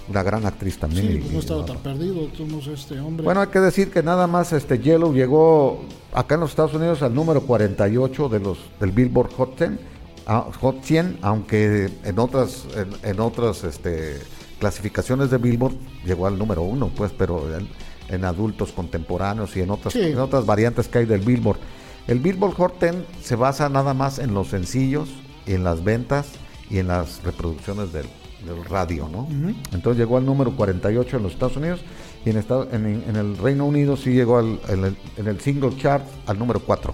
Una 0.09 0.23
gran 0.23 0.45
actriz 0.45 0.77
también. 0.77 1.07
Sí, 1.07 1.17
pues 1.19 1.31
no 1.31 1.39
estaba 1.39 1.65
tan 1.65 1.77
perdido, 1.77 2.25
tú 2.35 2.45
no 2.47 2.61
sé, 2.61 2.73
este 2.73 2.99
hombre. 2.99 3.23
Bueno, 3.23 3.41
hay 3.41 3.47
que 3.47 3.59
decir 3.59 3.91
que 3.91 4.01
nada 4.03 4.27
más 4.27 4.51
este 4.51 4.79
Yellow 4.79 5.13
llegó 5.13 5.81
acá 6.13 6.35
en 6.35 6.41
los 6.41 6.49
Estados 6.49 6.73
Unidos 6.73 7.01
al 7.01 7.13
número 7.13 7.41
48 7.41 8.29
de 8.29 8.39
los 8.39 8.57
del 8.79 8.91
Billboard 8.91 9.31
Hot 9.33 9.57
100, 9.57 9.79
ah, 10.27 10.47
Hot 10.59 10.83
100 10.83 11.19
aunque 11.21 11.89
en 12.03 12.19
otras 12.19 12.65
en, 12.75 13.09
en 13.09 13.19
otras 13.19 13.63
este, 13.63 14.17
clasificaciones 14.59 15.29
de 15.29 15.37
Billboard 15.37 15.75
llegó 16.05 16.27
al 16.27 16.37
número 16.37 16.61
uno, 16.63 16.89
pues, 16.95 17.11
pero 17.17 17.55
en, 17.57 17.67
en 18.09 18.25
adultos 18.25 18.71
contemporáneos 18.71 19.55
y 19.55 19.61
en 19.61 19.69
otras 19.69 19.93
Sí. 19.93 20.01
en 20.01 20.19
otras 20.19 20.45
variantes 20.45 20.87
que 20.87 20.99
hay 20.99 21.05
del 21.05 21.21
Billboard. 21.21 21.59
El 22.07 22.19
Billboard 22.19 22.55
Hot 22.55 22.79
10 22.81 22.95
se 23.21 23.35
basa 23.35 23.69
nada 23.69 23.93
más 23.93 24.19
en 24.19 24.33
los 24.33 24.49
sencillos 24.49 25.09
y 25.45 25.53
en 25.53 25.63
las 25.63 25.83
ventas 25.83 26.27
y 26.69 26.79
en 26.79 26.87
las 26.87 27.23
reproducciones 27.23 27.93
del, 27.93 28.07
del 28.45 28.63
radio, 28.65 29.07
¿no? 29.11 29.27
Entonces 29.73 29.97
llegó 29.99 30.17
al 30.17 30.25
número 30.25 30.55
48 30.55 31.17
en 31.17 31.23
los 31.23 31.33
Estados 31.33 31.57
Unidos 31.57 31.81
y 32.25 32.29
en, 32.31 32.37
Estados- 32.37 32.67
en, 32.73 32.85
en 33.07 33.15
el 33.15 33.37
Reino 33.37 33.65
Unido 33.65 33.95
sí 33.97 34.11
llegó 34.11 34.37
al, 34.39 34.59
en, 34.67 34.85
el, 34.85 34.97
en 35.17 35.27
el 35.27 35.39
single 35.39 35.75
chart 35.77 36.03
al 36.25 36.37
número 36.39 36.59
4. 36.59 36.93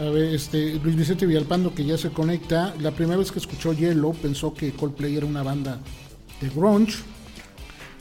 A 0.00 0.04
ver, 0.04 0.34
este, 0.34 0.74
Luis 0.74 0.94
Vicente 0.94 1.26
Villalpando, 1.26 1.74
que 1.74 1.84
ya 1.84 1.98
se 1.98 2.10
conecta, 2.10 2.74
la 2.80 2.92
primera 2.92 3.16
vez 3.18 3.32
que 3.32 3.38
escuchó 3.40 3.72
Yellow 3.72 4.12
pensó 4.14 4.54
que 4.54 4.72
Coldplay 4.72 5.16
era 5.16 5.26
una 5.26 5.42
banda 5.42 5.80
de 6.40 6.48
grunge. 6.50 6.98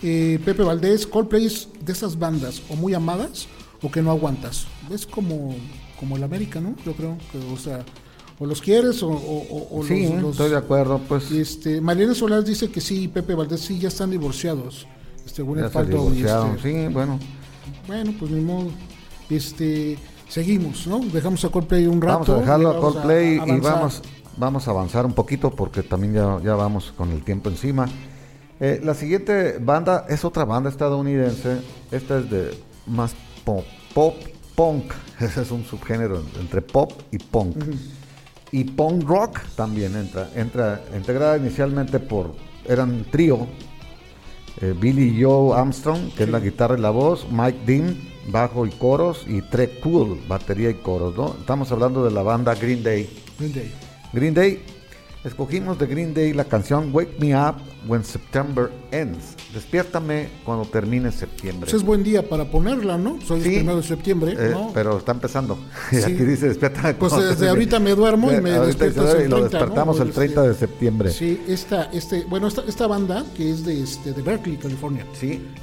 Eh, 0.03 0.39
Pepe 0.45 0.61
Valdés, 0.63 1.07
Coldplay 1.07 1.45
es 1.47 1.69
de 1.83 1.91
esas 1.91 2.19
bandas 2.19 2.61
o 2.69 2.75
muy 2.75 2.93
amadas 2.93 3.47
o 3.81 3.89
que 3.89 4.01
no 4.01 4.11
aguantas. 4.11 4.67
Es 4.91 5.07
como, 5.07 5.55
como 5.99 6.17
el 6.17 6.23
América, 6.23 6.61
¿no? 6.61 6.75
Yo 6.85 6.93
creo 6.93 7.17
que, 7.31 7.39
o 7.51 7.57
sea, 7.57 7.83
o 8.39 8.45
los 8.45 8.61
quieres 8.61 9.01
o, 9.03 9.09
o- 9.09 9.79
o- 9.79 9.83
sí, 9.83 10.07
los, 10.13 10.21
los- 10.21 10.31
estoy 10.31 10.49
de 10.51 10.57
acuerdo, 10.57 10.99
pues 11.07 11.31
Este, 11.31 11.81
Mariana 11.81 12.13
Solás 12.13 12.45
dice 12.45 12.69
que 12.69 12.81
sí, 12.81 13.07
Pepe 13.07 13.33
Valdés 13.35 13.61
sí, 13.61 13.79
ya 13.79 13.87
están 13.87 14.11
divorciados. 14.11 14.85
Este, 15.25 15.41
ya 15.41 15.47
Gwyneth 15.47 15.67
se 15.67 15.73
Paltrow 15.73 16.07
y 16.09 16.15
divorciaron. 16.15 16.55
este- 16.57 16.87
Sí, 16.87 16.93
bueno, 16.93 17.19
bueno, 17.87 18.13
pues 18.19 18.31
ni 18.31 18.41
modo. 18.41 18.67
Este, 19.29 19.97
seguimos, 20.29 20.87
¿no? 20.87 20.99
Dejamos 20.99 21.43
a 21.45 21.49
Coldplay 21.49 21.85
un 21.87 22.01
rato. 22.01 22.19
vamos 22.19 22.29
a 22.29 22.35
dejarlo 22.39 22.73
y 22.73 22.75
a 22.75 22.79
Coldplay 22.79 23.35
y 23.35 23.39
avanzar. 23.39 23.73
vamos, 23.73 24.01
vamos 24.37 24.67
a 24.67 24.71
avanzar 24.71 25.05
un 25.05 25.13
poquito 25.13 25.51
porque 25.51 25.83
también 25.83 26.13
ya, 26.13 26.39
ya 26.43 26.55
vamos 26.55 26.93
con 26.95 27.11
el 27.11 27.23
tiempo 27.23 27.49
encima. 27.49 27.87
Eh, 28.59 28.81
la 28.83 28.93
siguiente 28.93 29.57
banda 29.59 30.05
es 30.09 30.23
otra 30.25 30.45
banda 30.45 30.69
estadounidense. 30.69 31.57
Esta 31.91 32.19
es 32.19 32.29
de 32.29 32.57
más 32.87 33.15
pop, 33.43 33.65
pop 33.93 34.15
punk. 34.55 34.91
Ese 35.19 35.41
es 35.41 35.51
un 35.51 35.63
subgénero 35.65 36.19
en- 36.19 36.41
entre 36.41 36.61
pop 36.61 36.91
y 37.11 37.17
punk. 37.17 37.55
Y 38.51 38.63
punk 38.63 39.03
rock 39.03 39.39
también 39.55 39.95
entra. 39.95 40.29
Entra 40.35 40.81
integrada 40.95 41.37
inicialmente 41.37 41.99
por. 41.99 42.33
Eran 42.65 43.05
trío. 43.11 43.47
eh, 44.61 44.73
Billy 44.79 45.21
Joe 45.21 45.55
Armstrong, 45.57 46.11
que 46.15 46.23
es 46.23 46.29
la 46.29 46.39
guitarra 46.39 46.77
y 46.77 46.81
la 46.81 46.89
voz. 46.89 47.27
Mike 47.31 47.59
Dean, 47.65 47.95
bajo 48.29 48.65
y 48.65 48.71
coros. 48.71 49.23
Y 49.27 49.41
Trey 49.43 49.79
Cool, 49.83 50.19
batería 50.27 50.69
y 50.69 50.75
coros. 50.75 51.15
¿no? 51.15 51.35
Estamos 51.39 51.71
hablando 51.71 52.03
de 52.03 52.11
la 52.11 52.23
banda 52.23 52.55
Green 52.55 52.83
Day. 52.83 53.07
Green 53.37 53.53
Day. 53.53 53.71
Green 54.13 54.33
Day, 54.33 54.63
escogimos 55.23 55.77
de 55.77 55.85
Green 55.85 56.13
Day 56.13 56.33
la 56.33 56.45
canción 56.45 56.89
Wake 56.93 57.19
Me 57.19 57.35
Up 57.35 57.55
When 57.87 58.03
September 58.03 58.71
Ends. 58.91 59.36
Despiértame 59.61 60.29
cuando 60.45 60.65
termine 60.65 61.11
septiembre. 61.11 61.61
Pues 61.69 61.73
es 61.73 61.83
buen 61.83 62.03
día 62.03 62.29
para 62.29 62.45
ponerla, 62.51 62.95
¿no? 62.95 63.19
Soy 63.25 63.41
Sí. 63.41 63.47
el 63.49 63.55
primero 63.55 63.77
de 63.77 63.83
septiembre, 63.83 64.35
Eh, 64.37 64.49
¿no? 64.51 64.69
Pero 64.71 64.99
está 64.99 65.13
empezando. 65.13 65.57
Sí. 65.89 65.97
Aquí 66.03 66.13
dice 66.13 66.49
despiértame. 66.49 66.93
Pues 66.93 67.11
desde 67.13 67.27
termine". 67.29 67.49
ahorita 67.49 67.79
me 67.79 67.95
duermo 67.95 68.31
y 68.31 68.39
me 68.39 68.51
se 68.51 68.55
duerme 68.91 69.23
el 69.23 69.25
y 69.25 69.29
lo 69.29 69.37
30, 69.37 69.37
¿no? 69.37 69.43
despertamos 69.49 69.99
el 69.99 70.09
Este, 70.09 70.19
30 70.21 70.41
de 70.43 70.53
septiembre. 70.53 71.11
Sí, 71.11 71.17
Sí, 71.27 71.41
esta, 71.51 71.85
este, 71.91 72.23
bueno, 72.25 72.47
esta, 72.47 72.61
esta 72.67 72.85
banda 72.87 73.25
que 73.35 73.49
es 73.51 73.65
de, 73.65 73.81
este, 73.81 74.13
de 74.13 74.21
Berkeley, 74.21 74.57
California. 74.57 75.05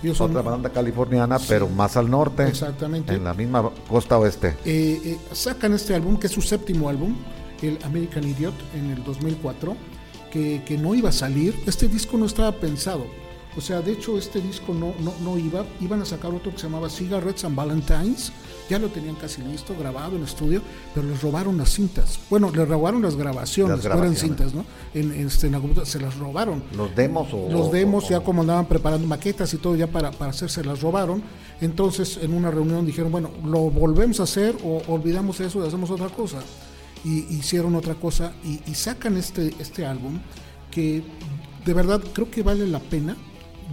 Ellos 0.02 0.16
son- 0.18 0.30
otra 0.36 0.42
banda 0.42 0.70
californiana, 0.70 1.38
pero 1.48 1.68
más 1.68 1.96
al 1.96 2.10
norte. 2.10 2.48
Exactamente. 2.48 3.14
En 3.14 3.22
la 3.24 3.32
misma 3.32 3.70
costa 3.88 4.18
oeste. 4.18 4.48
Eh, 4.64 5.00
eh, 5.04 5.18
sacan 5.32 5.72
este 5.72 5.94
álbum, 5.94 6.18
que 6.18 6.26
es 6.26 6.32
su 6.32 6.42
séptimo 6.42 6.88
álbum, 6.88 7.14
el 7.62 7.78
American 7.84 8.24
Idiot, 8.24 8.54
en 8.74 8.90
el 8.90 9.02
2004, 9.04 9.74
que, 10.32 10.62
que 10.66 10.76
no 10.76 10.94
iba 10.94 11.08
a 11.10 11.12
salir. 11.12 11.54
Este 11.66 11.86
disco 11.88 12.18
no 12.18 12.26
estaba 12.26 12.52
pensado. 12.52 13.06
O 13.56 13.60
sea, 13.60 13.80
de 13.80 13.92
hecho, 13.92 14.18
este 14.18 14.40
disco 14.40 14.74
no, 14.74 14.94
no, 15.00 15.12
no 15.22 15.38
iba. 15.38 15.64
Iban 15.80 16.02
a 16.02 16.04
sacar 16.04 16.32
otro 16.34 16.50
que 16.52 16.58
se 16.58 16.64
llamaba 16.64 16.90
Cigarettes 16.90 17.44
and 17.44 17.54
Valentines. 17.54 18.32
Ya 18.68 18.78
lo 18.78 18.88
tenían 18.88 19.14
casi 19.14 19.42
listo, 19.42 19.74
grabado 19.78 20.16
en 20.16 20.24
estudio, 20.24 20.60
pero 20.94 21.06
les 21.06 21.22
robaron 21.22 21.56
las 21.58 21.70
cintas. 21.70 22.18
Bueno, 22.30 22.50
les 22.50 22.66
robaron 22.66 23.02
las 23.02 23.14
grabaciones, 23.14 23.84
Las 23.84 23.94
no 23.94 24.02
eran 24.02 24.16
cintas, 24.16 24.54
¿no? 24.54 24.64
En, 24.94 25.12
este, 25.26 25.46
en 25.46 25.52
la 25.52 25.58
computadora 25.60 25.88
se 25.90 26.00
las 26.00 26.16
robaron 26.18 26.62
Los 26.76 26.94
demos 26.96 27.28
o. 27.32 27.48
los 27.50 27.70
demos 27.70 28.06
o- 28.06 28.08
ya 28.08 28.20
como 28.20 28.40
andaban 28.40 28.66
preparando 28.66 29.06
maquetas 29.06 29.52
y 29.54 29.58
todo 29.58 29.76
ya 29.76 29.86
para, 29.86 30.10
para 30.12 30.30
hacerse 30.30 30.64
las 30.64 30.80
robaron 30.80 31.22
entonces 31.60 32.18
en 32.22 32.32
una 32.32 32.50
reunión 32.50 32.86
dijeron 32.86 33.10
bueno 33.12 33.30
lo 33.44 33.70
volvemos 33.70 34.20
a 34.20 34.22
hacer 34.24 34.56
o 34.64 34.82
olvidamos 34.88 35.40
eso 35.40 35.62
y 35.64 35.66
hacemos 35.68 35.90
otra 35.90 36.08
cosa 36.08 36.38
y 37.04 37.18
hicieron 37.34 37.74
otra 37.74 37.94
cosa 37.96 38.32
y, 38.44 38.60
y 38.70 38.74
sacan 38.74 39.16
este 39.16 39.52
este 39.58 39.84
álbum 39.84 40.18
que 40.70 41.02
de 41.64 41.72
verdad 41.74 42.00
creo 42.12 42.30
que 42.30 42.42
vale 42.42 42.66
la 42.66 42.78
pena 42.80 43.16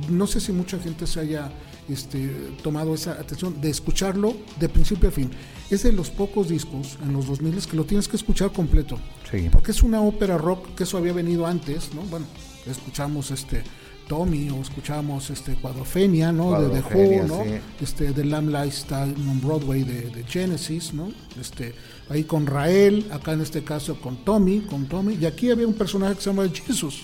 no 0.09 0.27
sé 0.27 0.39
si 0.39 0.51
mucha 0.51 0.79
gente 0.79 1.05
se 1.07 1.19
haya 1.19 1.51
este, 1.89 2.27
tomado 2.63 2.93
esa 2.93 3.13
atención 3.13 3.59
de 3.59 3.69
escucharlo 3.69 4.35
de 4.59 4.69
principio 4.69 5.09
a 5.09 5.11
fin 5.11 5.29
es 5.69 5.83
de 5.83 5.91
los 5.91 6.09
pocos 6.09 6.47
discos 6.49 6.97
en 7.03 7.11
los 7.13 7.27
2000 7.27 7.65
que 7.67 7.75
lo 7.77 7.85
tienes 7.85 8.07
que 8.07 8.15
escuchar 8.17 8.51
completo 8.51 8.97
Sí. 9.29 9.47
porque 9.51 9.71
es 9.71 9.81
una 9.83 10.01
ópera 10.01 10.37
rock 10.37 10.75
que 10.75 10.83
eso 10.83 10.97
había 10.97 11.13
venido 11.13 11.47
antes, 11.47 11.93
¿no? 11.93 12.01
Bueno, 12.03 12.25
escuchamos 12.67 13.31
este 13.31 13.63
Tommy 14.09 14.49
o 14.49 14.61
escuchamos 14.61 15.29
este 15.29 15.53
Cuadrofenia, 15.55 16.33
¿no? 16.33 16.51
De 16.59 16.67
The 16.67 16.81
Cuadrofenia, 16.81 17.23
Who, 17.23 17.27
¿no? 17.27 17.43
sí. 17.45 17.49
Este 17.79 18.11
The 18.11 18.25
Lamb 18.25 18.49
Lifestyle 18.49 19.15
on 19.29 19.39
Broadway 19.39 19.83
de, 19.83 20.09
de 20.09 20.23
Genesis, 20.25 20.93
¿no? 20.93 21.11
Este 21.39 21.73
ahí 22.09 22.25
con 22.25 22.45
Rael, 22.45 23.07
acá 23.11 23.31
en 23.31 23.41
este 23.41 23.63
caso 23.63 23.95
con 24.01 24.17
Tommy, 24.25 24.59
con 24.61 24.87
Tommy 24.87 25.15
y 25.15 25.25
aquí 25.25 25.49
había 25.49 25.65
un 25.65 25.75
personaje 25.75 26.15
que 26.15 26.21
se 26.21 26.29
llama 26.29 26.49
Jesus. 26.49 27.01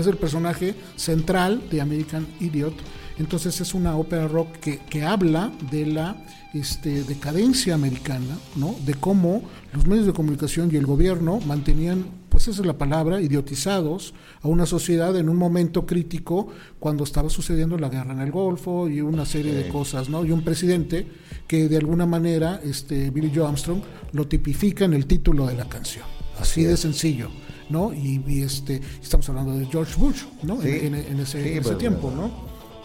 Es 0.00 0.06
el 0.06 0.16
personaje 0.16 0.74
central 0.96 1.62
de 1.70 1.80
American 1.80 2.26
Idiot. 2.40 2.74
Entonces 3.18 3.60
es 3.60 3.74
una 3.74 3.96
ópera 3.96 4.26
rock 4.26 4.56
que, 4.56 4.78
que 4.78 5.04
habla 5.04 5.52
de 5.70 5.86
la 5.86 6.16
este, 6.54 7.04
decadencia 7.04 7.74
americana, 7.74 8.38
¿no? 8.56 8.76
de 8.84 8.94
cómo 8.94 9.42
los 9.72 9.86
medios 9.86 10.06
de 10.06 10.12
comunicación 10.12 10.70
y 10.72 10.76
el 10.76 10.86
gobierno 10.86 11.40
mantenían, 11.40 12.04
pues 12.28 12.48
esa 12.48 12.60
es 12.60 12.66
la 12.66 12.76
palabra, 12.76 13.20
idiotizados 13.20 14.12
a 14.42 14.48
una 14.48 14.66
sociedad 14.66 15.16
en 15.16 15.28
un 15.28 15.36
momento 15.36 15.86
crítico 15.86 16.48
cuando 16.78 17.04
estaba 17.04 17.30
sucediendo 17.30 17.78
la 17.78 17.88
guerra 17.88 18.12
en 18.12 18.20
el 18.20 18.30
Golfo 18.30 18.88
y 18.88 19.00
una 19.00 19.24
serie 19.24 19.54
de 19.54 19.68
cosas, 19.68 20.08
¿no? 20.08 20.24
Y 20.24 20.30
un 20.30 20.42
presidente 20.42 21.06
que 21.46 21.68
de 21.68 21.76
alguna 21.76 22.06
manera, 22.06 22.60
este, 22.64 23.10
Billy 23.10 23.32
Joe 23.34 23.46
Armstrong, 23.46 23.80
lo 24.12 24.26
tipifica 24.26 24.84
en 24.84 24.94
el 24.94 25.06
título 25.06 25.46
de 25.46 25.54
la 25.54 25.68
canción. 25.68 26.04
Así, 26.38 26.64
de 26.64 26.76
sencillo. 26.76 27.30
¿No? 27.72 27.92
Y, 27.92 28.22
y, 28.26 28.42
este 28.42 28.80
estamos 29.02 29.28
hablando 29.28 29.54
de 29.58 29.66
George 29.66 29.94
Bush, 29.98 30.22
¿no? 30.42 30.60
Sí, 30.60 30.68
en, 30.68 30.94
en- 30.94 31.06
en 31.06 31.20
ese, 31.20 31.42
sí, 31.42 31.48
en 31.48 31.54
ese 31.58 31.62
pues, 31.62 31.78
tiempo, 31.78 32.08
bueno, 32.10 32.30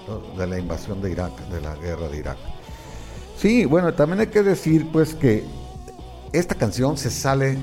¿no? 0.08 0.38
De 0.40 0.48
la 0.48 0.58
invasión 0.58 1.02
de 1.02 1.12
Irak, 1.12 1.38
de 1.50 1.62
la 1.62 1.76
guerra 1.76 2.08
de 2.08 2.18
Irak. 2.18 2.38
Sí, 3.38 3.66
bueno, 3.66 3.94
también 3.94 4.22
hay 4.22 4.28
que 4.28 4.42
decir 4.42 4.88
pues 4.92 5.14
que 5.14 5.44
esta 6.34 6.56
canción 6.56 6.98
se 6.98 7.12
sale 7.12 7.58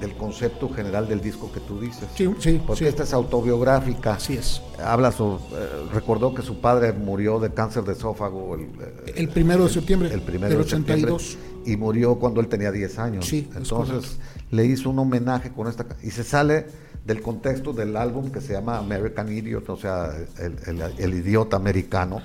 del 0.00 0.14
concepto 0.16 0.70
general 0.70 1.06
del 1.08 1.20
disco 1.20 1.52
que 1.52 1.60
tú 1.60 1.78
dices. 1.78 2.04
Sí, 2.16 2.26
sí, 2.38 2.58
Porque 2.66 2.84
sí. 2.84 2.88
esta 2.88 3.02
es 3.02 3.12
autobiográfica. 3.12 4.14
Así 4.14 4.34
es. 4.34 4.62
Habla 4.82 5.12
sobre, 5.12 5.42
eh, 5.52 5.68
recordó 5.92 6.32
que 6.34 6.40
su 6.40 6.58
padre 6.58 6.94
murió 6.94 7.38
de 7.38 7.52
cáncer 7.52 7.82
de 7.84 7.92
esófago 7.92 8.54
el, 8.54 8.62
eh, 8.62 9.12
El 9.16 9.28
primero 9.28 9.64
de 9.64 9.70
septiembre 9.70 10.10
el 10.10 10.22
primero 10.22 10.54
del 10.54 10.64
de 10.64 10.70
septiembre, 10.70 11.12
82. 11.12 11.38
y 11.66 11.76
murió 11.76 12.14
cuando 12.18 12.40
él 12.40 12.48
tenía 12.48 12.72
10 12.72 12.98
años. 12.98 13.26
Sí, 13.26 13.46
es 13.50 13.56
Entonces. 13.58 14.18
Le 14.50 14.64
hizo 14.64 14.90
un 14.90 14.98
homenaje 14.98 15.50
con 15.50 15.68
esta 15.68 15.86
y 16.02 16.10
se 16.10 16.24
sale 16.24 16.66
del 17.04 17.22
contexto 17.22 17.72
del 17.72 17.96
álbum 17.96 18.30
que 18.30 18.40
se 18.40 18.52
llama 18.52 18.78
American 18.78 19.30
Idiot, 19.30 19.68
o 19.70 19.76
sea, 19.76 20.12
el 20.98 21.14
idiota 21.14 21.56
americano. 21.56 22.20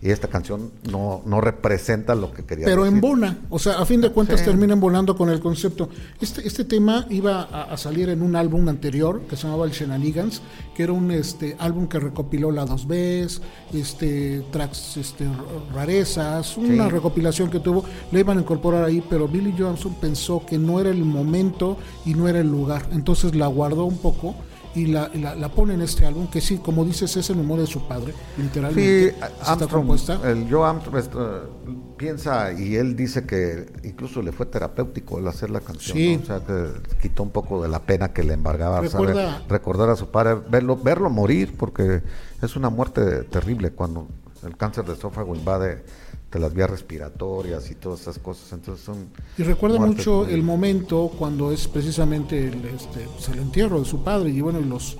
Y 0.00 0.10
esta 0.10 0.28
canción 0.28 0.70
no, 0.90 1.22
no 1.26 1.40
representa 1.40 2.14
lo 2.14 2.32
que 2.32 2.44
quería 2.44 2.66
Pero 2.66 2.84
decir. 2.84 2.94
embona, 2.96 3.38
o 3.50 3.58
sea, 3.58 3.80
a 3.80 3.84
fin 3.84 4.00
de 4.00 4.10
cuentas 4.10 4.40
Sí. 4.40 4.46
termina 4.46 4.72
embonando 4.74 5.16
con 5.16 5.28
el 5.28 5.40
concepto. 5.40 5.88
Este, 6.20 6.46
este 6.46 6.64
tema 6.64 7.04
iba 7.10 7.42
a, 7.42 7.64
a 7.72 7.76
salir 7.76 8.08
en 8.08 8.22
un 8.22 8.36
álbum 8.36 8.68
anterior 8.68 9.22
que 9.28 9.36
se 9.36 9.44
llamaba 9.44 9.64
El 9.66 9.72
Shenanigans, 9.72 10.40
que 10.76 10.84
era 10.84 10.92
un 10.92 11.10
este, 11.10 11.56
álbum 11.58 11.88
que 11.88 11.98
recopiló 11.98 12.50
la 12.52 12.64
2Bs, 12.64 13.40
este, 13.74 14.44
tracks 14.52 14.96
este, 14.98 15.26
rarezas, 15.74 16.56
una 16.56 16.84
Sí. 16.84 16.90
recopilación 16.90 17.50
que 17.50 17.60
tuvo, 17.60 17.84
le 18.12 18.20
iban 18.20 18.38
a 18.38 18.40
incorporar 18.40 18.84
ahí, 18.84 19.02
pero 19.08 19.26
Billy 19.28 19.54
Johnson 19.58 19.94
pensó 20.00 20.44
que 20.46 20.58
no 20.58 20.80
era 20.80 20.90
el 20.90 21.04
momento 21.04 21.76
y 22.04 22.14
no 22.14 22.28
era 22.28 22.40
el 22.40 22.48
lugar, 22.48 22.86
entonces 22.92 23.34
la 23.34 23.46
guardó 23.48 23.84
un 23.84 23.98
poco. 23.98 24.34
Y 24.78 24.86
la, 24.86 25.10
y 25.12 25.18
la, 25.18 25.34
la 25.34 25.48
pone 25.48 25.74
en 25.74 25.80
este 25.82 26.06
álbum, 26.06 26.28
que 26.30 26.40
sí, 26.40 26.58
como 26.58 26.84
dices, 26.84 27.16
es 27.16 27.28
en 27.30 27.38
memoria 27.38 27.62
de 27.64 27.70
su 27.70 27.86
padre, 27.88 28.14
literalmente. 28.36 29.10
Sí, 29.10 29.16
está 29.16 29.52
Armstrong, 29.52 29.70
compuesta. 29.86 30.20
el 30.30 30.46
Joe 30.50 30.68
Armstrong 30.68 30.96
eh, 31.04 31.74
piensa 31.96 32.52
y 32.52 32.76
él 32.76 32.94
dice 32.94 33.26
que 33.26 33.66
incluso 33.82 34.22
le 34.22 34.30
fue 34.32 34.46
terapéutico 34.46 35.18
el 35.18 35.26
hacer 35.26 35.50
la 35.50 35.60
canción, 35.60 35.96
Sí. 35.96 36.16
¿no? 36.16 36.22
o 36.22 36.26
sea 36.26 36.40
que 36.46 36.98
quitó 37.02 37.22
un 37.24 37.30
poco 37.30 37.62
de 37.62 37.68
la 37.68 37.80
pena 37.80 38.12
que 38.12 38.22
le 38.22 38.34
embargaba 38.34 38.80
Recuerda- 38.80 39.14
saber- 39.32 39.48
recordar 39.50 39.90
a 39.90 39.96
su 39.96 40.10
padre, 40.10 40.36
verlo, 40.48 40.76
verlo 40.76 41.10
morir, 41.10 41.54
porque 41.58 42.02
es 42.40 42.54
una 42.56 42.70
muerte 42.70 43.24
terrible 43.24 43.70
cuando 43.72 44.06
el 44.46 44.56
cáncer 44.56 44.84
de 44.84 44.92
esófago 44.94 45.34
invade 45.34 45.82
de 46.30 46.38
las 46.38 46.52
vías 46.52 46.68
respiratorias 46.68 47.70
y 47.70 47.74
todas 47.74 48.00
esas 48.02 48.18
cosas, 48.18 48.52
entonces 48.52 48.84
son 48.84 49.06
Y 49.38 49.42
recuerda 49.44 49.78
mucho 49.78 50.24
muy- 50.24 50.34
el 50.34 50.42
momento 50.42 51.10
cuando 51.18 51.52
es 51.52 51.66
precisamente 51.68 52.48
el, 52.48 52.64
este, 52.66 53.06
pues, 53.16 53.28
el 53.30 53.38
entierro 53.38 53.78
de 53.80 53.86
su 53.86 54.02
padre 54.04 54.30
y 54.30 54.40
bueno, 54.42 54.60
los, 54.60 54.96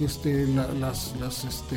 este, 0.00 0.46
la- 0.48 0.68
las, 0.72 1.14
las, 1.18 1.44
este, 1.44 1.76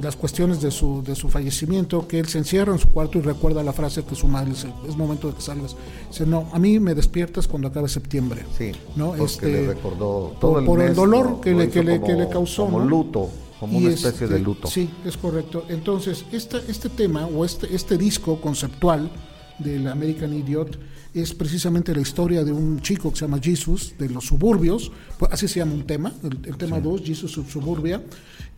las 0.00 0.14
cuestiones 0.16 0.62
de 0.62 0.70
su, 0.70 1.02
de 1.02 1.14
su 1.16 1.28
fallecimiento, 1.28 2.06
que 2.06 2.20
él 2.20 2.26
se 2.28 2.38
encierra 2.38 2.72
en 2.72 2.78
su 2.78 2.88
cuarto 2.88 3.18
y 3.18 3.22
recuerda 3.22 3.62
la 3.64 3.72
frase 3.72 4.04
que 4.04 4.14
su 4.14 4.28
madre 4.28 4.50
dice, 4.50 4.72
es 4.88 4.96
momento 4.96 5.28
de 5.28 5.34
que 5.34 5.42
salgas. 5.42 5.74
Dice, 6.08 6.24
no, 6.26 6.48
a 6.52 6.58
mí 6.60 6.78
me 6.78 6.94
despiertas 6.94 7.48
cuando 7.48 7.68
acabe 7.68 7.88
septiembre. 7.88 8.46
Sí, 8.56 8.70
¿no? 8.94 9.08
porque 9.08 9.24
Este, 9.24 9.52
le 9.52 9.66
recordó 9.66 10.30
por- 10.30 10.38
todo 10.40 10.58
el 10.60 10.64
por 10.64 10.80
el 10.80 10.94
dolor 10.94 11.30
lo- 11.32 11.40
que 11.40 11.50
lo 11.50 11.58
le- 11.58 11.68
que 11.70 11.82
le- 11.82 12.00
que 12.00 12.12
le 12.14 12.28
causó, 12.28 12.64
como 12.66 12.78
¿no? 12.78 12.84
luto, 12.86 13.28
como 13.60 13.78
una 13.78 13.90
especie 13.90 14.26
de 14.26 14.38
luto. 14.40 14.66
Sí, 14.68 14.88
es 15.04 15.16
correcto. 15.16 15.66
Entonces, 15.68 16.24
esta, 16.32 16.58
este 16.66 16.88
tema 16.88 17.26
o 17.26 17.44
este, 17.44 17.72
este 17.74 17.96
disco 17.98 18.40
conceptual 18.40 19.10
del 19.58 19.86
American 19.86 20.32
Idiot 20.32 20.78
es 21.12 21.34
precisamente 21.34 21.94
la 21.94 22.00
historia 22.00 22.42
de 22.44 22.52
un 22.52 22.80
chico 22.80 23.10
que 23.10 23.18
se 23.18 23.26
llama 23.26 23.38
Jesus, 23.42 23.92
de 23.98 24.08
los 24.08 24.24
suburbios, 24.24 24.90
pues 25.18 25.30
así 25.32 25.46
se 25.48 25.58
llama 25.58 25.74
un 25.74 25.84
tema, 25.86 26.12
el, 26.22 26.38
el 26.46 26.56
tema 26.56 26.80
2, 26.80 27.02
Jesus 27.04 27.30
sub- 27.32 27.50
Suburbia, 27.50 28.02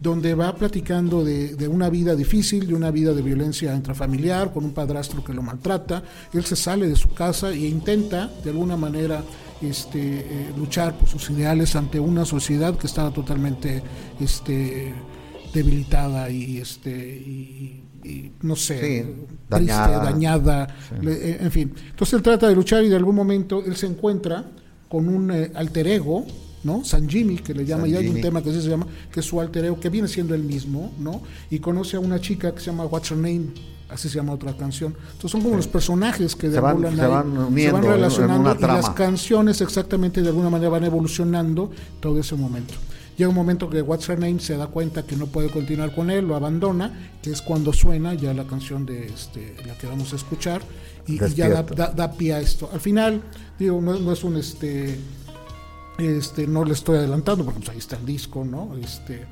donde 0.02 0.34
va 0.34 0.54
platicando 0.56 1.24
de, 1.24 1.54
de 1.54 1.68
una 1.68 1.88
vida 1.88 2.16
difícil, 2.16 2.66
de 2.66 2.74
una 2.74 2.90
vida 2.90 3.12
de 3.14 3.22
violencia 3.22 3.74
intrafamiliar, 3.74 4.52
con 4.52 4.64
un 4.64 4.72
padrastro 4.72 5.22
que 5.22 5.32
lo 5.32 5.42
maltrata. 5.42 6.02
Él 6.32 6.44
se 6.44 6.56
sale 6.56 6.88
de 6.88 6.96
su 6.96 7.10
casa 7.14 7.50
e 7.50 7.66
intenta, 7.68 8.28
de 8.42 8.50
alguna 8.50 8.76
manera, 8.76 9.22
este, 9.60 10.00
eh, 10.00 10.52
luchar 10.56 10.98
por 10.98 11.08
sus 11.08 11.30
ideales 11.30 11.76
ante 11.76 12.00
una 12.00 12.24
sociedad 12.24 12.76
que 12.76 12.88
estaba 12.88 13.12
totalmente 13.12 13.80
este, 14.18 14.92
debilitada 15.54 16.28
y, 16.30 16.58
este, 16.58 16.90
y, 16.90 17.84
y, 18.02 18.32
no 18.42 18.56
sé, 18.56 18.80
Sí, 18.80 19.10
triste, 19.48 19.72
dañada. 19.72 19.98
dañada, 20.04 20.76
le- 21.00 21.30
eh, 21.30 21.38
en 21.40 21.50
fin. 21.52 21.72
Entonces 21.90 22.14
él 22.14 22.22
trata 22.22 22.48
de 22.48 22.54
luchar 22.56 22.82
y 22.84 22.88
de 22.88 22.96
algún 22.96 23.14
momento 23.14 23.62
él 23.64 23.76
se 23.76 23.86
encuentra 23.86 24.44
con 24.88 25.08
un 25.08 25.30
eh, 25.30 25.52
alter 25.54 25.86
ego, 25.86 26.26
¿no? 26.64 26.84
San 26.84 27.08
Jimmy, 27.08 27.36
que 27.38 27.54
le 27.54 27.64
llama, 27.64 27.82
San 27.82 27.90
y 27.90 27.96
hay 27.96 28.06
un 28.08 28.20
tema 28.20 28.42
que 28.42 28.50
así 28.50 28.62
se 28.62 28.68
llama, 28.68 28.86
que 29.12 29.20
es 29.20 29.26
su 29.26 29.40
alter 29.40 29.64
ego, 29.64 29.80
que 29.80 29.88
viene 29.88 30.08
siendo 30.08 30.34
él 30.34 30.42
mismo, 30.42 30.92
¿no? 30.98 31.22
Y 31.50 31.58
conoce 31.58 31.96
a 31.96 32.00
una 32.00 32.20
chica 32.20 32.52
que 32.54 32.60
se 32.60 32.66
llama 32.66 32.84
What's 32.86 33.10
Her 33.10 33.16
Name, 33.18 33.46
así 33.88 34.08
se 34.08 34.16
llama 34.16 34.32
otra 34.32 34.56
canción. 34.56 34.94
Entonces 35.12 35.30
son 35.32 35.42
como 35.42 35.56
los 35.56 35.66
personajes 35.66 36.34
que 36.36 36.50
Se 36.50 36.60
van- 36.60 36.80
se 36.96 37.02
ahí, 37.02 37.10
van 37.10 37.36
uniendo 37.38 37.78
en- 37.78 37.84
en 37.84 37.90
relacionando 37.90 38.56
y 38.58 38.62
las 38.62 38.90
canciones 38.90 39.60
exactamente 39.60 40.22
de 40.22 40.28
alguna 40.28 40.50
manera 40.50 40.70
van 40.70 40.84
evolucionando 40.84 41.70
todo 42.00 42.18
ese 42.20 42.34
momento. 42.36 42.74
Llega 43.18 43.28
un 43.28 43.34
momento 43.34 43.68
que 43.68 43.82
What's 43.82 44.08
Her 44.08 44.18
Name 44.18 44.40
se 44.40 44.56
da 44.56 44.68
cuenta 44.68 45.02
que 45.02 45.16
no 45.16 45.26
puede 45.26 45.50
continuar 45.50 45.94
con 45.94 46.10
él, 46.10 46.26
lo 46.26 46.34
abandona, 46.34 47.10
que 47.22 47.30
es 47.30 47.42
cuando 47.42 47.70
suena 47.74 48.14
ya 48.14 48.32
la 48.32 48.44
canción 48.44 48.86
de 48.86 49.04
este, 49.06 49.54
la 49.66 49.76
que 49.76 49.86
vamos 49.86 50.14
a 50.14 50.16
escuchar, 50.16 50.62
y, 51.06 51.22
y 51.22 51.34
ya 51.34 51.50
da, 51.50 51.62
da- 51.62 51.92
da 51.92 52.12
pie 52.12 52.32
a 52.32 52.40
esto. 52.40 52.70
Al 52.72 52.80
final, 52.80 53.20
digo, 53.58 53.80
no, 53.82 53.98
no 53.98 54.12
es 54.12 54.24
un 54.24 54.38
este 54.38 54.98
este 55.98 56.46
no 56.46 56.64
le 56.64 56.72
estoy 56.72 56.96
adelantando 56.98 57.44
porque 57.44 57.60
pues, 57.60 57.70
ahí 57.70 57.78
está 57.78 57.96
el 57.96 58.06
disco, 58.06 58.44
¿no? 58.44 58.76
Este 58.82 59.26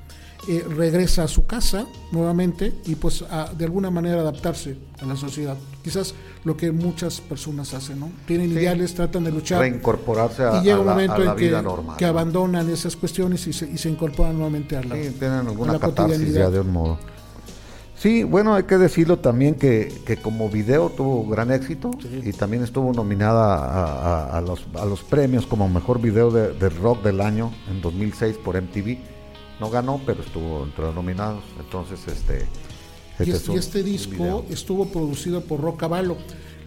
eh, 0.49 0.65
regresa 0.69 1.25
a 1.25 1.29
su 1.29 1.45
casa 1.47 1.87
nuevamente 2.13 2.73
y 2.87 2.95
pues 2.95 3.23
a, 3.31 3.53
de 3.53 3.65
alguna 3.67 3.91
manera 3.91 4.21
adaptarse 4.23 4.77
a 5.01 5.05
la 5.07 5.15
sociedad. 5.17 5.57
Quizás 5.85 6.15
lo 6.45 6.57
que 6.57 6.73
muchas 6.73 7.21
personas 7.21 7.75
hacen, 7.75 8.01
¿no? 8.01 8.11
Tienen 8.27 8.49
Sí. 8.49 8.55
ideales, 8.55 8.95
tratan 8.95 9.25
de 9.25 9.33
luchar 9.33 9.61
reincorporarse 9.61 10.43
a, 10.45 10.61
y 10.61 10.65
llega 10.65 10.77
a 10.77 10.81
un 10.81 10.87
la, 10.87 10.93
momento 10.93 11.15
a 11.17 11.19
la 11.19 11.31
en 11.33 11.37
que, 11.37 11.45
vida 11.49 11.61
normal. 11.63 11.97
que 11.99 12.05
abandonan 12.07 12.71
esas 12.71 12.97
cuestiones 12.97 13.47
y 13.47 13.53
se, 13.53 13.71
y 13.71 13.77
se 13.77 13.91
incorporan 13.91 14.35
nuevamente 14.35 14.77
a 14.77 14.83
la, 14.83 14.95
Sí, 14.97 15.11
tienen 15.19 15.33
a 15.39 15.41
alguna 15.41 15.75
la 15.75 15.79
catarsis 15.79 16.15
cotidianidad. 16.17 16.41
ya 16.47 16.51
de 16.51 16.61
un 16.61 16.73
modo. 16.73 16.99
Sí, 18.01 18.23
bueno, 18.25 18.55
hay 18.55 18.63
que 18.63 18.79
decirlo 18.79 19.19
también 19.19 19.57
que, 19.57 19.93
que 20.07 20.17
como 20.17 20.49
video 20.49 20.89
tuvo 20.89 21.27
gran 21.29 21.51
éxito 21.53 21.91
y 22.25 22.33
también 22.33 22.63
estuvo 22.63 22.91
nominada 22.95 23.57
a, 23.57 23.85
a- 24.33 24.39
a 24.39 24.41
los, 24.41 24.65
a 24.79 24.87
los 24.87 25.03
premios 25.03 25.45
como 25.47 25.69
mejor 25.69 26.01
video 26.01 26.31
de, 26.31 26.55
de 26.55 26.71
rock 26.71 27.03
del 27.03 27.21
año 27.21 27.53
en 27.71 27.83
2006 27.83 28.39
por 28.39 28.57
MTV. 28.61 28.97
No 29.61 29.69
ganó, 29.69 30.01
pero 30.07 30.23
estuvo 30.23 30.65
entre 30.65 30.85
los 30.87 30.95
nominados. 30.95 31.45
Entonces, 31.59 32.01
este. 32.09 32.47
Y, 33.19 33.31
este 33.31 33.33
es- 33.33 33.43
es 33.43 33.49
y 33.51 33.59
este 33.59 33.83
disco 33.83 34.13
video. 34.15 34.45
estuvo 34.49 34.87
producido 34.87 35.43
por 35.43 35.61
Rocavallo. 35.61 36.17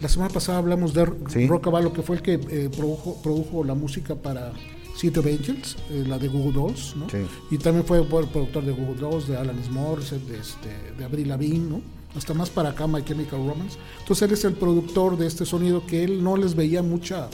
La 0.00 0.08
semana 0.08 0.32
pasada 0.32 0.58
hablamos 0.58 0.94
de 0.94 1.04
Sí. 1.30 1.48
Rocavallo, 1.48 1.92
que 1.92 2.02
fue 2.02 2.14
el 2.14 2.22
que 2.22 2.34
eh, 2.34 2.70
produjo, 2.76 3.20
produjo 3.24 3.64
la 3.64 3.74
música 3.74 4.14
para 4.14 4.52
City 4.96 5.18
of 5.18 5.26
Angels, 5.26 5.76
eh, 5.90 6.04
la 6.06 6.18
de 6.18 6.28
Google 6.28 6.52
Dolls, 6.52 6.94
¿no? 6.96 7.08
Sí. 7.10 7.18
Y 7.50 7.58
también 7.58 7.84
fue 7.84 8.02
por- 8.04 8.28
productor 8.28 8.64
de 8.64 8.72
Google 8.72 8.96
Dolls, 9.00 9.26
de 9.28 9.36
Alanis 9.36 9.68
Morissette, 9.70 10.26
de, 10.28 10.38
este, 10.38 10.92
de 10.96 11.04
Avril 11.04 11.28
Lavigne, 11.28 11.68
¿no? 11.70 11.80
Hasta 12.16 12.32
más 12.32 12.48
para 12.48 12.70
acá, 12.70 12.86
My 12.86 13.02
Chemical 13.02 13.44
Romance. 13.46 13.76
Entonces 14.00 14.22
él 14.28 14.32
es 14.34 14.44
el 14.44 14.52
productor 14.54 15.16
de 15.18 15.26
este 15.26 15.44
sonido 15.44 15.84
que 15.84 16.04
él 16.04 16.22
no 16.22 16.36
les 16.36 16.54
veía 16.54 16.80
mucha, 16.80 17.28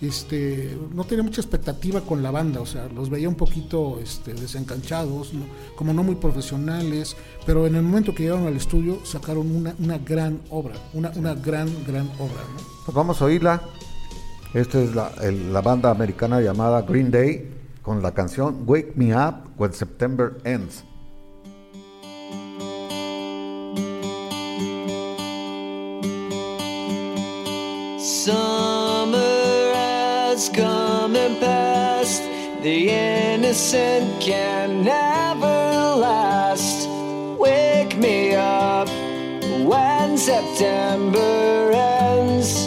este, 0.00 0.78
no 0.94 1.04
tenía 1.04 1.22
mucha 1.24 1.40
expectativa 1.40 2.00
con 2.00 2.22
la 2.22 2.30
banda, 2.30 2.60
o 2.60 2.66
sea, 2.66 2.88
los 2.94 3.10
veía 3.10 3.28
un 3.28 3.34
poquito 3.34 3.98
este, 4.02 4.32
desencanchados, 4.34 5.34
¿no? 5.34 5.42
como 5.76 5.92
no 5.92 6.02
muy 6.02 6.14
profesionales, 6.14 7.16
pero 7.44 7.66
en 7.66 7.74
el 7.74 7.82
momento 7.82 8.14
que 8.14 8.22
llegaron 8.22 8.46
al 8.46 8.56
estudio 8.56 9.04
sacaron 9.04 9.50
una, 9.54 9.74
una 9.78 9.98
gran 9.98 10.40
obra, 10.50 10.74
una, 10.94 11.10
una 11.16 11.34
gran, 11.34 11.68
gran 11.86 12.06
obra. 12.18 12.42
¿no? 12.56 12.62
Pues 12.86 12.94
vamos 12.94 13.20
a 13.20 13.24
oírla. 13.26 13.62
Esta 14.54 14.80
es 14.82 14.94
la, 14.94 15.12
el- 15.22 15.52
la 15.52 15.60
banda 15.60 15.90
americana 15.90 16.40
llamada 16.40 16.82
Green 16.82 17.10
Day 17.10 17.48
con 17.82 18.02
la 18.02 18.12
canción 18.12 18.64
Wake 18.66 18.92
Me 18.96 19.14
Up 19.14 19.46
When 19.56 19.72
September 19.72 20.36
Ends. 20.44 20.84
Summer 28.40 29.74
has 29.74 30.48
come 30.48 31.16
and 31.16 31.38
passed. 31.38 32.22
The 32.62 32.88
innocent 32.90 34.20
can 34.22 34.84
never 34.84 35.96
last. 36.06 36.88
Wake 37.38 37.96
me 37.96 38.34
up 38.34 38.88
when 39.70 40.16
September 40.16 41.72
ends. 41.72 42.66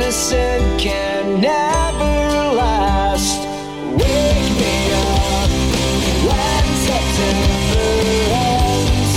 Innocent 0.00 0.80
can 0.80 1.40
never 1.40 2.54
last. 2.56 3.40
Wake 3.98 4.50
me 4.62 4.76
up 4.94 5.50
when 6.28 6.64
September 6.86 7.88
ends. 8.46 9.14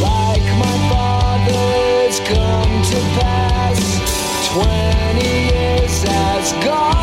Like 0.00 0.48
my 0.64 0.76
father's 0.88 2.18
come 2.20 2.74
to 2.92 2.98
pass. 3.20 3.80
Twenty 4.50 5.32
years 5.52 6.02
has 6.04 6.52
gone 6.64 6.97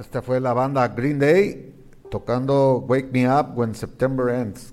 esta 0.00 0.22
fue 0.22 0.40
la 0.40 0.52
banda 0.52 0.86
Green 0.88 1.18
Day 1.18 1.74
tocando 2.10 2.84
Wake 2.88 3.10
Me 3.12 3.28
Up 3.28 3.56
When 3.56 3.74
September 3.74 4.34
Ends. 4.34 4.72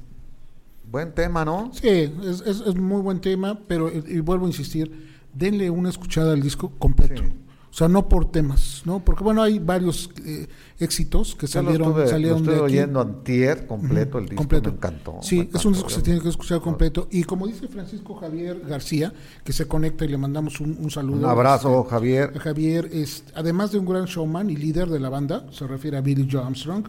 Buen 0.90 1.14
tema, 1.14 1.44
¿no? 1.44 1.72
Sí, 1.74 1.88
es, 1.90 2.42
es, 2.42 2.62
es 2.62 2.76
muy 2.76 3.02
buen 3.02 3.20
tema, 3.20 3.60
pero 3.68 3.90
y, 3.92 4.04
y 4.08 4.20
vuelvo 4.20 4.46
a 4.46 4.50
insistir, 4.50 5.10
denle 5.34 5.70
una 5.70 5.90
escuchada 5.90 6.34
al 6.34 6.42
disco 6.42 6.72
completo. 6.78 7.24
Sí. 7.24 7.45
O 7.76 7.78
sea, 7.78 7.90
no 7.90 8.08
por 8.08 8.32
temas, 8.32 8.84
¿no? 8.86 9.04
Porque 9.04 9.22
bueno, 9.22 9.44
hay 9.44 9.60
varios 9.60 10.10
eh, 10.26 10.48
éxitos 10.80 11.36
que 11.36 11.46
salieron, 11.46 12.08
salieron 12.08 12.42
de 12.46 12.54
aquí. 12.54 12.62
oyendo 12.62 13.02
antier 13.02 13.68
completo, 13.68 14.18
el 14.18 14.28
disco 14.28 14.38
completo. 14.38 14.70
me 14.70 14.76
encantó. 14.78 15.18
Sí, 15.22 15.50
me 15.52 15.60
es 15.60 15.66
un 15.66 15.74
disco 15.74 15.90
que 15.90 15.94
se 15.96 16.02
tiene 16.02 16.22
que 16.22 16.30
escuchar 16.30 16.62
completo. 16.62 17.10
Y 17.12 17.26
como 17.26 17.46
dice 17.48 17.68
Francisco 17.68 18.16
Javier 18.16 18.62
García, 18.62 19.12
que 19.44 19.52
se 19.52 19.68
conecta 19.68 20.06
y 20.06 20.08
le 20.08 20.18
mandamos 20.18 20.62
un, 20.62 20.78
un 20.82 20.90
saludo. 20.90 21.18
Un 21.18 21.26
abrazo, 21.26 21.80
Este, 21.80 21.90
Javier. 21.90 22.40
Javier 22.40 22.90
es, 22.94 23.26
además 23.36 23.74
de 23.74 23.80
un 23.80 23.86
gran 23.88 24.06
showman 24.06 24.50
y 24.50 24.56
líder 24.56 24.88
de 24.88 25.02
la 25.02 25.10
banda, 25.10 25.46
se 25.52 25.68
refiere 25.68 25.98
a 25.98 26.02
Billy 26.02 26.30
Joe 26.32 26.44
Armstrong, 26.44 26.86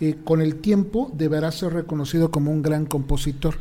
eh, 0.00 0.16
con 0.24 0.40
el 0.40 0.62
tiempo 0.62 1.12
deberá 1.14 1.52
ser 1.52 1.74
reconocido 1.74 2.30
como 2.30 2.50
un 2.52 2.62
gran 2.62 2.86
compositor. 2.86 3.56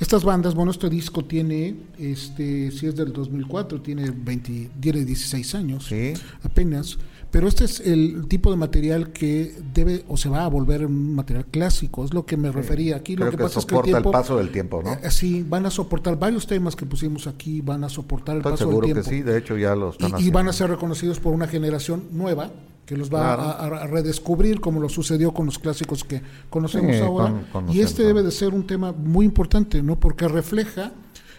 Estas 0.00 0.22
bandas, 0.22 0.54
bueno, 0.54 0.70
este 0.70 0.88
disco 0.88 1.24
tiene, 1.24 1.74
este, 1.98 2.70
si 2.70 2.86
es 2.86 2.94
del 2.94 3.12
2004, 3.12 3.80
tiene, 3.82 4.10
20, 4.10 4.70
tiene 4.80 5.04
16 5.04 5.54
años 5.56 5.86
Sí. 5.86 6.12
apenas. 6.42 6.98
Pero 7.30 7.46
este 7.46 7.64
es 7.64 7.80
el 7.80 8.26
tipo 8.26 8.50
de 8.50 8.56
material 8.56 9.12
que 9.12 9.54
debe 9.74 10.02
o 10.08 10.16
se 10.16 10.30
va 10.30 10.44
a 10.44 10.48
volver 10.48 10.86
un 10.86 11.14
material 11.14 11.44
clásico, 11.46 12.04
es 12.04 12.14
lo 12.14 12.24
que 12.24 12.36
me 12.38 12.50
refería 12.50 12.96
aquí. 12.96 13.14
Creo 13.16 13.26
lo 13.26 13.30
que, 13.32 13.36
que 13.36 13.42
pasa 13.44 13.58
es 13.60 13.66
que 13.66 13.74
el 13.74 13.76
soporta 13.76 13.88
el 13.98 14.02
tiempo, 14.02 14.10
paso 14.10 14.36
del 14.38 14.50
tiempo, 14.50 14.82
¿no? 14.82 14.92
eh, 14.94 15.10
sí, 15.10 15.44
van 15.46 15.66
a 15.66 15.70
soportar 15.70 16.18
varios 16.18 16.46
temas 16.46 16.74
que 16.74 16.86
pusimos 16.86 17.26
aquí, 17.26 17.60
van 17.60 17.84
a 17.84 17.88
soportar 17.90 18.36
el 18.36 18.40
Estoy 18.40 18.52
paso 18.52 18.64
seguro 18.66 18.86
del 18.86 18.96
que 18.96 19.02
tiempo. 19.02 19.10
sí, 19.28 19.30
de 19.30 19.38
hecho 19.38 19.58
ya 19.58 19.74
lo 19.76 19.90
están 19.90 20.12
Y, 20.18 20.30
van 20.30 20.48
a 20.48 20.52
ser 20.54 20.70
reconocidos 20.70 21.20
por 21.20 21.34
una 21.34 21.46
generación 21.46 22.04
nueva 22.12 22.50
que 22.86 22.96
los 22.96 23.12
va 23.12 23.36
Claro. 23.36 23.42
a, 23.42 23.82
a 23.82 23.86
redescubrir 23.86 24.60
como 24.62 24.80
lo 24.80 24.88
sucedió 24.88 25.32
con 25.34 25.44
los 25.44 25.58
clásicos 25.58 26.04
que 26.04 26.22
conocemos 26.48 26.96
Sí, 26.96 27.02
ahora. 27.02 27.24
con- 27.30 27.42
conocemos 27.52 27.76
y 27.76 27.80
este 27.82 28.04
debe 28.04 28.22
de 28.22 28.30
ser 28.30 28.54
un 28.54 28.66
tema 28.66 28.92
muy 28.92 29.26
importante, 29.26 29.82
¿no? 29.82 30.00
Porque 30.00 30.26
refleja 30.28 30.92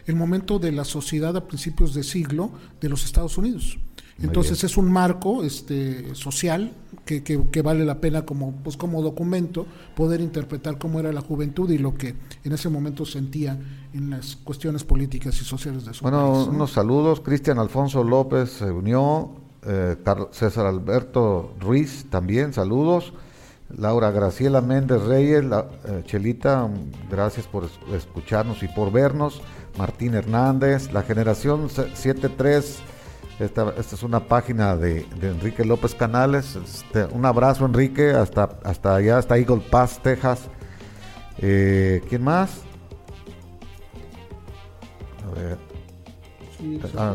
el 0.05 0.15
momento 0.15 0.59
de 0.59 0.71
la 0.71 0.85
sociedad 0.85 1.35
a 1.35 1.47
principios 1.47 1.95
de 1.95 2.03
siglo 2.03 2.51
de 2.79 2.89
los 2.89 3.03
Estados 3.05 3.37
Unidos. 3.39 3.79
Entonces 4.21 4.63
es 4.63 4.77
un 4.77 4.91
marco 4.91 5.43
este, 5.43 6.13
social 6.15 6.73
que, 7.05 7.23
que- 7.23 7.41
que 7.51 7.61
vale 7.61 7.85
la 7.85 7.99
pena 8.01 8.25
como, 8.25 8.51
pues, 8.63 8.75
como 8.77 9.01
documento 9.01 9.65
poder 9.95 10.21
interpretar 10.21 10.77
cómo 10.77 10.99
era 10.99 11.11
la 11.11 11.21
juventud 11.21 11.69
y 11.71 11.77
lo 11.77 11.95
que 11.95 12.15
en 12.43 12.51
ese 12.51 12.69
momento 12.69 13.05
sentía 13.05 13.57
en 13.93 14.09
las 14.09 14.35
cuestiones 14.35 14.83
políticas 14.83 15.39
y 15.41 15.45
sociales 15.45 15.85
de 15.85 15.93
su 15.93 16.03
Bueno, 16.03 16.33
país. 16.33 16.47
¿no? 16.47 16.53
unos 16.53 16.71
saludos. 16.71 17.21
Cristian 17.21 17.59
Alfonso 17.59 18.03
López 18.03 18.49
se 18.51 18.71
unió. 18.71 19.31
eh, 19.65 19.97
César 20.31 20.65
Alberto 20.67 21.53
Ruiz 21.59 22.05
también, 22.09 22.53
saludos. 22.53 23.11
Laura 23.77 24.09
Graciela 24.09 24.61
Méndez 24.61 25.01
Reyes, 25.03 25.43
la- 25.45 25.67
eh, 25.85 26.01
Chelita, 26.05 26.69
gracias 27.11 27.45
por 27.45 27.65
es- 27.65 27.71
escucharnos 27.93 28.63
y 28.63 28.67
por 28.69 28.91
vernos. 28.91 29.41
Martín 29.77 30.13
Hernández, 30.15 30.91
la 30.93 31.03
generación 31.03 31.69
se- 31.69 31.93
73. 31.95 32.79
Esta, 33.39 33.73
esta 33.77 33.95
es 33.95 34.03
una 34.03 34.19
página 34.19 34.75
de, 34.75 35.05
de 35.19 35.29
Enrique 35.29 35.63
López 35.63 35.95
Canales. 35.95 36.57
Este, 36.57 37.05
un 37.05 37.25
abrazo, 37.25 37.65
Enrique, 37.65 38.11
hasta, 38.11 38.49
hasta 38.63 38.95
allá, 38.95 39.17
hasta 39.17 39.37
Eagle 39.37 39.61
Pass, 39.69 39.99
Texas. 40.03 40.41
Eh, 41.37 42.03
¿Quién 42.09 42.23
más? 42.23 42.61
A 45.25 45.39
ver. 45.39 45.57
Sí, 46.57 46.81
Ah, 46.97 47.13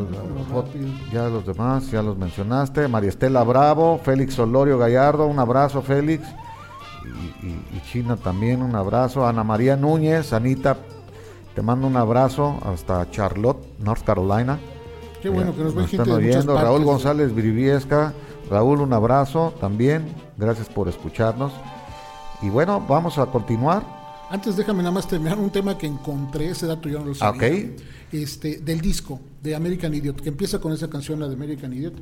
ya 1.12 1.28
los 1.28 1.44
demás, 1.44 1.90
ya 1.90 2.00
los 2.02 2.16
mencionaste. 2.16 2.88
María 2.88 3.10
Estela 3.10 3.42
Bravo, 3.44 4.00
Félix 4.02 4.32
Solorio 4.34 4.78
Gallardo, 4.78 5.26
un 5.26 5.38
abrazo, 5.38 5.82
Félix. 5.82 6.26
Y, 7.42 7.46
y- 7.46 7.66
y 7.76 7.82
China 7.92 8.16
también, 8.16 8.62
un 8.62 8.74
abrazo. 8.74 9.26
Ana 9.26 9.44
María 9.44 9.76
Núñez, 9.76 10.32
Anita, 10.32 10.78
te 11.54 11.60
mando 11.60 11.86
un 11.86 11.98
abrazo 11.98 12.58
hasta 12.64 13.10
Charlotte, 13.10 13.62
North 13.80 14.02
Carolina. 14.04 14.58
Qué 15.24 15.30
bueno 15.30 15.56
que 15.56 15.62
nos 15.62 15.74
ven 15.74 15.86
están 15.86 16.04
gente 16.04 16.10
de 16.10 16.26
muchas 16.26 16.36
oyendo. 16.36 16.54
Raúl 16.54 16.66
partes. 16.66 16.84
González 16.84 17.34
Viriviesca, 17.34 18.12
Raúl, 18.50 18.82
un 18.82 18.92
abrazo 18.92 19.54
también. 19.58 20.04
Gracias 20.36 20.68
por 20.68 20.86
escucharnos. 20.86 21.50
Y 22.42 22.50
bueno, 22.50 22.84
vamos 22.86 23.16
a 23.16 23.24
continuar. 23.24 24.26
Antes 24.28 24.54
déjame 24.54 24.82
nada 24.82 24.90
más 24.90 25.08
terminar 25.08 25.38
un 25.38 25.48
tema 25.48 25.78
que 25.78 25.86
encontré, 25.86 26.50
ese 26.50 26.66
dato 26.66 26.90
yo 26.90 26.98
no 26.98 27.06
lo 27.06 27.14
sabía. 27.14 27.48
Ok. 27.48 27.80
Este, 28.12 28.58
del 28.58 28.82
disco 28.82 29.18
de 29.42 29.54
American 29.54 29.94
Idiot, 29.94 30.20
que 30.20 30.28
empieza 30.28 30.58
con 30.58 30.74
esa 30.74 30.90
canción, 30.90 31.18
la 31.18 31.26
de 31.26 31.36
American 31.36 31.72
Idiot. 31.72 31.94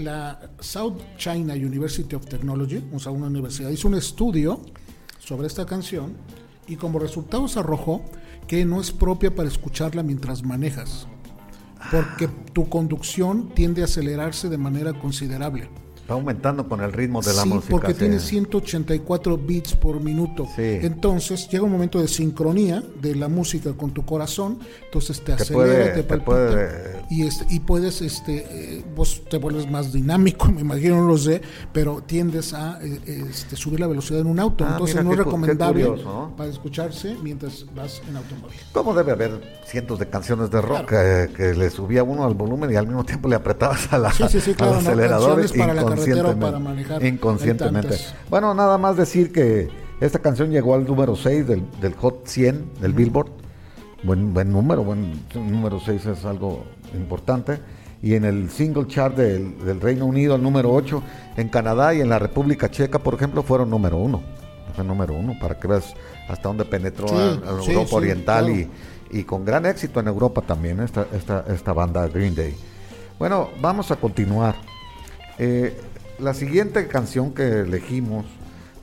La 0.00 0.40
South 0.58 0.96
China 1.18 1.54
University 1.54 2.16
of 2.16 2.26
Technology, 2.26 2.82
o 2.92 2.98
sea, 2.98 3.12
una 3.12 3.28
universidad, 3.28 3.70
hizo 3.70 3.86
un 3.86 3.94
estudio 3.94 4.60
sobre 5.20 5.46
esta 5.46 5.66
canción 5.66 6.14
y 6.66 6.74
como 6.74 6.98
resultado 6.98 7.46
se 7.46 7.60
arrojó 7.60 8.02
que 8.48 8.64
no 8.64 8.80
es 8.80 8.90
propia 8.90 9.32
para 9.32 9.46
escucharla 9.46 10.02
mientras 10.02 10.42
manejas, 10.42 11.06
porque 11.90 12.28
tu 12.52 12.68
conducción 12.68 13.48
tiende 13.54 13.82
a 13.82 13.86
acelerarse 13.86 14.48
de 14.48 14.58
manera 14.58 14.92
considerable. 14.92 15.68
Va 16.10 16.14
aumentando 16.14 16.68
con 16.68 16.80
el 16.80 16.92
ritmo 16.92 17.20
de 17.22 17.32
la 17.34 17.42
sí, 17.42 17.48
música. 17.48 17.70
porque 17.70 17.92
sí. 17.92 17.98
tiene 18.00 18.18
184 18.18 19.38
beats 19.38 19.76
por 19.76 20.00
minuto. 20.00 20.46
Sí. 20.56 20.78
Entonces 20.82 21.48
llega 21.48 21.64
un 21.64 21.72
momento 21.72 22.00
de 22.00 22.08
sincronía 22.08 22.82
de 23.00 23.14
la 23.14 23.28
música 23.28 23.72
con 23.74 23.92
tu 23.92 24.04
corazón, 24.04 24.58
entonces 24.84 25.18
te 25.20 25.26
Te 25.26 25.32
acelera, 25.34 25.54
puede- 25.54 25.84
te 25.84 25.90
te 25.92 26.02
palpita 26.02 26.24
puede- 26.30 27.00
y 27.10 27.22
este 27.26 27.46
y 27.48 27.60
puedes 27.60 28.02
este 28.02 28.46
eh, 28.78 28.84
vos 28.96 29.22
te 29.28 29.38
vuelves 29.38 29.70
más 29.70 29.92
dinámico, 29.92 30.46
me 30.52 30.60
imagino, 30.62 30.96
no 30.96 31.06
lo 31.08 31.18
sé, 31.18 31.40
pero 31.72 32.02
tiendes 32.04 32.54
a 32.54 32.78
eh, 32.82 33.26
este, 33.30 33.56
subir 33.56 33.78
la 33.80 33.86
velocidad 33.86 34.20
en 34.20 34.26
un 34.26 34.40
auto, 34.40 34.64
Ah, 34.64 34.70
entonces 34.72 34.96
mira, 34.96 35.04
no 35.04 35.12
es 35.12 35.18
recomendable 35.18 35.84
curioso, 35.86 36.04
¿no? 36.04 36.36
para 36.36 36.50
escucharse 36.50 37.16
mientras 37.22 37.66
vas 37.74 38.02
en 38.08 38.16
automóvil. 38.16 38.56
¿Cómo 38.72 38.94
debe 38.94 39.12
haber 39.12 39.60
cientos 39.66 39.98
de 39.98 40.08
canciones 40.08 40.50
de 40.50 40.60
rock 40.60 40.88
que, 40.88 41.30
que 41.36 41.54
le 41.54 41.70
subía 41.70 42.02
uno 42.02 42.24
al 42.24 42.34
volumen 42.34 42.72
y 42.72 42.76
al 42.76 42.86
mismo 42.86 43.04
tiempo 43.04 43.28
le 43.28 43.36
apretabas 43.36 43.92
a 43.92 43.98
la, 43.98 44.12
Sí, 44.12 44.24
sí, 44.28 44.40
sí, 44.40 44.54
claro, 44.54 44.74
al 44.76 44.84
¿no? 44.84 44.90
acelerador 44.90 45.28
Canciones 45.40 45.52
inconscientemente. 46.06 46.46
para 46.46 46.58
manejar. 46.58 47.02
Hay 47.02 47.08
Inconscientemente. 47.08 47.88
tantas. 47.88 48.14
Bueno, 48.28 48.54
nada 48.54 48.78
más 48.78 48.96
decir 48.96 49.32
que 49.32 49.68
esta 50.00 50.18
canción 50.18 50.50
llegó 50.50 50.74
al 50.74 50.84
número 50.86 51.16
6 51.16 51.46
del, 51.46 51.62
del 51.80 51.94
Hot 51.94 52.26
100 52.26 52.70
del 52.80 52.92
Billboard. 52.92 53.30
Buen, 54.02 54.32
buen 54.32 54.50
número, 54.50 54.82
buen 54.82 55.20
número 55.34 55.78
6 55.78 56.06
es 56.06 56.24
algo 56.24 56.64
importante. 56.94 57.58
Y 58.02 58.14
en 58.14 58.24
el 58.24 58.48
single 58.50 58.86
chart 58.86 59.14
del, 59.14 59.62
del 59.62 59.78
Reino 59.80 60.06
Unido, 60.06 60.34
el 60.36 60.42
número 60.42 60.72
8, 60.72 61.02
en 61.36 61.48
Canadá 61.50 61.92
y 61.92 62.00
en 62.00 62.08
la 62.08 62.18
República 62.18 62.70
Checa, 62.70 62.98
por 62.98 63.12
ejemplo, 63.14 63.42
fueron 63.42 63.68
número 63.68 63.98
1. 63.98 64.22
Fue 64.74 64.84
número 64.84 65.12
1, 65.14 65.34
para 65.38 65.58
que 65.58 65.68
veas 65.68 65.94
hasta 66.28 66.48
dónde 66.48 66.64
penetró 66.64 67.08
Sí, 67.08 67.14
a- 67.14 67.50
a 67.58 67.62
sí, 67.62 67.70
Europa 67.72 67.88
sí, 67.90 67.94
Oriental 67.96 68.46
claro. 68.46 68.60
y, 69.12 69.18
y 69.18 69.24
con 69.24 69.44
gran 69.44 69.66
éxito 69.66 70.00
en 70.00 70.06
Europa 70.08 70.40
también, 70.40 70.80
esta, 70.80 71.06
esta, 71.12 71.44
esta 71.48 71.72
banda 71.74 72.06
Green 72.08 72.34
Day. 72.34 72.54
Bueno, 73.18 73.48
vamos 73.60 73.90
a 73.90 73.96
continuar. 73.96 74.54
Eh, 75.42 75.74
la 76.18 76.34
siguiente 76.34 76.86
canción 76.86 77.32
que 77.32 77.60
elegimos, 77.60 78.26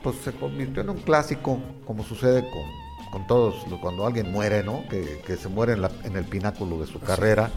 pues 0.01 0.16
se 0.24 0.32
convirtió 0.32 0.82
en 0.82 0.89
un 0.89 0.97
clásico, 0.97 1.60
como 1.86 2.03
sucede 2.03 2.41
con, 2.49 3.12
con 3.12 3.28
todos, 3.28 3.64
cuando 3.80 4.08
alguien 4.08 4.32
muere, 4.32 4.64
¿no? 4.64 4.84
Que, 4.89 5.22
que 5.26 5.36
se 5.38 5.47
muere 5.49 5.74
en, 5.74 5.84
la- 5.84 5.91
en 6.03 6.16
el 6.16 6.26
pináculo 6.26 6.80
de 6.82 6.88
su 6.88 6.99
carrera 6.99 7.51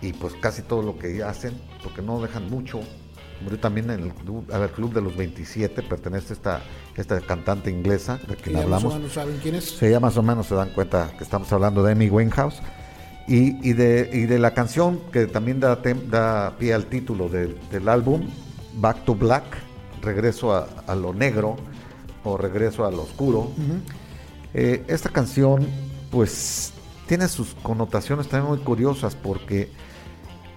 y 0.00 0.12
pues 0.12 0.34
casi 0.40 0.62
todo 0.62 0.82
lo 0.82 0.96
que 0.96 1.22
hacen, 1.24 1.60
porque 1.82 2.02
no 2.02 2.20
dejan 2.22 2.48
mucho. 2.48 2.80
Murió 3.42 3.58
también 3.58 3.90
en 3.90 4.00
el 4.04 4.12
club, 4.12 4.92
de 4.94 5.00
los 5.00 5.16
27, 5.16 5.82
pertenece 5.82 6.34
a 6.34 6.36
esta, 6.36 6.62
esta 6.96 7.20
cantante 7.22 7.70
inglesa 7.70 8.20
de 8.28 8.36
quien 8.36 8.54
ya 8.56 8.62
más 8.66 8.70
o 8.70 8.74
hablamos. 8.74 8.94
menos 8.98 9.12
saben 9.12 9.38
quién 9.42 9.54
es. 9.56 9.64
Sí, 9.78 9.88
ya 9.90 9.98
más 9.98 10.16
o 10.18 10.22
menos 10.22 10.46
se 10.46 10.54
dan 10.54 10.70
cuenta 10.74 11.10
que 11.16 11.24
estamos 11.24 11.50
hablando 11.52 11.82
de 11.82 11.92
Amy 11.92 12.10
Winehouse. 12.10 12.60
Y, 13.30 13.56
y 13.70 13.74
de, 13.74 14.10
y 14.12 14.22
de 14.26 14.38
la 14.40 14.52
canción 14.54 14.98
que 15.12 15.26
también 15.28 15.60
da, 15.60 15.80
tem- 15.80 16.08
da 16.10 16.56
pie 16.58 16.74
al 16.74 16.86
título 16.86 17.28
del- 17.28 17.56
del 17.70 17.88
álbum, 17.88 18.28
Back 18.74 19.04
to 19.04 19.14
Black, 19.14 19.44
Regreso 20.02 20.52
a, 20.52 20.66
a 20.88 20.94
lo 20.96 21.12
negro 21.14 21.56
o 22.24 22.36
Regreso 22.36 22.84
a 22.84 22.90
lo 22.90 23.02
oscuro. 23.02 23.52
Eh, 24.52 24.82
esta 24.88 25.10
canción, 25.10 25.64
pues, 26.10 26.72
tiene 27.06 27.28
sus 27.28 27.54
connotaciones 27.62 28.26
también 28.26 28.48
muy 28.52 28.58
curiosas 28.64 29.14
porque 29.14 29.70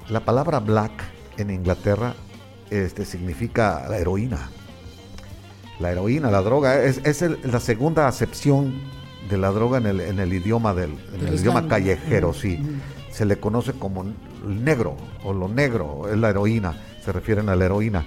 la 0.10 0.22
palabra 0.26 0.60
black 0.60 0.92
en 1.38 1.52
Inglaterra 1.52 2.16
este, 2.72 3.06
significa 3.06 3.86
la 3.88 3.98
heroína. 4.00 4.50
La 5.80 5.92
heroína, 5.92 6.32
la 6.32 6.42
droga, 6.42 6.82
es, 6.82 7.02
es 7.04 7.22
el- 7.22 7.38
la 7.44 7.60
segunda 7.60 8.08
acepción 8.08 8.74
de 9.30 9.38
la 9.38 9.52
droga 9.52 9.78
en 9.78 9.86
el, 9.86 10.02
en 10.02 10.20
el 10.20 10.34
idioma 10.34 10.74
del 10.74 10.92
en 11.14 11.28
el 11.28 11.36
idioma 11.36 11.68
callejero, 11.68 12.34
sí. 12.34 12.60
Se 13.12 13.26
le 13.26 13.40
conoce 13.40 13.74
como 13.74 14.04
el 14.04 14.64
negro 14.64 14.98
o 15.24 15.34
lo 15.34 15.48
negro, 15.48 16.10
es 16.12 16.18
la 16.18 16.30
heroína, 16.30 16.76
se 17.04 17.12
refieren 17.12 17.50
a 17.50 17.56
la 17.56 17.66
heroína. 17.66 18.04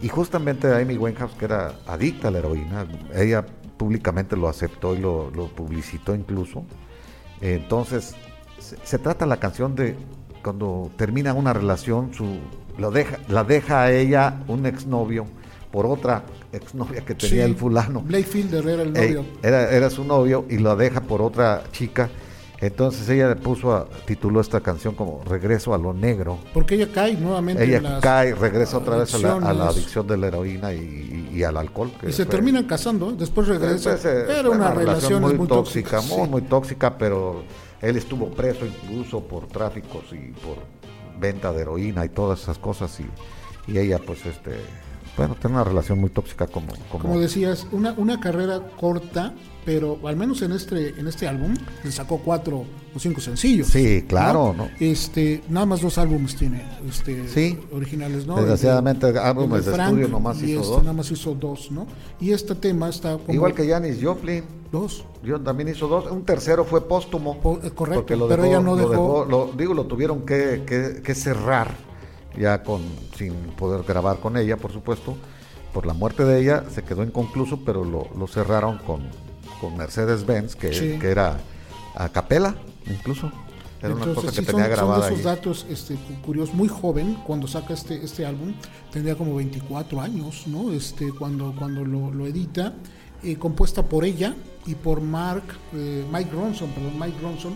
Y 0.00 0.08
justamente 0.08 0.74
Amy 0.74 0.96
Winehouse, 0.96 1.34
que 1.34 1.44
era 1.44 1.74
adicta 1.86 2.28
a 2.28 2.30
la 2.30 2.38
heroína, 2.38 2.86
ella 3.14 3.44
públicamente 3.76 4.36
lo 4.36 4.48
aceptó 4.48 4.94
y 4.94 4.98
lo, 4.98 5.30
lo 5.30 5.48
publicitó 5.48 6.14
incluso. 6.14 6.64
Entonces, 7.40 8.14
se, 8.58 8.76
se 8.82 8.98
trata 8.98 9.26
la 9.26 9.38
canción 9.38 9.74
de 9.74 9.96
cuando 10.42 10.90
termina 10.96 11.34
una 11.34 11.52
relación, 11.52 12.14
su, 12.14 12.38
lo 12.78 12.90
deja, 12.90 13.18
la 13.28 13.44
deja 13.44 13.82
a 13.82 13.92
ella 13.92 14.42
un 14.48 14.64
exnovio 14.64 15.26
por 15.70 15.86
otra 15.86 16.24
exnovia 16.52 17.00
que 17.04 17.14
tenía 17.14 17.44
Sí, 17.44 17.50
el 17.50 17.56
fulano. 17.56 18.00
Blake 18.02 18.24
Fielder 18.24 18.66
era 18.68 18.82
el 18.82 18.92
novio. 18.92 19.24
era, 19.42 19.70
era 19.70 19.88
su 19.90 20.04
novio 20.04 20.44
y 20.48 20.58
lo 20.58 20.74
deja 20.76 21.00
por 21.02 21.22
otra 21.22 21.62
chica. 21.72 22.08
Entonces 22.62 23.08
ella 23.08 23.28
le 23.28 23.36
puso 23.36 23.72
a, 23.74 23.88
tituló 24.04 24.38
esta 24.40 24.60
canción 24.60 24.94
como 24.94 25.22
Regreso 25.24 25.72
a 25.72 25.78
lo 25.78 25.94
negro. 25.94 26.38
porque 26.52 26.74
ella 26.74 26.88
cae 26.92 27.14
nuevamente 27.14 27.62
en 27.64 27.70
Ella 27.70 27.80
las 27.80 28.02
cae, 28.02 28.34
regresa 28.34 28.76
otra 28.76 28.96
vez 28.98 29.14
a 29.14 29.18
la, 29.18 29.32
a 29.32 29.40
la 29.40 29.46
adicciones. 29.48 29.76
adicción 29.76 30.06
de 30.08 30.16
la 30.18 30.26
heroína 30.26 30.74
y, 30.74 30.78
y- 31.32 31.38
y 31.38 31.42
al 31.42 31.56
alcohol. 31.56 31.90
que 31.98 32.10
Y 32.10 32.12
se 32.12 32.24
fue- 32.26 32.32
terminan 32.32 32.64
casando, 32.64 33.10
¿eh? 33.10 33.14
después 33.16 33.48
regresa. 33.48 33.92
pues, 33.92 34.04
eh, 34.04 34.26
Era 34.40 34.50
una 34.50 34.72
relación 34.74 35.22
muy, 35.22 35.34
muy 35.34 35.46
tóxica, 35.48 35.96
tóxica. 35.98 36.14
muy, 36.16 36.24
sí. 36.26 36.30
muy 36.30 36.42
tóxica, 36.42 36.98
pero 36.98 37.44
él 37.80 37.96
estuvo 37.96 38.28
preso 38.30 38.66
incluso 38.66 39.20
por 39.20 39.46
tráficos 39.46 40.04
y 40.12 40.30
por 40.32 40.58
venta 41.18 41.52
de 41.54 41.62
heroína 41.62 42.04
y 42.04 42.10
todas 42.10 42.42
esas 42.42 42.58
cosas 42.58 43.00
y, 43.00 43.06
y 43.72 43.78
ella 43.78 43.98
pues 44.04 44.26
este 44.26 44.50
bueno 45.16 45.36
tiene 45.40 45.56
una 45.56 45.64
relación 45.64 45.98
muy 46.00 46.10
tóxica 46.10 46.46
como 46.46 46.68
como, 46.90 47.02
Como 47.04 47.20
decías, 47.20 47.66
una, 47.72 47.92
una 47.96 48.20
carrera 48.20 48.60
corta, 48.78 49.34
pero 49.64 49.98
al 50.06 50.16
menos 50.16 50.40
en 50.42 50.52
este, 50.52 50.90
en 50.98 51.06
este 51.06 51.28
álbum 51.28 51.54
le 51.84 51.92
sacó 51.92 52.18
cuatro 52.18 52.64
o 52.94 52.98
cinco 52.98 53.20
sencillos. 53.20 53.68
Sí, 53.68 54.04
claro, 54.08 54.54
¿no? 54.56 54.68
Este, 54.80 55.42
nada 55.48 55.66
más 55.66 55.80
dos 55.82 55.98
álbumes 55.98 56.34
tiene, 56.36 56.62
este, 56.88 57.28
Sí. 57.28 57.58
originales, 57.72 58.26
¿no? 58.26 58.36
Desgraciadamente, 58.36 59.08
El 59.10 59.18
álbumes 59.18 59.66
el 59.66 59.72
de 59.76 59.82
estudio 59.82 60.08
nomás 60.08 60.40
y 60.42 60.52
hizo 60.52 60.60
este 60.62 60.72
dos. 60.72 60.82
nada 60.82 60.92
más 60.94 61.10
hizo 61.10 61.34
dos, 61.34 61.70
¿no? 61.70 61.86
Y 62.20 62.32
este 62.32 62.54
tema 62.54 62.88
está 62.88 63.18
como 63.18 63.32
igual 63.34 63.54
que 63.54 63.68
Janis 63.68 63.98
Joplin 64.02 64.44
dos. 64.72 65.04
yo 65.22 65.38
también 65.40 65.68
hizo 65.68 65.86
dos 65.88 66.10
un 66.10 66.24
tercero 66.24 66.64
fue 66.64 66.88
póstumo 66.88 67.38
Po- 67.40 67.60
eh, 67.62 67.70
correcto, 67.70 68.00
porque 68.02 68.16
lo 68.16 68.28
pero 68.28 68.42
dejó- 68.44 68.54
ella 68.54 68.62
no 68.64 68.76
lo 68.76 68.88
dejó- 68.88 69.24
lo- 69.28 69.52
digo 69.56 69.74
lo 69.74 69.84
tuvieron 69.84 70.22
que, 70.24 70.62
que- 70.66 71.02
que 71.02 71.14
cerrar 71.14 71.74
ya 72.38 72.62
con 72.62 72.82
sin 73.16 73.34
poder 73.58 73.82
grabar 73.84 74.18
con 74.20 74.36
ella 74.36 74.56
por 74.56 74.72
supuesto 74.72 75.16
por 75.72 75.86
la 75.86 75.92
muerte 75.94 76.24
de 76.24 76.40
ella 76.40 76.64
se 76.70 76.82
quedó 76.82 77.02
inconcluso 77.04 77.60
pero 77.64 77.84
lo, 77.84 78.08
lo 78.18 78.26
cerraron 78.26 78.78
con, 78.78 79.08
con 79.60 79.76
Mercedes 79.76 80.26
Benz 80.26 80.56
que, 80.56 80.72
Sí. 80.72 80.98
que 81.00 81.08
era 81.10 81.38
a 81.94 82.08
capela 82.08 82.54
incluso 82.86 83.30
era 83.82 83.94
una 83.94 84.12
cosa 84.14 84.28
que 84.28 84.40
sí, 84.40 84.42
tenía 84.44 84.52
son, 84.52 84.60
son 84.62 84.70
grabada 84.70 85.06
de 85.08 85.14
esos 85.14 85.18
ahí. 85.26 85.36
datos 85.36 85.66
este, 85.70 85.94
cu- 85.94 86.20
curiosos. 86.26 86.54
Muy 86.54 86.68
joven, 86.68 87.14
cuando 87.26 87.48
saca 87.48 87.72
este, 87.72 88.04
este 88.04 88.26
álbum, 88.26 88.52
tendría 88.92 89.16
como 89.16 89.34
24 89.36 90.02
años, 90.02 90.46
¿no? 90.48 90.70
Este, 90.70 91.10
cuando, 91.18 91.54
cuando 91.58 91.82
lo, 91.86 92.10
lo 92.10 92.26
edita, 92.26 92.74
eh, 93.22 93.36
compuesta 93.38 93.82
por 93.82 94.04
ella 94.04 94.34
y 94.66 94.74
por 94.74 95.00
Mark, 95.00 95.44
eh, 95.72 96.04
Mike 96.12 96.30
Ronson, 96.30 96.68
perdón, 96.72 96.92
Mike 97.00 97.16
Ronson, 97.22 97.54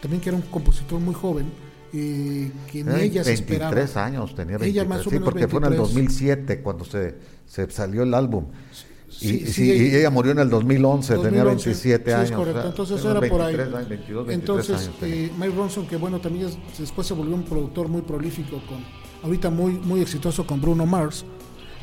también 0.00 0.22
que 0.22 0.30
era 0.30 0.36
un 0.36 0.44
compositor 0.44 0.98
muy 0.98 1.12
joven, 1.14 1.52
eh, 1.92 2.50
que 2.70 2.84
ni 2.84 2.90
Era 2.90 3.00
ella 3.02 3.24
se 3.24 3.32
esperaba. 3.34 3.70
23 3.74 3.96
años 3.96 4.34
tenía 4.34 4.58
23, 4.58 4.70
Ella 4.74 4.84
más 4.88 5.00
o 5.06 5.10
sí, 5.10 5.16
menos 5.16 5.24
porque 5.30 5.48
fue 5.48 5.58
en 5.60 5.64
el 5.64 5.70
23. 5.70 5.94
2007 5.94 6.60
cuando 6.62 6.84
se, 6.84 7.14
se 7.46 7.70
salió 7.70 8.02
el 8.02 8.14
álbum. 8.14 8.46
Sí, 9.08 9.42
y, 9.44 9.46
sí, 9.52 9.70
ella- 9.72 9.82
y 9.82 9.96
ella 9.96 10.10
murió 10.10 10.30
en 10.32 10.38
el 10.38 10.48
2011, 10.50 11.14
tenía 11.14 11.42
2011, 11.44 11.64
27 11.70 12.04
sí, 12.10 12.14
años. 12.16 12.30
Es 12.30 12.36
correcto, 12.36 12.58
o 12.58 12.62
sea, 12.62 12.70
entonces 12.70 13.04
era 13.04 13.20
por 13.28 13.40
ahí. 13.42 13.56
23 13.56 13.74
años, 13.74 13.88
22, 13.88 14.26
23 14.26 14.34
entonces, 14.68 14.88
años 14.88 14.96
eh, 15.02 15.30
Mike 15.38 15.54
Ronson, 15.56 15.86
que 15.86 15.96
bueno, 15.96 16.20
también 16.20 16.46
es- 16.46 16.58
después 16.78 17.06
se 17.06 17.14
volvió 17.14 17.34
un 17.34 17.42
productor 17.44 17.88
muy 17.88 18.02
prolífico, 18.02 18.62
con 18.68 18.78
ahorita 19.24 19.50
muy, 19.50 19.72
muy 19.72 20.00
exitoso 20.00 20.46
con 20.46 20.60
Bruno 20.60 20.86
Mars, 20.86 21.24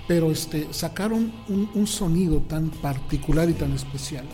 pero 0.07 0.31
este, 0.31 0.67
sacaron 0.71 1.33
un, 1.49 1.69
un 1.73 1.85
sonido 1.85 2.39
tan 2.47 2.69
particular 2.69 3.49
y 3.49 3.53
tan 3.53 3.73
especial. 3.73 4.25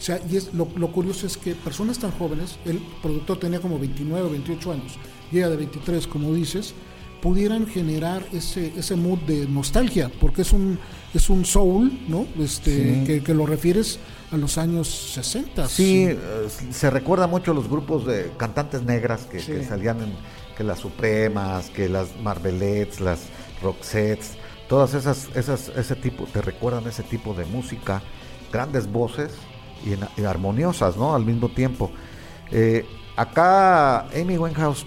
O 0.00 0.02
sea, 0.02 0.18
y 0.30 0.36
es, 0.38 0.54
lo, 0.54 0.66
lo 0.76 0.90
curioso 0.92 1.26
es 1.26 1.36
que 1.36 1.54
personas 1.54 1.98
tan 1.98 2.10
jóvenes, 2.12 2.56
el 2.64 2.78
productor 3.02 3.38
tenía 3.38 3.60
como 3.60 3.78
29 3.78 4.26
o 4.28 4.30
28 4.30 4.72
años, 4.72 4.94
ella 5.30 5.50
de 5.50 5.56
23, 5.56 6.06
como 6.06 6.32
dices, 6.32 6.72
pudieran 7.20 7.66
generar 7.66 8.24
ese, 8.32 8.72
ese 8.78 8.96
mood 8.96 9.18
de 9.20 9.46
nostalgia, 9.46 10.10
porque 10.20 10.40
es 10.40 10.52
un, 10.54 10.78
es 11.12 11.28
un 11.28 11.44
soul, 11.44 11.92
¿no? 12.08 12.26
Este, 12.38 13.00
Sí. 13.00 13.04
que, 13.06 13.22
que 13.22 13.34
lo 13.34 13.44
refieres 13.44 13.98
a 14.32 14.38
los 14.38 14.56
años 14.56 14.88
60. 14.88 15.68
Sí, 15.68 16.06
eh, 16.08 16.16
se 16.70 16.88
recuerda 16.88 17.26
mucho 17.26 17.52
los 17.52 17.68
grupos 17.68 18.06
de 18.06 18.30
cantantes 18.38 18.82
negras 18.82 19.26
que, 19.26 19.38
Sí. 19.40 19.52
que 19.52 19.64
salían 19.64 20.00
en 20.00 20.12
que 20.56 20.64
las 20.64 20.78
Supremas, 20.78 21.68
que 21.68 21.90
las 21.90 22.16
Marvelettes, 22.22 23.00
las 23.00 23.20
Roxettes, 23.62 24.32
todas 24.66 24.94
esas, 24.94 25.28
esas, 25.34 25.68
ese 25.76 25.94
tipo, 25.96 26.24
te 26.24 26.40
recuerdan 26.40 26.86
ese 26.86 27.02
tipo 27.02 27.34
de 27.34 27.44
música, 27.44 28.02
grandes 28.50 28.90
voces 28.90 29.32
y, 29.84 29.92
en- 29.94 30.08
y 30.16 30.24
armoniosas, 30.24 30.96
¿no? 30.96 31.14
Al 31.14 31.24
mismo 31.24 31.48
tiempo. 31.48 31.90
Eh, 32.50 32.84
acá 33.16 34.00
Amy 34.08 34.36
Winehouse, 34.38 34.86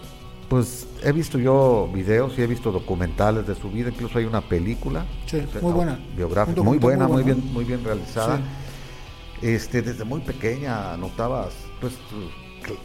pues 0.50 0.88
he 1.04 1.12
visto 1.12 1.40
yo 1.40 1.90
videos 1.94 2.38
y 2.38 2.42
he 2.42 2.48
visto 2.48 2.72
documentales 2.72 3.48
de 3.48 3.56
su 3.56 3.70
vida, 3.70 3.90
incluso 3.90 4.20
hay 4.20 4.26
una 4.26 4.42
película. 4.42 5.06
Sí, 5.26 5.38
o 5.38 5.52
sea, 5.52 5.62
muy 5.62 5.74
buena. 5.74 6.00
Biográfica, 6.16 6.62
muy 6.62 6.78
buena, 6.78 7.08
muy 7.08 7.16
muy 7.18 7.24
bueno. 7.24 7.42
bien, 7.42 7.54
muy 7.54 7.64
bien 7.66 7.84
realizada. 7.84 8.38
Sí. 8.38 9.48
Este, 9.48 9.82
desde 9.82 10.04
muy 10.06 10.22
pequeña 10.22 10.96
notabas 10.98 11.54
pues 11.82 11.94
su, 12.10 12.22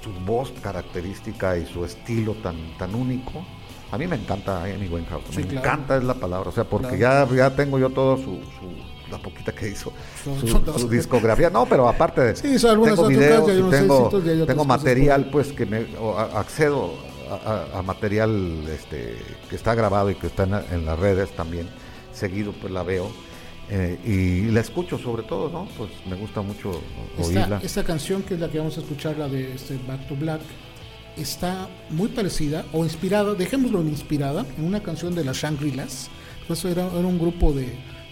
su 0.02 0.11
voz 0.24 0.52
característica 0.61 1.56
y 1.56 1.66
su 1.66 1.84
estilo 1.84 2.34
tan, 2.42 2.56
tan 2.78 2.94
único. 2.94 3.44
A 3.92 3.96
mí 3.98 4.06
me 4.06 4.16
encanta 4.16 4.64
Amy 4.64 4.88
Winehouse, 4.88 5.24
Sí, 5.30 5.38
me 5.38 5.46
claro. 5.46 5.59
encanta 5.66 5.96
es 5.96 6.04
la 6.04 6.14
palabra, 6.14 6.50
o 6.50 6.52
sea, 6.52 6.64
porque 6.64 6.96
Claro. 6.98 7.30
ya, 7.30 7.48
ya 7.50 7.56
tengo 7.56 7.78
yo 7.78 7.90
todo 7.90 8.16
su, 8.16 8.24
su- 8.24 8.97
la 9.11 9.18
poquita 9.18 9.52
que 9.52 9.68
hizo, 9.68 9.92
su, 10.76 10.88
discografía. 10.88 11.50
No, 11.50 11.66
pero 11.66 11.88
aparte 11.88 12.20
de 12.20 12.36
Sí, 12.36 12.59
son 12.59 12.70
algunas 12.72 12.96
tengo 12.96 13.09
videos 13.09 13.42
y 13.42 13.70
tengo, 13.70 14.11
y 14.24 14.28
hay 14.30 14.46
tengo 14.46 14.64
material 14.64 15.28
pues 15.30 15.52
que 15.52 15.66
me 15.66 15.86
o 16.00 16.18
accedo 16.18 16.94
a, 17.30 17.50
a- 17.74 17.78
a 17.78 17.82
material 17.82 18.64
este 18.72 19.16
que 19.48 19.56
está 19.56 19.74
grabado 19.74 20.11
y 20.11 20.14
que 20.14 20.26
está 20.28 20.44
en 20.44 20.86
las 20.86 20.98
redes 20.98 21.30
también 21.36 21.68
seguido 22.12 22.52
pues 22.52 22.72
la 22.72 22.82
veo 22.82 23.11
eh, 23.70 23.98
y 24.04 24.50
la 24.50 24.61
escucho 24.61 24.96
sobre 24.98 25.22
todo, 25.24 25.50
¿no? 25.50 25.68
Pues 25.76 25.90
me 26.09 26.16
gusta 26.16 26.40
mucho 26.40 26.70
Esta, 27.18 27.28
oírla. 27.40 27.61
esta 27.62 27.84
canción, 27.84 28.22
que 28.22 28.32
es 28.34 28.40
la 28.40 28.48
que 28.48 28.56
vamos 28.59 28.78
a 28.78 28.80
escuchar, 28.80 29.18
la 29.18 29.28
de 29.28 29.52
este 29.54 29.78
Back 29.86 30.09
to 30.09 30.16
Black, 30.16 30.40
está 31.18 31.68
muy 31.90 32.09
parecida 32.09 32.64
o 32.72 32.84
inspirada, 32.84 33.34
dejémoslo 33.34 33.82
en 33.82 33.88
inspirada, 33.88 34.46
en 34.56 34.64
una 34.64 34.82
canción 34.82 35.14
de 35.14 35.22
las 35.24 35.36
Shangri-Las. 35.36 36.09
Pues 36.46 36.64
era, 36.64 36.86
era 36.86 37.06
un 37.06 37.18
grupo 37.18 37.52
de, 37.52 37.68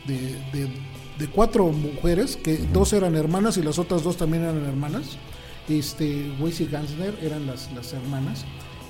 de, 0.07 0.17
de- 0.53 0.87
de 1.19 1.29
cuatro 1.29 1.67
mujeres, 1.69 2.37
que 2.37 2.59
dos 2.75 2.93
eran 2.93 3.17
hermanas 3.17 3.57
y 3.57 3.63
las 3.63 3.79
otras 3.79 4.03
dos 4.03 4.17
también 4.19 4.43
eran 4.43 4.63
hermanas. 4.67 5.17
Este, 5.69 6.31
Weiss 6.39 6.61
y 6.61 6.67
Gansner 6.67 7.19
eran 7.23 7.47
las, 7.47 7.73
las 7.73 7.93
hermanas. 7.95 8.45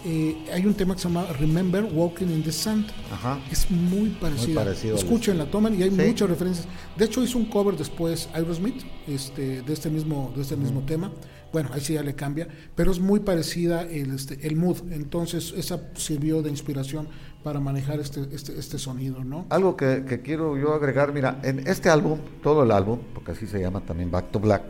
Eh, 0.04 0.36
hay 0.52 0.66
un 0.66 0.74
tema 0.74 0.94
que 0.94 1.00
se 1.02 1.08
llama 1.08 1.26
Remember 1.38 1.84
Walking 1.84 2.26
in 2.26 2.42
the 2.42 2.52
Sand. 2.52 2.86
Ajá. 3.12 3.38
Es 3.50 3.70
muy 3.70 4.10
parecido. 4.10 4.54
parecido 4.56 4.96
al- 4.96 5.02
Escúchenla, 5.02 5.46
toman 5.46 5.78
y 5.78 5.82
hay 5.84 5.90
Sí. 5.90 5.96
muchas 5.96 6.28
referencias. 6.28 6.66
De 6.96 7.04
hecho, 7.04 7.22
hizo 7.22 7.38
un 7.38 7.46
cover 7.46 7.76
después 7.76 8.28
Aerosmith 8.34 8.82
este, 9.08 9.62
de 9.62 9.72
este 9.72 9.88
mismo, 9.90 10.32
de 10.36 10.42
este 10.42 10.56
mismo 10.56 10.80
tema. 10.82 11.10
Bueno, 11.56 11.70
ahí 11.72 11.80
sí 11.80 11.94
ya 11.94 12.02
le 12.02 12.14
cambia, 12.14 12.46
pero 12.74 12.90
es 12.90 13.00
muy 13.00 13.20
parecida 13.20 13.80
el, 13.80 14.14
este, 14.14 14.46
el 14.46 14.56
mood. 14.56 14.76
Entonces, 14.90 15.54
esa 15.56 15.80
sirvió 15.94 16.42
de 16.42 16.50
inspiración 16.50 17.08
para 17.42 17.60
manejar 17.60 17.98
este, 17.98 18.28
este, 18.30 18.58
este 18.58 18.78
sonido, 18.78 19.24
¿no? 19.24 19.46
Algo 19.48 19.74
que, 19.74 20.04
quiero 20.22 20.58
yo 20.58 20.74
agregar, 20.74 21.14
mira, 21.14 21.40
en 21.42 21.66
este 21.66 21.88
álbum, 21.88 22.18
todo 22.42 22.62
el 22.62 22.72
álbum, 22.72 22.98
porque 23.14 23.30
así 23.30 23.46
se 23.46 23.58
llama 23.58 23.80
también 23.80 24.10
Back 24.10 24.32
to 24.32 24.38
Black, 24.38 24.64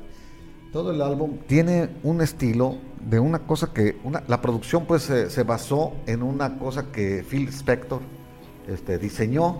Todo 0.72 0.92
el 0.92 1.02
álbum 1.02 1.38
tiene 1.48 1.90
un 2.04 2.20
estilo 2.20 2.76
de 3.10 3.18
una 3.18 3.40
cosa 3.40 3.72
que 3.72 3.96
una, 4.04 4.22
la 4.28 4.40
producción 4.40 4.86
pues 4.86 5.02
se, 5.02 5.42
basó 5.42 5.92
en 6.06 6.22
una 6.22 6.56
cosa 6.56 6.92
que 6.92 7.24
Phil 7.28 7.48
Spector 7.48 8.00
este, 8.68 8.96
diseñó. 8.96 9.58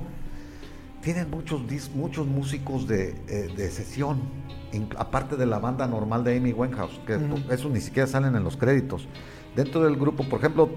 Tienen 1.03 1.29
muchos 1.29 1.61
muchos 1.93 2.25
músicos 2.25 2.87
de, 2.87 3.17
eh, 3.27 3.53
de 3.57 3.69
sesión, 3.73 4.21
in- 4.73 4.89
aparte 4.97 5.37
de 5.37 5.47
la 5.47 5.59
banda 5.59 5.87
normal 5.87 6.25
de 6.25 6.37
Amy 6.37 6.53
Winehouse, 6.53 7.01
que 7.07 7.19
eso 7.51 7.69
ni 7.69 7.81
siquiera 7.81 8.07
salen 8.07 8.35
en 8.37 8.45
los 8.45 8.57
créditos. 8.57 9.07
Dentro 9.55 9.83
del 9.85 9.97
grupo, 9.97 10.25
por 10.25 10.41
ejemplo, 10.41 10.69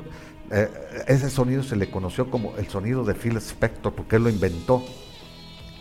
eh, 0.51 0.69
ese 1.07 1.29
sonido 1.29 1.63
se 1.63 1.75
le 1.75 1.89
conoció 1.91 2.29
como 2.31 2.55
el 2.57 2.67
sonido 2.67 3.03
de 3.03 3.13
Phil 3.13 3.37
Spector, 3.37 3.93
porque 3.93 4.15
él 4.17 4.23
lo 4.23 4.29
inventó. 4.29 4.83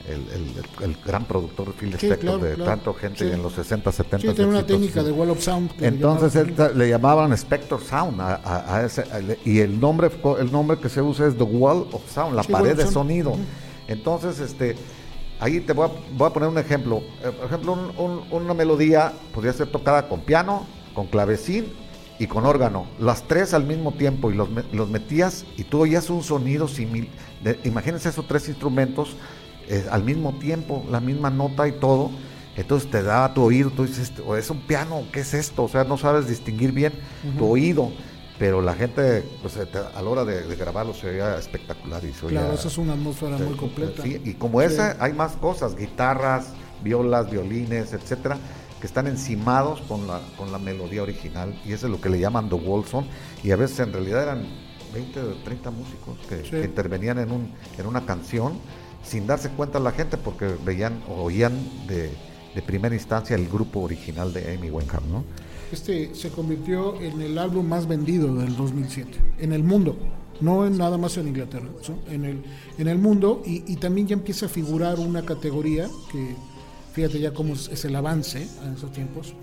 El, 0.07 0.21
el- 0.31 0.85
el 0.91 0.97
gran 1.05 1.27
productor 1.27 1.75
Phil 1.75 1.91
Sí, 1.99 2.07
Spector 2.07 2.19
claro, 2.19 2.39
de 2.39 2.55
claro. 2.55 2.71
tanto 2.71 2.95
gente 2.95 3.29
Sí. 3.29 3.31
en 3.31 3.43
los 3.43 3.53
60, 3.53 3.93
70. 3.93 4.29
Sí, 4.29 4.35
tiene 4.35 4.51
una 4.51 4.65
técnica 4.67 5.03
de 5.03 5.13
Wall 5.13 5.29
of 5.29 5.41
Sound. 5.43 5.73
que 5.73 5.83
le 5.83 5.89
Entonces 5.89 6.35
él 6.35 6.47
llamaban. 6.55 6.73
ta- 6.73 6.79
le 6.79 6.89
llamaban 6.89 7.33
Spector 7.35 7.81
Sound 7.83 8.19
a, 8.23 8.37
a- 8.37 8.77
a 8.77 8.85
ese, 8.87 9.03
a- 9.03 9.21
y 9.45 9.59
el 9.59 9.79
nombre 9.79 10.11
el 10.41 10.51
nombre 10.51 10.79
que 10.79 10.89
se 10.89 11.03
usa 11.03 11.27
es 11.27 11.37
The 11.37 11.43
Wall 11.45 11.89
of 11.93 12.11
Sound, 12.11 12.35
la 12.37 12.43
Sí, 12.43 12.51
pared 12.53 12.71
de 12.75 12.83
Sound. 12.85 12.95
sonido. 12.95 13.37
Entonces, 13.87 14.41
este, 14.41 14.77
ahí 15.41 15.61
te 15.61 15.73
voy 15.73 15.89
a, 15.89 15.93
voy 16.17 16.29
a 16.29 16.33
poner 16.33 16.49
un 16.49 16.59
ejemplo. 16.59 17.03
Eh, 17.25 17.31
por 17.31 17.47
ejemplo, 17.47 17.73
un- 17.73 17.93
un- 17.99 18.23
una 18.43 18.55
melodía 18.55 19.13
podría 19.35 19.53
ser 19.53 19.69
tocada 19.69 20.09
con 20.09 20.21
piano, 20.21 20.67
con 20.95 21.07
clavecín 21.07 21.67
y 22.19 22.27
con 22.27 22.45
órgano, 22.47 22.87
las 22.99 23.23
tres 23.29 23.55
al 23.55 23.65
mismo 23.65 23.93
tiempo 23.93 24.31
y 24.31 24.35
los, 24.35 24.49
los 24.73 24.89
metías 24.91 25.45
y 25.57 25.63
tú 25.65 25.81
oías 25.83 26.11
un 26.11 26.23
sonido 26.25 26.67
similar. 26.67 27.09
Imagínense 27.65 28.09
esos 28.09 28.27
tres 28.27 28.49
instrumentos 28.49 29.17
eh, 29.69 29.87
al 29.91 30.03
mismo 30.03 30.33
tiempo, 30.39 30.85
la 30.91 30.99
misma 31.01 31.31
nota 31.31 31.69
y 31.69 31.73
todo. 31.73 32.11
Entonces 32.57 32.91
te 32.91 33.05
da 33.05 33.33
tu 33.35 33.43
oído, 33.45 33.71
tú 33.71 33.85
dices, 33.87 34.13
o 34.27 34.35
es 34.35 34.51
un 34.51 34.59
piano, 34.63 35.05
¿qué 35.13 35.21
es 35.21 35.33
esto? 35.33 35.63
O 35.65 35.69
sea, 35.69 35.85
no 35.85 35.97
sabes 35.97 36.27
distinguir 36.27 36.73
bien 36.73 36.93
tu 37.39 37.47
oído, 37.47 37.93
pero 38.39 38.63
la 38.63 38.75
gente, 38.75 39.23
pues 39.43 39.57
eh, 39.57 39.67
a 39.95 40.01
la 40.03 40.09
hora 40.09 40.25
de, 40.25 40.47
de 40.47 40.57
grabarlo 40.57 40.95
se 40.95 41.09
oía 41.11 41.37
espectacular 41.39 42.05
y 42.05 42.13
se 42.13 42.27
oía- 42.27 42.41
Claro, 42.41 42.55
esa 42.55 42.69
es 42.69 42.79
una 42.79 42.93
atmósfera 42.95 43.37
muy 43.39 43.57
completa. 43.57 44.03
Sí, 44.03 44.21
y 44.25 44.35
como 44.35 44.61
Sí. 44.61 44.67
esa 44.67 44.97
hay 45.01 45.13
más 45.13 45.33
cosas, 45.33 45.75
guitarras, 45.77 46.49
violas, 46.83 47.31
violines, 47.31 47.93
etcétera, 47.93 48.39
que 48.81 48.87
están 48.87 49.09
encimados 49.09 49.81
con 49.83 50.07
la, 50.07 50.21
con 50.37 50.53
la 50.53 50.59
melodía 50.59 51.03
original 51.03 51.61
y 51.67 51.73
eso 51.73 51.87
es 51.87 51.93
lo 51.93 52.01
que 52.01 52.09
le 52.09 52.21
llaman 52.21 52.49
The 52.49 52.55
Wall 52.55 52.85
Song 52.87 53.07
y 53.43 53.51
a 53.51 53.57
veces 53.57 53.81
en 53.81 53.93
realidad 53.93 54.23
eran 54.23 54.47
20 54.95 55.21
o 55.21 55.35
30 55.43 55.71
músicos 55.73 56.17
que, 56.29 56.45
Sí. 56.45 56.51
que 56.51 56.65
intervenían 56.65 57.19
en, 57.19 57.33
un, 57.33 57.53
en 57.77 57.87
una 57.87 58.07
canción 58.07 58.55
sin 59.05 59.27
darse 59.27 59.49
cuenta 59.51 59.81
la 59.81 59.91
gente 59.91 60.17
porque 60.17 60.55
veían 60.65 61.03
o 61.09 61.23
oían 61.25 61.53
de, 61.89 62.13
de 62.55 62.63
primera 62.63 62.95
instancia 62.95 63.35
el 63.35 63.49
grupo 63.49 63.81
original 63.81 64.33
de 64.33 64.55
Amy 64.55 64.71
Winehouse, 64.71 65.07
¿no? 65.07 65.25
Este 65.73 66.15
se 66.15 66.31
convirtió 66.31 67.01
en 67.01 67.21
el 67.21 67.39
álbum 67.39 67.67
más 67.67 67.87
vendido 67.87 68.35
del 68.35 68.57
2007 68.57 69.11
en 69.39 69.53
el 69.53 69.63
mundo, 69.63 69.97
no 70.41 70.67
en 70.67 70.79
nada 70.79 70.97
más 70.97 71.17
en 71.19 71.29
Inglaterra, 71.29 71.69
en 72.11 72.25
el 72.25 72.43
en 72.79 72.89
el 72.89 72.99
mundo 72.99 73.43
y, 73.45 73.65
y 73.71 73.77
también 73.77 74.07
ya 74.07 74.15
empieza 74.15 74.47
a 74.47 74.49
figurar 74.49 74.99
una 74.99 75.23
categoría 75.23 75.89
que 76.11 76.35
fíjate 76.93 77.21
ya 77.21 77.33
cómo 77.33 77.55
es, 77.55 77.69
es 77.69 77.85
el 77.85 77.95
avance 77.97 78.49
en 78.65 78.75
esos 78.75 78.93
tiempos, 78.93 79.35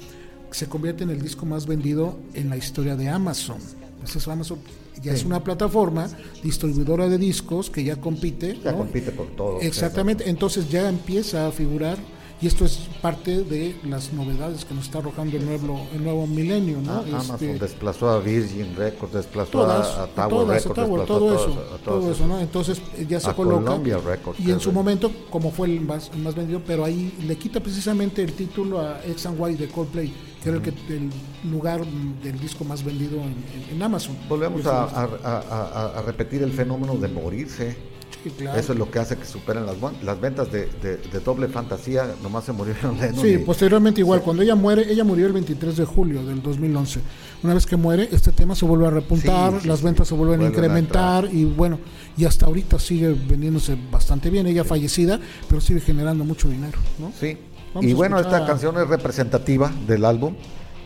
se 0.51 0.67
convierte 0.67 1.03
en 1.03 1.09
el 1.11 1.21
disco 1.21 1.45
más 1.45 1.67
vendido 1.67 2.17
en 2.34 2.49
la 2.49 2.57
historia 2.57 2.95
de 2.95 3.09
Amazon. 3.09 3.57
Eso 4.03 4.32
Amazon 4.32 4.59
ya 5.01 5.13
es 5.13 5.26
una 5.26 5.43
plataforma 5.43 6.07
distribuidora 6.43 7.09
de 7.09 7.17
discos 7.17 7.69
que 7.69 7.84
ya 7.84 7.95
compite, 7.97 8.59
Ya 8.63 8.71
¿no? 8.71 8.80
compite 8.80 9.11
por 9.11 9.28
todo. 9.36 9.59
Exactamente, 9.61 10.30
entonces 10.30 10.69
ya 10.69 10.88
empieza 10.89 11.47
a 11.47 11.51
figurar 11.51 11.97
y 12.45 12.47
esto 12.47 12.63
es 12.63 12.77
parte 13.01 13.43
de 13.43 13.75
las 13.89 14.13
novedades 14.13 14.65
que 14.65 14.75
nos 14.75 14.85
está 14.85 14.99
arrojando 14.99 15.35
el 15.35 15.45
nuevo, 15.47 15.87
el 15.95 16.03
nuevo 16.03 16.27
milenio, 16.27 16.79
¿no? 16.79 16.91
Ah, 16.91 17.03
Amazon 17.07 17.35
Este, 17.37 17.57
desplazó 17.57 18.07
a 18.11 18.19
Virgin 18.19 18.75
Records, 18.75 19.13
desplazó 19.13 19.49
todas, 19.49 19.97
a, 19.97 20.05
Tower 20.05 20.47
Records, 20.49 21.07
todo 21.07 21.31
a 21.31 21.35
eso, 21.35 21.63
a 21.73 21.77
todo 21.79 22.11
eso, 22.11 22.27
¿no? 22.27 22.39
Entonces 22.39 22.79
eh, 22.99 23.07
ya 23.09 23.19
se 23.19 23.31
A 23.31 23.33
coloca 23.35 23.65
Columbia 23.65 23.97
Records, 23.97 24.39
y 24.39 24.51
en 24.51 24.59
su 24.59 24.69
es- 24.69 24.75
momento, 24.75 25.11
como 25.31 25.49
fue 25.49 25.69
el 25.69 25.81
más, 25.81 26.11
el 26.13 26.21
más 26.21 26.35
vendido, 26.35 26.61
pero 26.67 26.85
ahí 26.85 27.15
le 27.25 27.35
quita 27.35 27.59
precisamente 27.61 28.21
el 28.21 28.33
título 28.33 28.79
a 28.79 29.03
X 29.03 29.25
and 29.25 29.39
Y 29.51 29.55
de 29.55 29.67
Coldplay, 29.67 30.13
que 30.43 30.49
era 30.49 30.57
el, 30.59 30.61
que, 30.63 30.69
el 30.69 31.09
lugar 31.49 31.83
del 32.21 32.39
disco 32.39 32.63
más 32.63 32.83
vendido 32.83 33.15
en, 33.21 33.23
en- 33.69 33.75
en 33.75 33.81
Amazon. 33.81 34.15
Volvemos 34.29 34.63
a, 34.67 34.83
a- 34.83 35.09
a- 35.23 35.39
a- 35.39 35.97
a 35.97 36.01
repetir 36.03 36.43
el 36.43 36.51
fenómeno 36.51 36.95
de 36.95 37.07
morirse. 37.07 37.94
Sí, 38.26 38.32
claro. 38.32 38.59
Eso 38.59 38.73
es 38.73 38.80
lo 38.80 38.89
que 38.89 38.97
hace 38.97 39.17
que 39.17 39.26
superen 39.26 39.67
las, 39.67 40.19
ventas 40.19 40.51
de, 40.51 40.65
de- 40.82 40.97
de 40.97 41.19
doble 41.19 41.47
fantasía. 41.47 42.07
Nomás 42.23 42.43
se 42.45 42.53
murieron 42.53 42.97
Lennon 42.99 43.21
Sí, 43.21 43.28
y- 43.34 43.38
posteriormente 43.38 44.01
igual, 44.01 44.21
cuando 44.23 44.41
ella 44.41 44.55
muere, 44.55 44.91
ella 44.91 45.03
murió 45.03 45.28
el 45.28 45.34
23 45.34 45.78
de 45.78 45.86
julio 45.86 46.26
del 46.26 46.41
2011. 46.41 47.01
Una 47.43 47.53
vez 47.53 47.67
que 47.67 47.76
muere, 47.76 48.09
este 48.11 48.32
tema 48.32 48.55
se 48.55 48.65
vuelve 48.65 48.88
a 48.88 48.89
repuntar, 48.89 49.61
Sí, 49.61 49.67
las 49.67 49.84
ventas 49.84 50.07
se 50.07 50.15
vuelven 50.15 50.39
a 50.41 50.49
Vuelven 50.49 50.55
a 50.63 50.65
incrementar 50.65 51.30
y 51.32 51.45
bueno, 51.45 51.78
y 52.17 52.26
hasta 52.26 52.47
ahorita 52.47 52.80
sigue 52.80 53.09
vendiéndose 53.13 53.78
bastante 53.91 54.32
bien. 54.32 54.47
Ella 54.47 54.63
fallecida, 54.63 55.19
pero 55.47 55.61
sigue 55.61 55.80
generando 55.82 56.23
mucho 56.23 56.49
dinero, 56.49 56.80
¿no? 56.97 57.11
Sí. 57.19 57.38
Vamos 57.76 57.91
y 57.91 57.93
bueno, 57.93 58.17
escuchar 58.17 58.39
esta 58.41 58.47
canción 58.51 58.78
es 58.82 58.88
representativa 58.88 59.71
del 59.86 60.03
álbum 60.03 60.36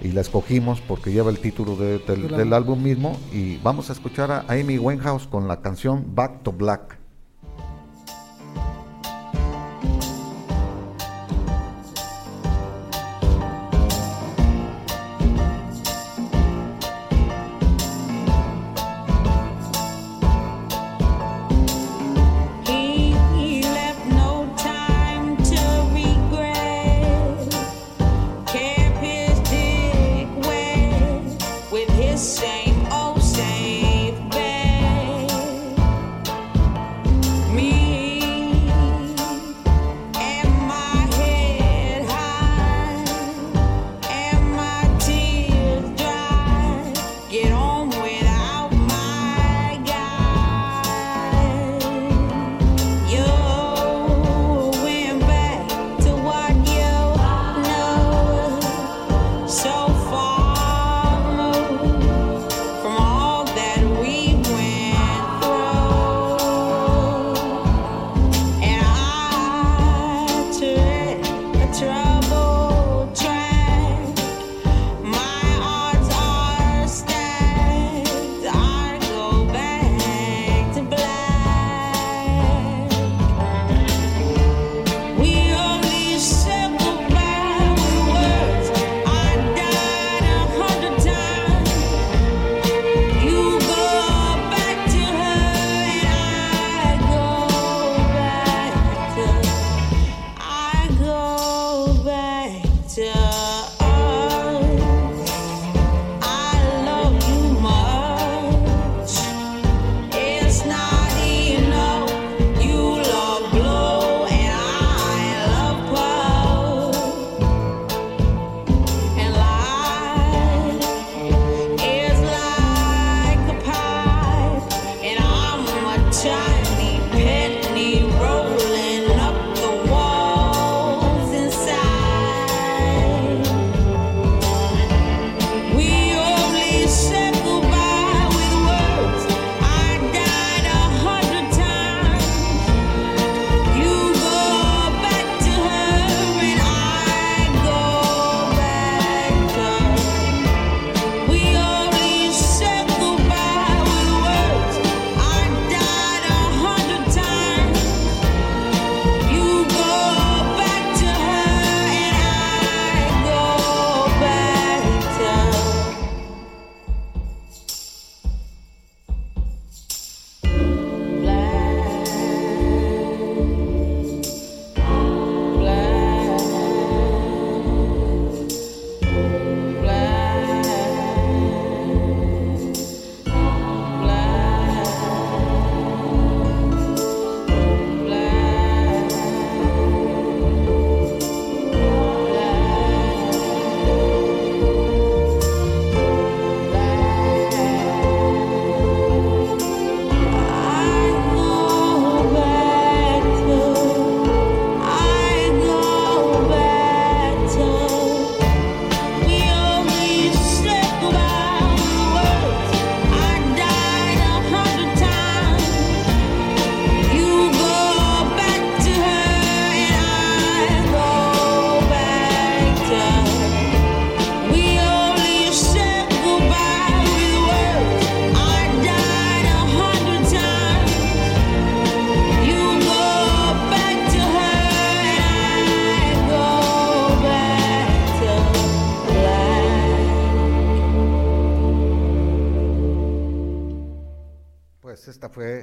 y 0.01 0.11
la 0.11 0.21
escogimos 0.21 0.81
porque 0.81 1.11
lleva 1.13 1.29
el 1.31 1.39
título 1.39 1.77
de- 1.77 1.99
del, 1.99 2.27
Del 2.27 2.51
álbum 2.53 2.83
mismo 2.83 3.17
y 3.31 3.55
vamos 3.57 3.89
a 3.89 3.93
escuchar 3.93 4.29
a 4.31 4.45
Amy 4.49 4.77
Winehouse 4.77 5.25
con 5.27 5.47
la 5.47 5.61
canción 5.61 6.03
Back 6.13 6.43
to 6.43 6.51
Black. 6.51 6.98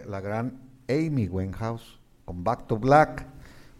La 0.06 0.20
gran 0.20 0.60
Amy 0.88 1.28
Winehouse 1.28 1.98
con 2.24 2.44
Back 2.44 2.66
to 2.66 2.76
Black, 2.76 3.26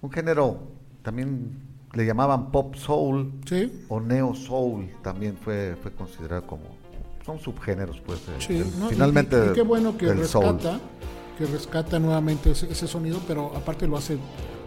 un 0.02 0.10
género 0.10 0.58
también 1.02 1.52
le 1.94 2.04
llamaban 2.04 2.50
pop 2.50 2.74
soul 2.74 3.32
Sí. 3.46 3.84
o 3.88 4.00
neo 4.00 4.34
soul, 4.34 4.90
también 5.02 5.36
fue, 5.36 5.76
fue 5.82 5.92
considerado 5.92 6.46
como, 6.46 6.64
son 7.24 7.38
subgéneros 7.38 8.00
pues, 8.00 8.20
Sí, 8.38 8.62
¿no? 8.78 8.88
Finalmente 8.88 9.36
y, 9.48 9.50
y 9.50 9.52
qué 9.54 9.62
bueno 9.62 9.96
que 9.96 10.06
soul. 10.26 10.44
rescata, 10.46 10.80
que 11.38 11.46
rescata 11.46 11.98
nuevamente 11.98 12.50
ese, 12.50 12.70
ese 12.70 12.86
sonido, 12.86 13.20
pero 13.26 13.54
aparte 13.56 13.86
lo 13.86 13.96
hace, 13.96 14.18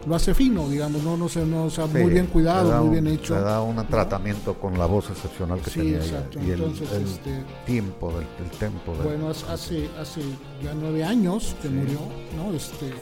lo 0.07 0.15
hace 0.15 0.33
fino, 0.33 0.67
digamos, 0.69 1.03
no, 1.03 1.17
no 1.17 1.27
sé, 1.29 1.45
no, 1.45 1.65
o 1.65 1.69
sea, 1.69 1.85
Sí, 1.87 1.97
muy 1.97 2.11
bien 2.11 2.27
cuidado, 2.27 2.69
da 2.69 2.81
muy 2.81 2.89
bien 2.99 3.07
hecho. 3.07 3.35
Le 3.35 3.41
da 3.41 3.61
un 3.61 3.75
tratamiento 3.87 4.53
con 4.55 4.77
la 4.77 4.85
voz 4.85 5.09
excepcional 5.09 5.59
que 5.61 5.69
Sí, 5.69 5.79
tenía 5.79 5.97
exacto, 5.97 6.39
y 6.39 6.51
el, 6.51 6.61
entonces, 6.61 6.91
el 6.93 7.03
este, 7.03 7.43
tiempo, 7.65 8.11
del, 8.13 8.25
el 8.45 8.57
tempo. 8.57 8.93
del- 8.93 9.03
Bueno, 9.03 9.29
hace- 9.29 9.89
hace, 9.99 10.21
ya 10.63 10.73
nueve 10.73 11.03
años 11.03 11.55
que 11.61 11.69
murió, 11.69 11.99
¿no? 12.37 12.53
Este, 12.55 12.93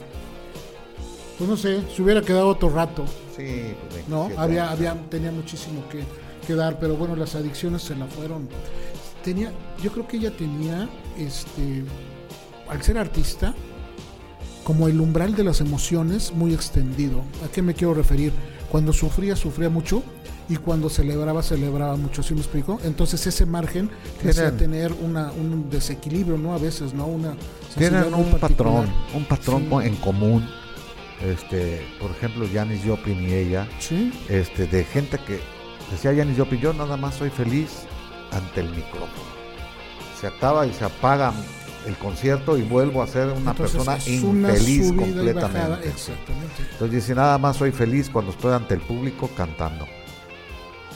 pues 1.38 1.48
no 1.48 1.56
sé, 1.56 1.82
se 1.94 2.02
hubiera 2.02 2.20
quedado 2.20 2.48
otro 2.48 2.68
rato, 2.68 3.04
sí, 3.36 3.74
pues, 3.90 4.08
¿no? 4.08 4.22
27 4.28 4.40
Había, 4.40 4.70
había, 4.70 4.94
tenía 5.08 5.30
muchísimo 5.30 5.88
que, 5.88 6.02
que 6.46 6.54
dar, 6.54 6.78
pero 6.80 6.96
bueno, 6.96 7.14
las 7.14 7.34
adicciones 7.36 7.82
se 7.82 7.94
la 7.94 8.06
fueron. 8.06 8.48
Tenía, 9.22 9.52
yo 9.82 9.92
creo 9.92 10.06
que 10.08 10.16
ella 10.16 10.36
tenía, 10.36 10.88
este, 11.16 11.84
al 12.68 12.82
ser 12.82 12.98
artista, 12.98 13.54
como 14.68 14.86
el 14.86 15.00
umbral 15.00 15.34
de 15.34 15.44
las 15.44 15.62
emociones 15.62 16.30
muy 16.34 16.52
extendido. 16.52 17.22
¿A 17.42 17.50
qué 17.50 17.62
me 17.62 17.72
quiero 17.72 17.94
referir? 17.94 18.34
Cuando 18.70 18.92
sufría, 18.92 19.34
sufría 19.34 19.70
mucho 19.70 20.02
y 20.46 20.56
cuando 20.56 20.90
celebraba, 20.90 21.42
celebraba 21.42 21.96
mucho. 21.96 22.22
¿Sí 22.22 22.34
me 22.34 22.40
explico? 22.40 22.78
Entonces 22.84 23.26
ese 23.26 23.46
margen 23.46 23.88
que 24.20 24.28
hacía 24.28 24.54
tener 24.54 24.92
una, 24.92 25.32
un 25.32 25.70
desequilibrio, 25.70 26.36
¿no? 26.36 26.52
A 26.52 26.58
veces, 26.58 26.92
¿no? 26.92 27.06
Una 27.06 27.34
Tienen 27.78 28.12
un 28.12 28.30
patrón, 28.38 28.92
un 29.14 29.24
patrón 29.24 29.66
Sí. 29.70 29.86
en 29.88 29.96
común. 29.96 30.46
Este, 31.24 31.80
por 31.98 32.10
ejemplo, 32.10 32.46
Janis 32.52 32.82
Joplin 32.86 33.26
y 33.26 33.32
ella, 33.32 33.66
Sí, 33.78 34.12
este, 34.28 34.66
de 34.66 34.84
gente 34.84 35.18
que 35.26 35.40
decía 35.90 36.14
Janis 36.14 36.36
Joplin, 36.36 36.60
yo 36.60 36.74
nada 36.74 36.98
más 36.98 37.14
soy 37.14 37.30
feliz 37.30 37.70
ante 38.32 38.60
el 38.60 38.68
micrófono. 38.68 39.38
Se 40.20 40.26
acaba 40.26 40.66
y 40.66 40.74
se 40.74 40.84
apaga 40.84 41.32
el 41.88 41.96
concierto 41.96 42.56
y 42.58 42.62
vuelvo 42.62 43.02
a 43.02 43.06
ser 43.06 43.28
una 43.28 43.50
entonces 43.52 43.82
persona 43.84 43.98
una 44.28 44.50
infeliz 44.50 44.86
y 44.86 44.94
completamente. 44.94 45.32
bajada, 45.34 45.80
exactamente. 45.84 46.54
Entonces 46.72 46.90
dice, 46.92 47.14
nada 47.14 47.38
más 47.38 47.56
soy 47.56 47.72
feliz 47.72 48.10
cuando 48.10 48.30
estoy 48.32 48.52
ante 48.52 48.74
el 48.74 48.80
público 48.80 49.28
cantando. 49.36 49.86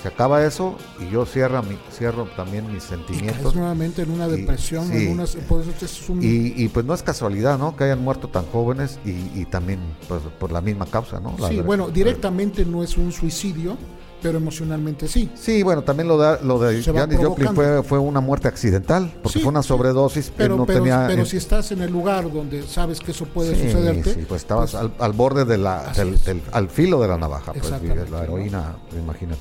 Se 0.02 0.08
acaba 0.08 0.44
eso 0.44 0.76
y 1.00 1.12
yo 1.12 1.24
cierro, 1.24 1.62
mi, 1.62 1.76
cierro 1.92 2.24
también 2.36 2.66
mis 2.72 2.84
Y 2.84 2.88
sentimientos. 2.88 3.40
caes 3.42 3.54
nuevamente 3.54 4.02
en 4.02 4.10
una 4.10 4.26
Y- 4.26 4.32
depresión, 4.32 4.88
sí. 4.88 5.06
en 5.06 5.12
unas, 5.12 5.36
por 5.36 5.62
eso 5.62 5.70
es 5.80 6.08
un... 6.08 6.20
Y, 6.22 6.54
y, 6.56 6.68
pues 6.68 6.84
no 6.84 6.92
es 6.92 7.04
casualidad, 7.04 7.56
¿no? 7.56 7.76
Que 7.76 7.84
hayan 7.84 8.02
muerto 8.02 8.26
tan 8.28 8.44
jóvenes 8.46 8.98
y, 9.04 9.10
y 9.40 9.46
también 9.48 9.78
pues, 10.08 10.20
por 10.40 10.50
la 10.50 10.60
misma 10.60 10.86
causa, 10.86 11.20
¿no? 11.20 11.36
La 11.38 11.48
sí, 11.50 11.60
bueno, 11.60 11.88
directamente 11.88 12.64
no 12.64 12.82
es 12.82 12.96
un 12.98 13.12
suicidio, 13.12 13.76
pero 14.22 14.38
emocionalmente 14.38 15.08
sí. 15.08 15.30
Sí, 15.34 15.62
bueno, 15.62 15.82
también 15.82 16.08
lo 16.08 16.16
de, 16.18 16.42
lo 16.44 16.58
de 16.58 16.82
Janis 16.82 17.18
Joplin 17.18 17.54
fue, 17.54 17.82
fue 17.82 17.98
una 17.98 18.20
muerte 18.20 18.48
accidental, 18.48 19.12
porque 19.22 19.38
Sí, 19.38 19.42
fue 19.42 19.50
una 19.50 19.62
sobredosis, 19.62 20.32
Pero, 20.36 20.56
no 20.56 20.64
pero, 20.66 20.78
tenía... 20.80 21.04
pero 21.08 21.26
si 21.26 21.36
estás 21.36 21.72
en 21.72 21.82
el 21.82 21.90
lugar 21.90 22.30
donde 22.32 22.62
sabes 22.62 23.00
que 23.00 23.10
eso 23.10 23.24
puede 23.26 23.54
sí, 23.54 23.62
sucederte, 23.66 24.14
sí, 24.14 24.24
pues 24.28 24.42
estabas 24.42 24.72
pues, 24.72 24.82
al, 24.82 24.92
al 24.98 25.12
borde 25.12 25.44
de 25.44 25.58
la, 25.58 25.92
del, 25.92 26.42
al 26.52 26.68
filo 26.70 27.00
de 27.00 27.08
la 27.08 27.18
navaja, 27.18 27.52
pues 27.52 27.70
la 28.10 28.22
heroína, 28.22 28.76
imagínate. 28.96 29.40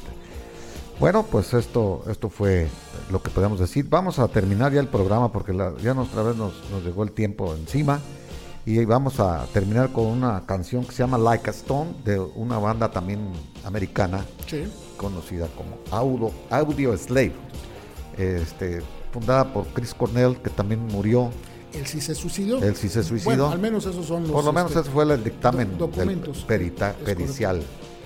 Bueno, 0.99 1.25
pues 1.29 1.53
esto, 1.55 2.03
esto 2.09 2.29
fue 2.29 2.67
lo 3.11 3.23
que 3.23 3.31
podemos 3.31 3.59
decir. 3.59 3.87
Vamos 3.89 4.19
a 4.19 4.27
terminar 4.27 4.71
ya 4.71 4.79
el 4.79 4.87
programa 4.87 5.31
porque 5.31 5.51
la- 5.51 5.73
ya 5.81 5.93
otra 5.99 6.21
vez 6.21 6.35
nos, 6.35 6.53
nos 6.69 6.83
llegó 6.83 7.03
el 7.03 7.11
tiempo 7.11 7.55
encima. 7.55 7.99
Y 8.65 8.85
vamos 8.85 9.19
a 9.19 9.45
terminar 9.53 9.91
con 9.91 10.05
una 10.05 10.45
canción 10.45 10.85
que 10.85 10.91
se 10.91 10.99
llama 10.99 11.17
Like 11.17 11.49
a 11.49 11.53
Stone, 11.53 11.93
de 12.05 12.19
una 12.19 12.59
banda 12.59 12.91
también 12.91 13.31
americana, 13.65 14.23
sí. 14.47 14.63
conocida 14.97 15.47
como 15.57 15.77
Audio, 15.89 16.31
Audio 16.51 16.95
Slave, 16.95 17.33
este, 18.17 18.81
fundada 19.11 19.51
por 19.51 19.65
Chris 19.67 19.93
Cornell, 19.95 20.37
que 20.37 20.51
también 20.51 20.85
murió. 20.85 21.31
él 21.73 21.87
sí 21.87 21.99
se 22.01 22.13
suicidó. 22.13 22.61
Él 22.61 22.75
sí 22.75 22.87
se 22.87 23.03
suicidó. 23.03 23.29
Bueno, 23.31 23.49
al 23.49 23.59
menos 23.59 23.85
esos 23.87 24.05
son 24.05 24.23
los 24.23 24.31
Por 24.31 24.43
lo 24.43 24.53
menos 24.53 24.69
este, 24.71 24.81
ese 24.81 24.91
fue 24.91 25.05
el 25.11 25.23
dictamen 25.23 25.77
do- 25.77 25.87
del 25.87 25.95
documentos. 25.95 26.45
perita- 26.47 26.91
Es 26.99 27.03
pericial. 27.05 27.63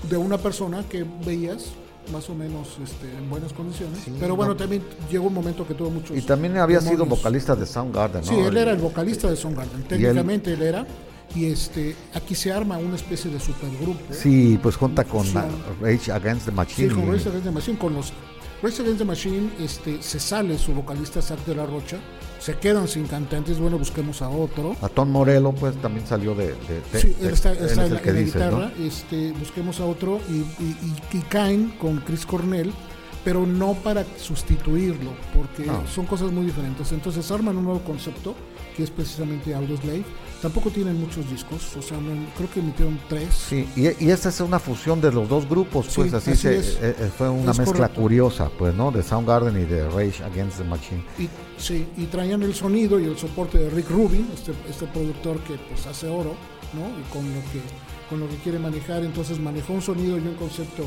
de 0.10 0.18
una 0.18 0.38
persona 0.38 0.86
que 0.88 1.04
veías 1.26 1.66
más 2.12 2.30
o 2.30 2.36
menos 2.36 2.78
este, 2.84 3.12
en 3.18 3.30
buenas 3.30 3.54
condiciones. 3.54 4.00
Sí, 4.04 4.14
pero 4.20 4.36
bueno, 4.36 4.54
no. 4.54 4.58
también 4.58 4.84
llegó 5.12 5.28
un 5.28 5.34
momento 5.34 5.68
que 5.68 5.74
tuvo 5.74 5.90
muchos. 5.90 6.16
Y 6.18 6.22
también 6.22 6.58
había 6.58 6.82
sido 6.82 7.06
vocalista 7.06 7.56
de 7.56 7.66
Soundgarden, 7.66 8.22
¿no? 8.22 8.28
Sí, 8.28 8.36
él 8.40 8.56
era 8.58 8.72
el 8.72 8.78
vocalista 8.78 9.30
de 9.30 9.36
Soundgarden. 9.36 9.80
Y 9.80 9.82
él- 9.84 9.88
Técnicamente 9.88 10.54
él 10.54 10.62
era. 10.62 10.86
Y 11.34 11.46
este, 11.46 11.96
aquí 12.14 12.34
se 12.36 12.52
arma 12.54 12.78
una 12.78 12.96
especie 12.96 13.30
de 13.32 13.40
supergrupo. 13.40 14.00
Sí, 14.14 14.58
pues 14.62 14.76
junta 14.78 15.04
con. 15.04 15.26
Rage 15.82 16.12
Against 16.12 16.46
the 16.46 16.52
Sí, 16.52 16.56
Machine. 16.56 16.94
con 16.94 17.04
y- 17.04 17.12
Rage 17.12 17.28
Against 17.30 17.46
the 17.46 17.52
Machine, 17.52 17.78
con 17.78 17.94
los 17.94 18.14
Rage 18.62 18.82
Against 18.82 19.00
the 19.00 19.06
Machine, 19.06 19.52
este, 19.60 20.02
se 20.02 20.20
sale 20.20 20.58
su 20.58 20.74
vocalista 20.74 21.22
Zack 21.22 21.46
de 21.46 21.56
la 21.56 21.66
Rocha, 21.66 21.98
se 22.40 22.58
quedan 22.58 22.88
sin 22.88 23.06
cantantes, 23.06 23.60
bueno, 23.60 23.78
busquemos 23.78 24.22
a 24.22 24.30
otro. 24.30 24.76
A 24.82 24.90
Tom 24.90 25.10
Morello, 25.12 25.52
pues 25.52 25.76
también 25.82 26.08
salió 26.08 26.34
de. 26.34 26.48
de- 26.48 26.82
de- 26.92 27.00
Sí, 27.00 27.16
él 27.22 27.30
está, 27.32 27.52
es 27.54 27.74
en, 27.74 27.80
el 27.82 27.94
la, 27.94 28.02
que 28.02 28.10
en 28.10 28.16
la 28.16 28.22
dice, 28.22 28.40
¿no? 28.40 28.46
guitarra, 28.46 28.72
este, 28.80 29.32
busquemos 29.34 29.80
a 29.80 29.86
otro 29.86 30.20
y, 30.30 30.34
y- 30.64 30.78
y- 31.14 31.18
y 31.18 31.22
caen 31.24 31.76
con 31.80 31.98
Chris 32.00 32.26
Cornell, 32.26 32.72
pero 33.24 33.46
no 33.46 33.74
para 33.74 34.06
sustituirlo, 34.18 35.12
porque 35.34 35.66
No. 35.66 35.84
son 35.88 36.06
cosas 36.06 36.32
muy 36.32 36.46
diferentes. 36.46 36.92
Entonces 36.92 37.30
arman 37.32 37.58
un 37.58 37.66
nuevo 37.66 37.82
concepto, 37.82 38.36
que 38.78 38.84
es 38.84 38.90
precisamente 38.90 39.54
Audioslave. 39.54 40.04
Tampoco 40.46 40.70
tienen 40.70 41.00
muchos 41.02 41.28
discos, 41.28 41.76
o 41.76 41.82
sea, 41.82 41.98
no- 41.98 42.28
creo 42.38 42.48
que 42.52 42.60
emitieron 42.60 43.00
tres. 43.10 43.34
Sí, 43.34 43.68
y, 43.76 44.06
y 44.06 44.12
esta 44.12 44.30
es 44.30 44.40
una 44.42 44.60
fusión 44.60 45.02
de 45.02 45.12
los 45.12 45.28
dos 45.28 45.50
grupos, 45.50 45.88
pues 45.96 46.12
Sí, 46.12 46.16
así, 46.16 46.32
así 46.34 46.40
se, 46.40 46.58
es. 46.60 46.68
eh, 46.80 46.96
eh, 47.00 47.12
fue 47.18 47.30
una 47.30 47.52
Es 47.52 47.58
mezcla 47.58 47.74
correcto. 47.88 48.02
curiosa, 48.02 48.52
pues, 48.56 48.76
¿no? 48.76 48.92
De 48.92 49.02
Soundgarden 49.02 49.60
y 49.60 49.66
de 49.66 49.90
Rage 49.90 50.24
Against 50.24 50.60
the 50.60 50.64
Machine. 50.66 51.04
Y, 51.18 51.28
sí, 51.58 51.88
y 51.98 52.06
traían 52.06 52.44
el 52.44 52.54
sonido 52.54 53.00
y 53.00 53.06
el 53.06 53.18
soporte 53.18 53.58
de 53.58 53.72
Rick 53.72 53.90
Rubin, 53.90 54.30
este, 54.36 54.52
este 54.70 54.86
productor 54.86 55.40
que 55.40 55.56
pues 55.56 55.88
hace 55.88 56.08
oro, 56.10 56.36
¿no? 56.76 56.82
Y 57.00 57.12
con 57.12 57.24
lo 57.28 57.40
que 57.52 57.62
con 58.08 58.20
lo 58.20 58.30
que 58.30 58.36
quiere 58.36 58.60
manejar, 58.60 59.04
entonces 59.04 59.40
manejó 59.40 59.74
un 59.74 59.82
sonido 59.82 60.16
y 60.18 60.20
un 60.22 60.36
concepto 60.36 60.84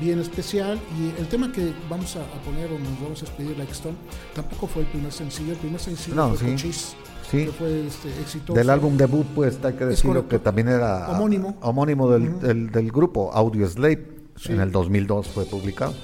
bien 0.00 0.18
especial 0.20 0.80
y 0.98 1.20
el 1.20 1.28
tema 1.28 1.52
que 1.52 1.74
vamos 1.90 2.16
a, 2.16 2.20
a 2.22 2.40
poner 2.46 2.72
o 2.72 2.78
nos 2.78 2.98
vamos 2.98 3.22
a 3.22 3.26
despedir 3.26 3.58
Like 3.58 3.72
Stone 3.72 3.94
tampoco 4.34 4.66
fue 4.66 4.80
el 4.84 4.88
primer 4.88 5.12
sencillo, 5.12 5.52
el 5.52 5.58
primer 5.58 5.78
sencillo 5.78 6.16
No, 6.16 6.30
fue 6.30 6.38
sí. 6.38 6.52
Cochise, 6.54 6.94
Sí. 7.32 7.46
que 7.46 7.52
fue 7.52 7.86
este, 7.86 8.08
exitoso. 8.20 8.52
Del 8.52 8.70
álbum 8.70 8.96
debut, 8.96 9.26
pues, 9.34 9.58
hay 9.64 9.72
que 9.72 9.86
decirlo 9.86 10.28
que 10.28 10.38
también 10.38 10.68
era 10.68 11.08
Homónimo. 11.10 11.56
homónimo 11.62 12.08
del, 12.10 12.38
del, 12.40 12.70
del 12.70 12.92
grupo 12.92 13.32
Audio 13.32 13.68
Slave. 13.68 14.06
Sí. 14.36 14.52
En 14.52 14.60
el 14.60 14.70
2002 14.70 15.26
fue 15.28 15.44
publicado. 15.46 15.94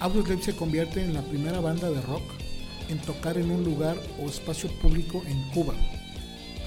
Audioslave 0.00 0.42
se 0.42 0.56
convierte 0.56 1.02
en 1.02 1.12
la 1.12 1.22
primera 1.22 1.60
banda 1.60 1.90
de 1.90 2.00
rock 2.00 2.22
en 2.88 2.98
tocar 2.98 3.36
en 3.36 3.50
un 3.50 3.62
lugar 3.64 3.96
o 4.22 4.26
espacio 4.28 4.70
público 4.80 5.22
en 5.26 5.42
Cuba. 5.50 5.74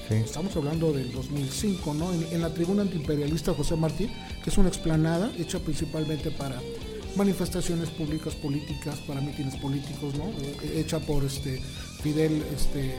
Sí. 0.08 0.14
Estamos 0.14 0.54
hablando 0.56 0.92
del 0.92 1.10
2005, 1.12 1.94
¿no? 1.94 2.12
En, 2.12 2.22
en 2.30 2.40
la 2.42 2.50
tribuna 2.50 2.82
antiimperialista 2.82 3.52
José 3.54 3.74
Martí, 3.76 4.10
que 4.42 4.50
es 4.50 4.58
una 4.58 4.68
explanada 4.68 5.32
hecha 5.38 5.58
principalmente 5.58 6.30
para 6.30 6.60
manifestaciones 7.16 7.90
públicas 7.90 8.34
políticas, 8.34 8.96
para 9.06 9.20
mítines 9.20 9.56
políticos, 9.56 10.14
¿no? 10.16 10.24
Eh, 10.62 10.80
hecha 10.80 10.98
por 11.00 11.24
este 11.24 11.60
Fidel, 12.02 12.42
este 12.54 12.94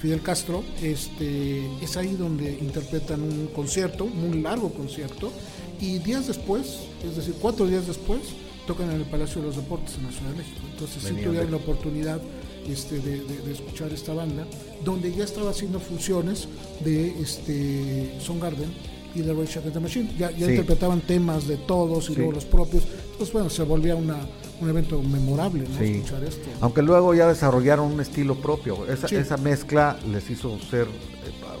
Fidel 0.00 0.22
Castro, 0.22 0.62
este, 0.82 1.62
es 1.82 1.96
ahí 1.96 2.14
donde 2.14 2.52
interpretan 2.60 3.20
un 3.22 3.48
concierto, 3.48 4.04
un 4.04 4.42
largo 4.42 4.70
concierto, 4.72 5.32
y 5.80 5.98
días 5.98 6.26
después, 6.28 6.78
es 7.08 7.16
decir, 7.16 7.34
cuatro 7.40 7.66
días 7.66 7.86
después, 7.86 8.20
tocan 8.66 8.90
en 8.90 8.96
el 9.00 9.06
Palacio 9.06 9.40
de 9.40 9.46
los 9.48 9.56
Deportes 9.56 9.96
en 9.96 10.04
la 10.04 10.12
Ciudad 10.12 10.30
de 10.30 10.36
México. 10.38 10.60
Entonces 10.72 11.02
sí 11.02 11.08
Venían 11.08 11.24
tuvieron 11.26 11.50
de- 11.50 11.56
la 11.56 11.62
oportunidad 11.62 12.20
este, 12.68 12.98
de, 13.00 13.20
de- 13.22 13.40
de 13.42 13.52
escuchar 13.52 13.92
esta 13.92 14.12
banda, 14.12 14.46
donde 14.84 15.12
ya 15.14 15.24
estaba 15.24 15.50
haciendo 15.50 15.80
funciones 15.80 16.46
de 16.84 17.08
este, 17.20 18.12
Garden 18.40 18.68
y 19.14 19.20
de 19.20 19.32
Rage 19.32 19.58
Against 19.58 19.72
the 19.74 19.80
Machine. 19.80 20.10
Ya, 20.18 20.30
ya 20.32 20.46
Sí. 20.46 20.52
interpretaban 20.52 21.00
temas 21.00 21.48
de 21.48 21.56
todos 21.56 22.04
y 22.04 22.08
Sí. 22.08 22.14
luego 22.16 22.32
los 22.32 22.44
propios. 22.44 22.84
Entonces, 23.12 23.32
bueno, 23.32 23.48
se 23.48 23.62
volvía 23.62 23.96
una, 23.96 24.18
un 24.60 24.68
evento 24.68 25.00
memorable, 25.02 25.64
¿no? 25.68 25.78
Sí. 25.78 25.84
Escuchar 25.96 26.24
esto. 26.24 26.48
Aunque 26.60 26.82
luego 26.82 27.14
ya 27.14 27.26
desarrollaron 27.28 27.92
un 27.92 28.00
estilo 28.00 28.34
propio. 28.36 28.86
Esa, 28.86 29.08
Sí. 29.08 29.16
esa 29.16 29.36
mezcla 29.36 29.98
les 30.10 30.28
hizo 30.30 30.58
ser, 30.70 30.86
eh, 30.86 30.88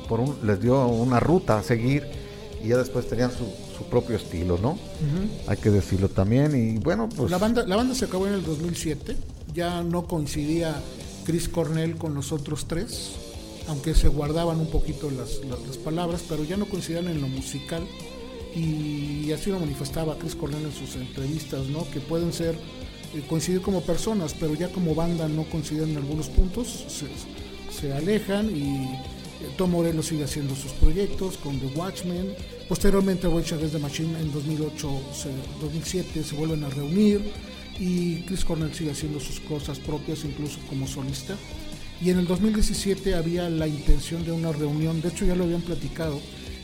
por 0.08 0.20
un, 0.20 0.36
les 0.44 0.60
dio 0.60 0.86
una 0.86 1.20
ruta 1.20 1.58
a 1.58 1.62
seguir 1.62 2.04
y 2.64 2.68
ya 2.68 2.76
después 2.76 3.08
tenían 3.08 3.30
su, 3.30 3.44
su 3.76 3.84
propio 3.84 4.16
estilo, 4.16 4.58
¿no? 4.60 4.78
Hay 5.46 5.56
que 5.58 5.70
decirlo 5.70 6.08
también. 6.08 6.54
Y 6.56 6.78
bueno, 6.78 7.08
pues. 7.08 7.30
La 7.30 7.38
banda, 7.38 7.64
la 7.66 7.76
banda 7.76 7.94
se 7.94 8.06
acabó 8.06 8.26
en 8.26 8.34
el 8.34 8.44
2007, 8.44 9.16
ya 9.54 9.82
no 9.82 10.06
coincidía 10.06 10.74
Chris 11.24 11.48
Cornell 11.48 11.96
con 11.96 12.14
los 12.14 12.32
otros 12.32 12.66
tres, 12.66 13.10
aunque 13.68 13.94
se 13.94 14.08
guardaban 14.08 14.58
un 14.58 14.70
poquito 14.70 15.10
las, 15.10 15.44
las- 15.48 15.60
las 15.66 15.76
palabras, 15.76 16.24
pero 16.28 16.42
ya 16.42 16.56
no 16.56 16.64
coincidían 16.66 17.06
en 17.06 17.20
lo 17.20 17.28
musical 17.28 17.82
y 18.54 19.30
así 19.32 19.50
lo 19.50 19.60
manifestaba 19.60 20.16
Chris 20.18 20.34
Cornell 20.34 20.64
en 20.64 20.72
sus 20.72 20.96
entrevistas, 20.96 21.66
¿no? 21.66 21.88
que 21.90 22.00
pueden 22.00 22.32
ser 22.32 22.56
coincidir 23.28 23.60
como 23.60 23.80
personas, 23.82 24.34
pero 24.38 24.54
ya 24.54 24.68
como 24.70 24.94
banda 24.94 25.28
no 25.28 25.44
coinciden 25.44 25.90
en 25.90 25.96
algunos 25.98 26.28
puntos, 26.28 26.84
se, 27.70 27.92
alejan 27.92 28.54
y, 28.54 28.88
Eh, 29.40 29.46
Tom 29.56 29.70
Morello 29.70 30.02
sigue 30.02 30.24
haciendo 30.24 30.52
sus 30.56 30.72
proyectos 30.72 31.36
con 31.36 31.60
The 31.60 31.66
Watchmen. 31.78 32.34
Posteriormente, 32.68 33.28
Rage 33.28 33.54
Against 33.54 33.72
the 33.74 33.78
Machine 33.78 34.18
en 34.18 34.32
2008, 34.32 34.90
se- 35.14 35.30
2007 35.60 36.24
se 36.24 36.34
vuelven 36.34 36.64
a 36.64 36.68
reunir 36.70 37.20
y 37.78 38.22
Chris 38.22 38.44
Cornell 38.44 38.74
sigue 38.74 38.90
haciendo 38.90 39.20
sus 39.20 39.38
cosas 39.38 39.78
propias, 39.78 40.24
incluso 40.24 40.58
como 40.68 40.88
solista. 40.88 41.36
Y 42.02 42.10
en 42.10 42.18
el 42.18 42.26
2017 42.26 43.14
había 43.14 43.48
la 43.48 43.68
intención 43.68 44.24
de 44.24 44.32
una 44.32 44.50
reunión, 44.50 45.00
de 45.00 45.10
hecho 45.10 45.24
ya 45.24 45.36
lo 45.36 45.44
habían 45.44 45.62
platicado 45.62 46.18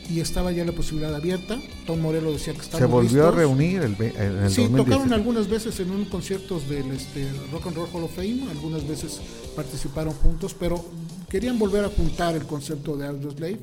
y 0.09 0.19
estaba 0.19 0.51
ya 0.51 0.63
la 0.65 0.71
posibilidad 0.71 1.13
abierta. 1.15 1.59
Tom 1.85 1.99
Morello 2.01 2.31
decía 2.31 2.53
que 2.53 2.61
estaba 2.61 2.79
Se 2.79 2.85
volvió 2.85 3.27
a 3.27 3.31
reunir 3.31 3.81
el, 3.81 3.95
en 3.99 4.43
el 4.43 4.49
Sí, 4.51 4.63
2017. 4.63 4.77
tocaron 4.77 5.13
algunas 5.13 5.47
veces 5.49 5.79
en 5.79 5.91
un 5.91 6.05
conciertos 6.05 6.67
del 6.69 6.91
este, 6.91 7.27
Rock 7.51 7.67
and 7.67 7.75
Roll 7.75 7.89
Hall 7.93 8.03
of 8.03 8.15
Fame, 8.15 8.43
algunas 8.51 8.87
veces 8.87 9.19
participaron 9.55 10.13
juntos, 10.13 10.55
pero 10.57 10.83
querían 11.29 11.57
volver 11.57 11.85
a 11.85 11.89
juntar 11.89 12.35
el 12.35 12.45
concepto 12.45 12.95
de 12.97 13.07
Audioslave 13.07 13.59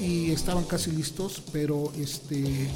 y 0.00 0.30
estaban 0.30 0.64
casi 0.64 0.90
listos, 0.90 1.42
pero 1.52 1.92
este 1.98 2.68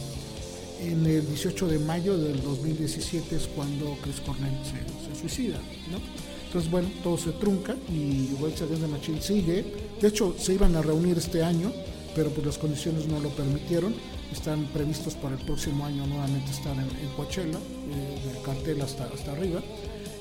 en 0.80 1.04
el 1.06 1.26
18 1.26 1.66
de 1.66 1.78
mayo 1.80 2.16
del 2.16 2.40
2017 2.42 3.34
es 3.34 3.48
cuando 3.48 3.96
Chris 4.02 4.20
Cornell 4.20 4.54
se, 4.64 5.12
se 5.14 5.20
suicida, 5.20 5.58
¿no? 5.90 5.98
Entonces, 6.46 6.70
bueno, 6.70 6.88
todo 7.02 7.18
se 7.18 7.32
trunca 7.32 7.74
y 7.92 8.28
Rage 8.40 8.64
Against 8.64 8.80
the 8.82 8.86
Machine 8.86 9.20
sigue. 9.20 9.64
De 10.00 10.08
hecho, 10.08 10.34
se 10.38 10.54
iban 10.54 10.76
a 10.76 10.82
reunir 10.82 11.18
este 11.18 11.42
año, 11.42 11.72
pero 12.14 12.30
pues 12.30 12.46
las 12.46 12.58
condiciones 12.58 13.06
no 13.06 13.20
lo 13.20 13.30
permitieron. 13.30 13.94
Están 14.32 14.64
previstos 14.66 15.14
para 15.14 15.36
el 15.36 15.44
próximo 15.44 15.84
año 15.86 16.06
nuevamente 16.06 16.50
estar 16.50 16.74
en, 16.74 16.80
en 16.80 17.08
Coachella, 17.16 17.58
eh, 17.58 18.22
del 18.26 18.42
cartel 18.42 18.82
hasta, 18.82 19.04
hasta 19.04 19.32
arriba, 19.32 19.60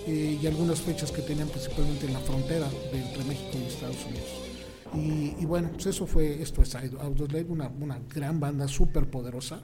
eh, 0.05 0.39
y 0.41 0.47
algunas 0.47 0.79
fechas 0.79 1.11
que 1.11 1.21
tenían 1.21 1.49
principalmente 1.49 2.05
en 2.05 2.13
la 2.13 2.19
frontera 2.19 2.67
entre 2.93 3.23
México 3.25 3.57
y 3.61 3.67
Estados 3.67 4.05
Unidos. 4.05 4.47
Y, 4.93 5.45
bueno, 5.45 5.69
pues 5.73 5.87
eso 5.87 6.07
fue, 6.07 6.41
esto 6.41 6.61
es 6.61 6.73
Audioslave, 6.73 7.45
una, 7.49 7.67
una 7.67 7.99
gran 8.13 8.39
banda 8.39 8.67
súper 8.69 9.09
poderosa, 9.09 9.61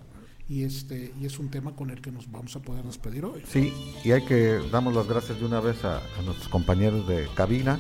y, 0.50 0.64
este, 0.64 1.14
y 1.20 1.26
es 1.26 1.40
un 1.40 1.50
tema 1.50 1.74
con 1.76 1.90
el 1.90 2.02
que 2.02 2.12
nos 2.12 2.30
vamos 2.30 2.56
a 2.58 2.62
poder 2.62 2.84
despedir 2.84 3.24
hoy. 3.24 3.42
Sí, 3.48 3.74
y 4.04 4.12
hay 4.12 4.26
que 4.26 4.60
damos 4.70 4.94
las 4.94 5.08
gracias 5.08 5.40
de 5.40 5.46
una 5.46 5.62
vez 5.62 5.84
a 5.86 6.02
nuestros 6.26 6.50
compañeros 6.50 7.08
de 7.08 7.28
cabina, 7.36 7.80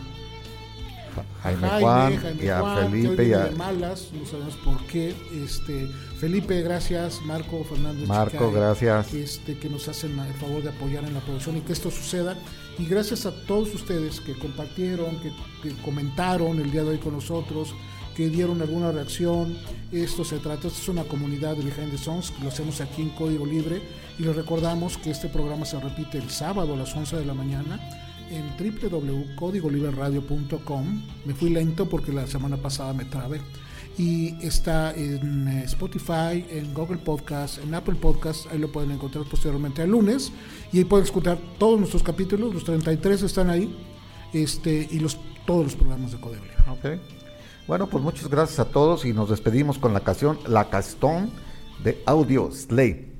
Ja- 1.15 1.23
Jaime, 1.44 1.68
Juan 1.81 2.18
Jaime 2.18 2.44
y 2.44 2.48
a 2.49 2.60
Juan, 2.60 2.76
que 2.76 2.84
hoy 2.85 2.91
Felipe 3.03 3.27
y 3.27 3.34
a 3.34 3.52
malas, 3.57 4.10
no 4.14 4.26
sabemos 4.26 4.56
por 4.57 4.77
qué. 4.88 5.15
Este, 5.44 5.88
Felipe, 6.19 6.61
gracias. 6.61 7.22
Marco 7.26 7.64
Fernández. 7.64 8.07
Marco, 8.07 8.31
Chicay, 8.31 8.52
gracias. 8.53 9.14
Este, 9.14 9.57
que 9.57 9.69
nos 9.69 9.88
hacen 9.88 10.18
el 10.19 10.34
favor 10.35 10.64
de 10.64 10.69
apoyar 10.69 11.03
en 11.03 11.14
la 11.14 11.19
producción 11.22 11.57
y 11.57 11.61
que 11.61 11.73
esto 11.73 11.91
suceda. 11.91 12.35
Y 12.80 12.85
gracias 12.85 13.26
a 13.26 13.31
todos 13.45 13.73
ustedes 13.76 14.19
que 14.22 14.34
compartieron, 14.34 15.18
que, 15.19 15.31
que 15.61 15.76
comentaron 15.84 16.60
el 16.60 16.72
día 16.72 16.84
de 16.84 16.90
hoy 16.90 16.98
con 16.98 17.14
nosotros, 17.14 17.76
que 18.15 18.30
dieron 18.30 18.61
alguna 18.61 18.91
reacción. 18.91 19.57
Esto 19.91 20.23
se 20.23 20.38
trata, 20.40 20.68
esto 20.68 20.80
es 20.81 20.90
una 20.90 21.03
comunidad 21.03 21.56
de 21.56 21.64
Behind 21.64 21.91
the 21.91 21.98
Songs, 21.98 22.31
que 22.31 22.41
lo 22.44 22.49
hacemos 22.49 22.81
aquí 22.81 23.02
en 23.03 23.10
Código 23.10 23.45
Libre. 23.45 23.81
Y 24.18 24.23
les 24.23 24.35
recordamos 24.35 24.98
que 24.98 25.11
este 25.11 25.27
programa 25.27 25.65
se 25.65 25.80
repite 25.80 26.18
el 26.18 26.30
sábado 26.30 26.73
a 26.73 26.77
las 26.77 26.95
11 26.95 27.18
de 27.18 27.26
la 27.26 27.34
mañana 27.34 27.80
en 28.34 28.57
www.códigoliberradio.com. 28.57 31.01
Me 31.26 31.34
fui 31.34 31.49
lento 31.49 31.88
porque 31.88 32.11
la 32.11 32.27
semana 32.27 32.57
pasada 32.57 32.93
me 32.93 33.05
trabé. 33.05 33.39
Y 33.97 34.35
está 34.43 34.93
en 34.95 35.47
eh, 35.47 35.64
Spotify, 35.65 36.45
en 36.49 36.73
Google 36.73 36.97
Podcast, 36.97 37.64
en 37.64 37.76
Apple 37.76 37.95
Podcast. 37.95 38.51
Ahí 38.51 38.57
lo 38.57 38.72
pueden 38.72 38.91
encontrar 38.91 39.26
posteriormente 39.30 39.84
el 39.84 39.91
lunes. 39.91 40.31
Y 40.72 40.80
ahí 40.80 40.85
pueden 40.85 41.05
escuchar 41.05 41.38
todos 41.60 41.77
nuestros 41.77 42.01
capítulos. 42.01 42.53
Los 42.53 42.64
33 42.64 43.22
están 43.22 43.49
ahí. 43.49 43.76
Este, 44.34 44.88
y 44.89 44.99
los, 44.99 45.18
todos 45.45 45.65
los 45.65 45.76
programas 45.76 46.11
de 46.11 46.19
Código 46.19 46.43
Libre. 46.43 46.99
Bueno, 47.68 47.88
pues 47.88 48.03
muchas 48.03 48.30
gracias 48.30 48.60
a 48.60 48.65
todos 48.65 49.05
y 49.05 49.14
nos 49.14 49.30
despedimos 49.30 49.77
con 49.77 49.93
la 49.93 50.01
canción 50.01 50.39
La 50.47 50.69
Castón 50.69 51.31
de 51.84 52.01
Audio 52.05 52.51
Slave. 52.51 53.12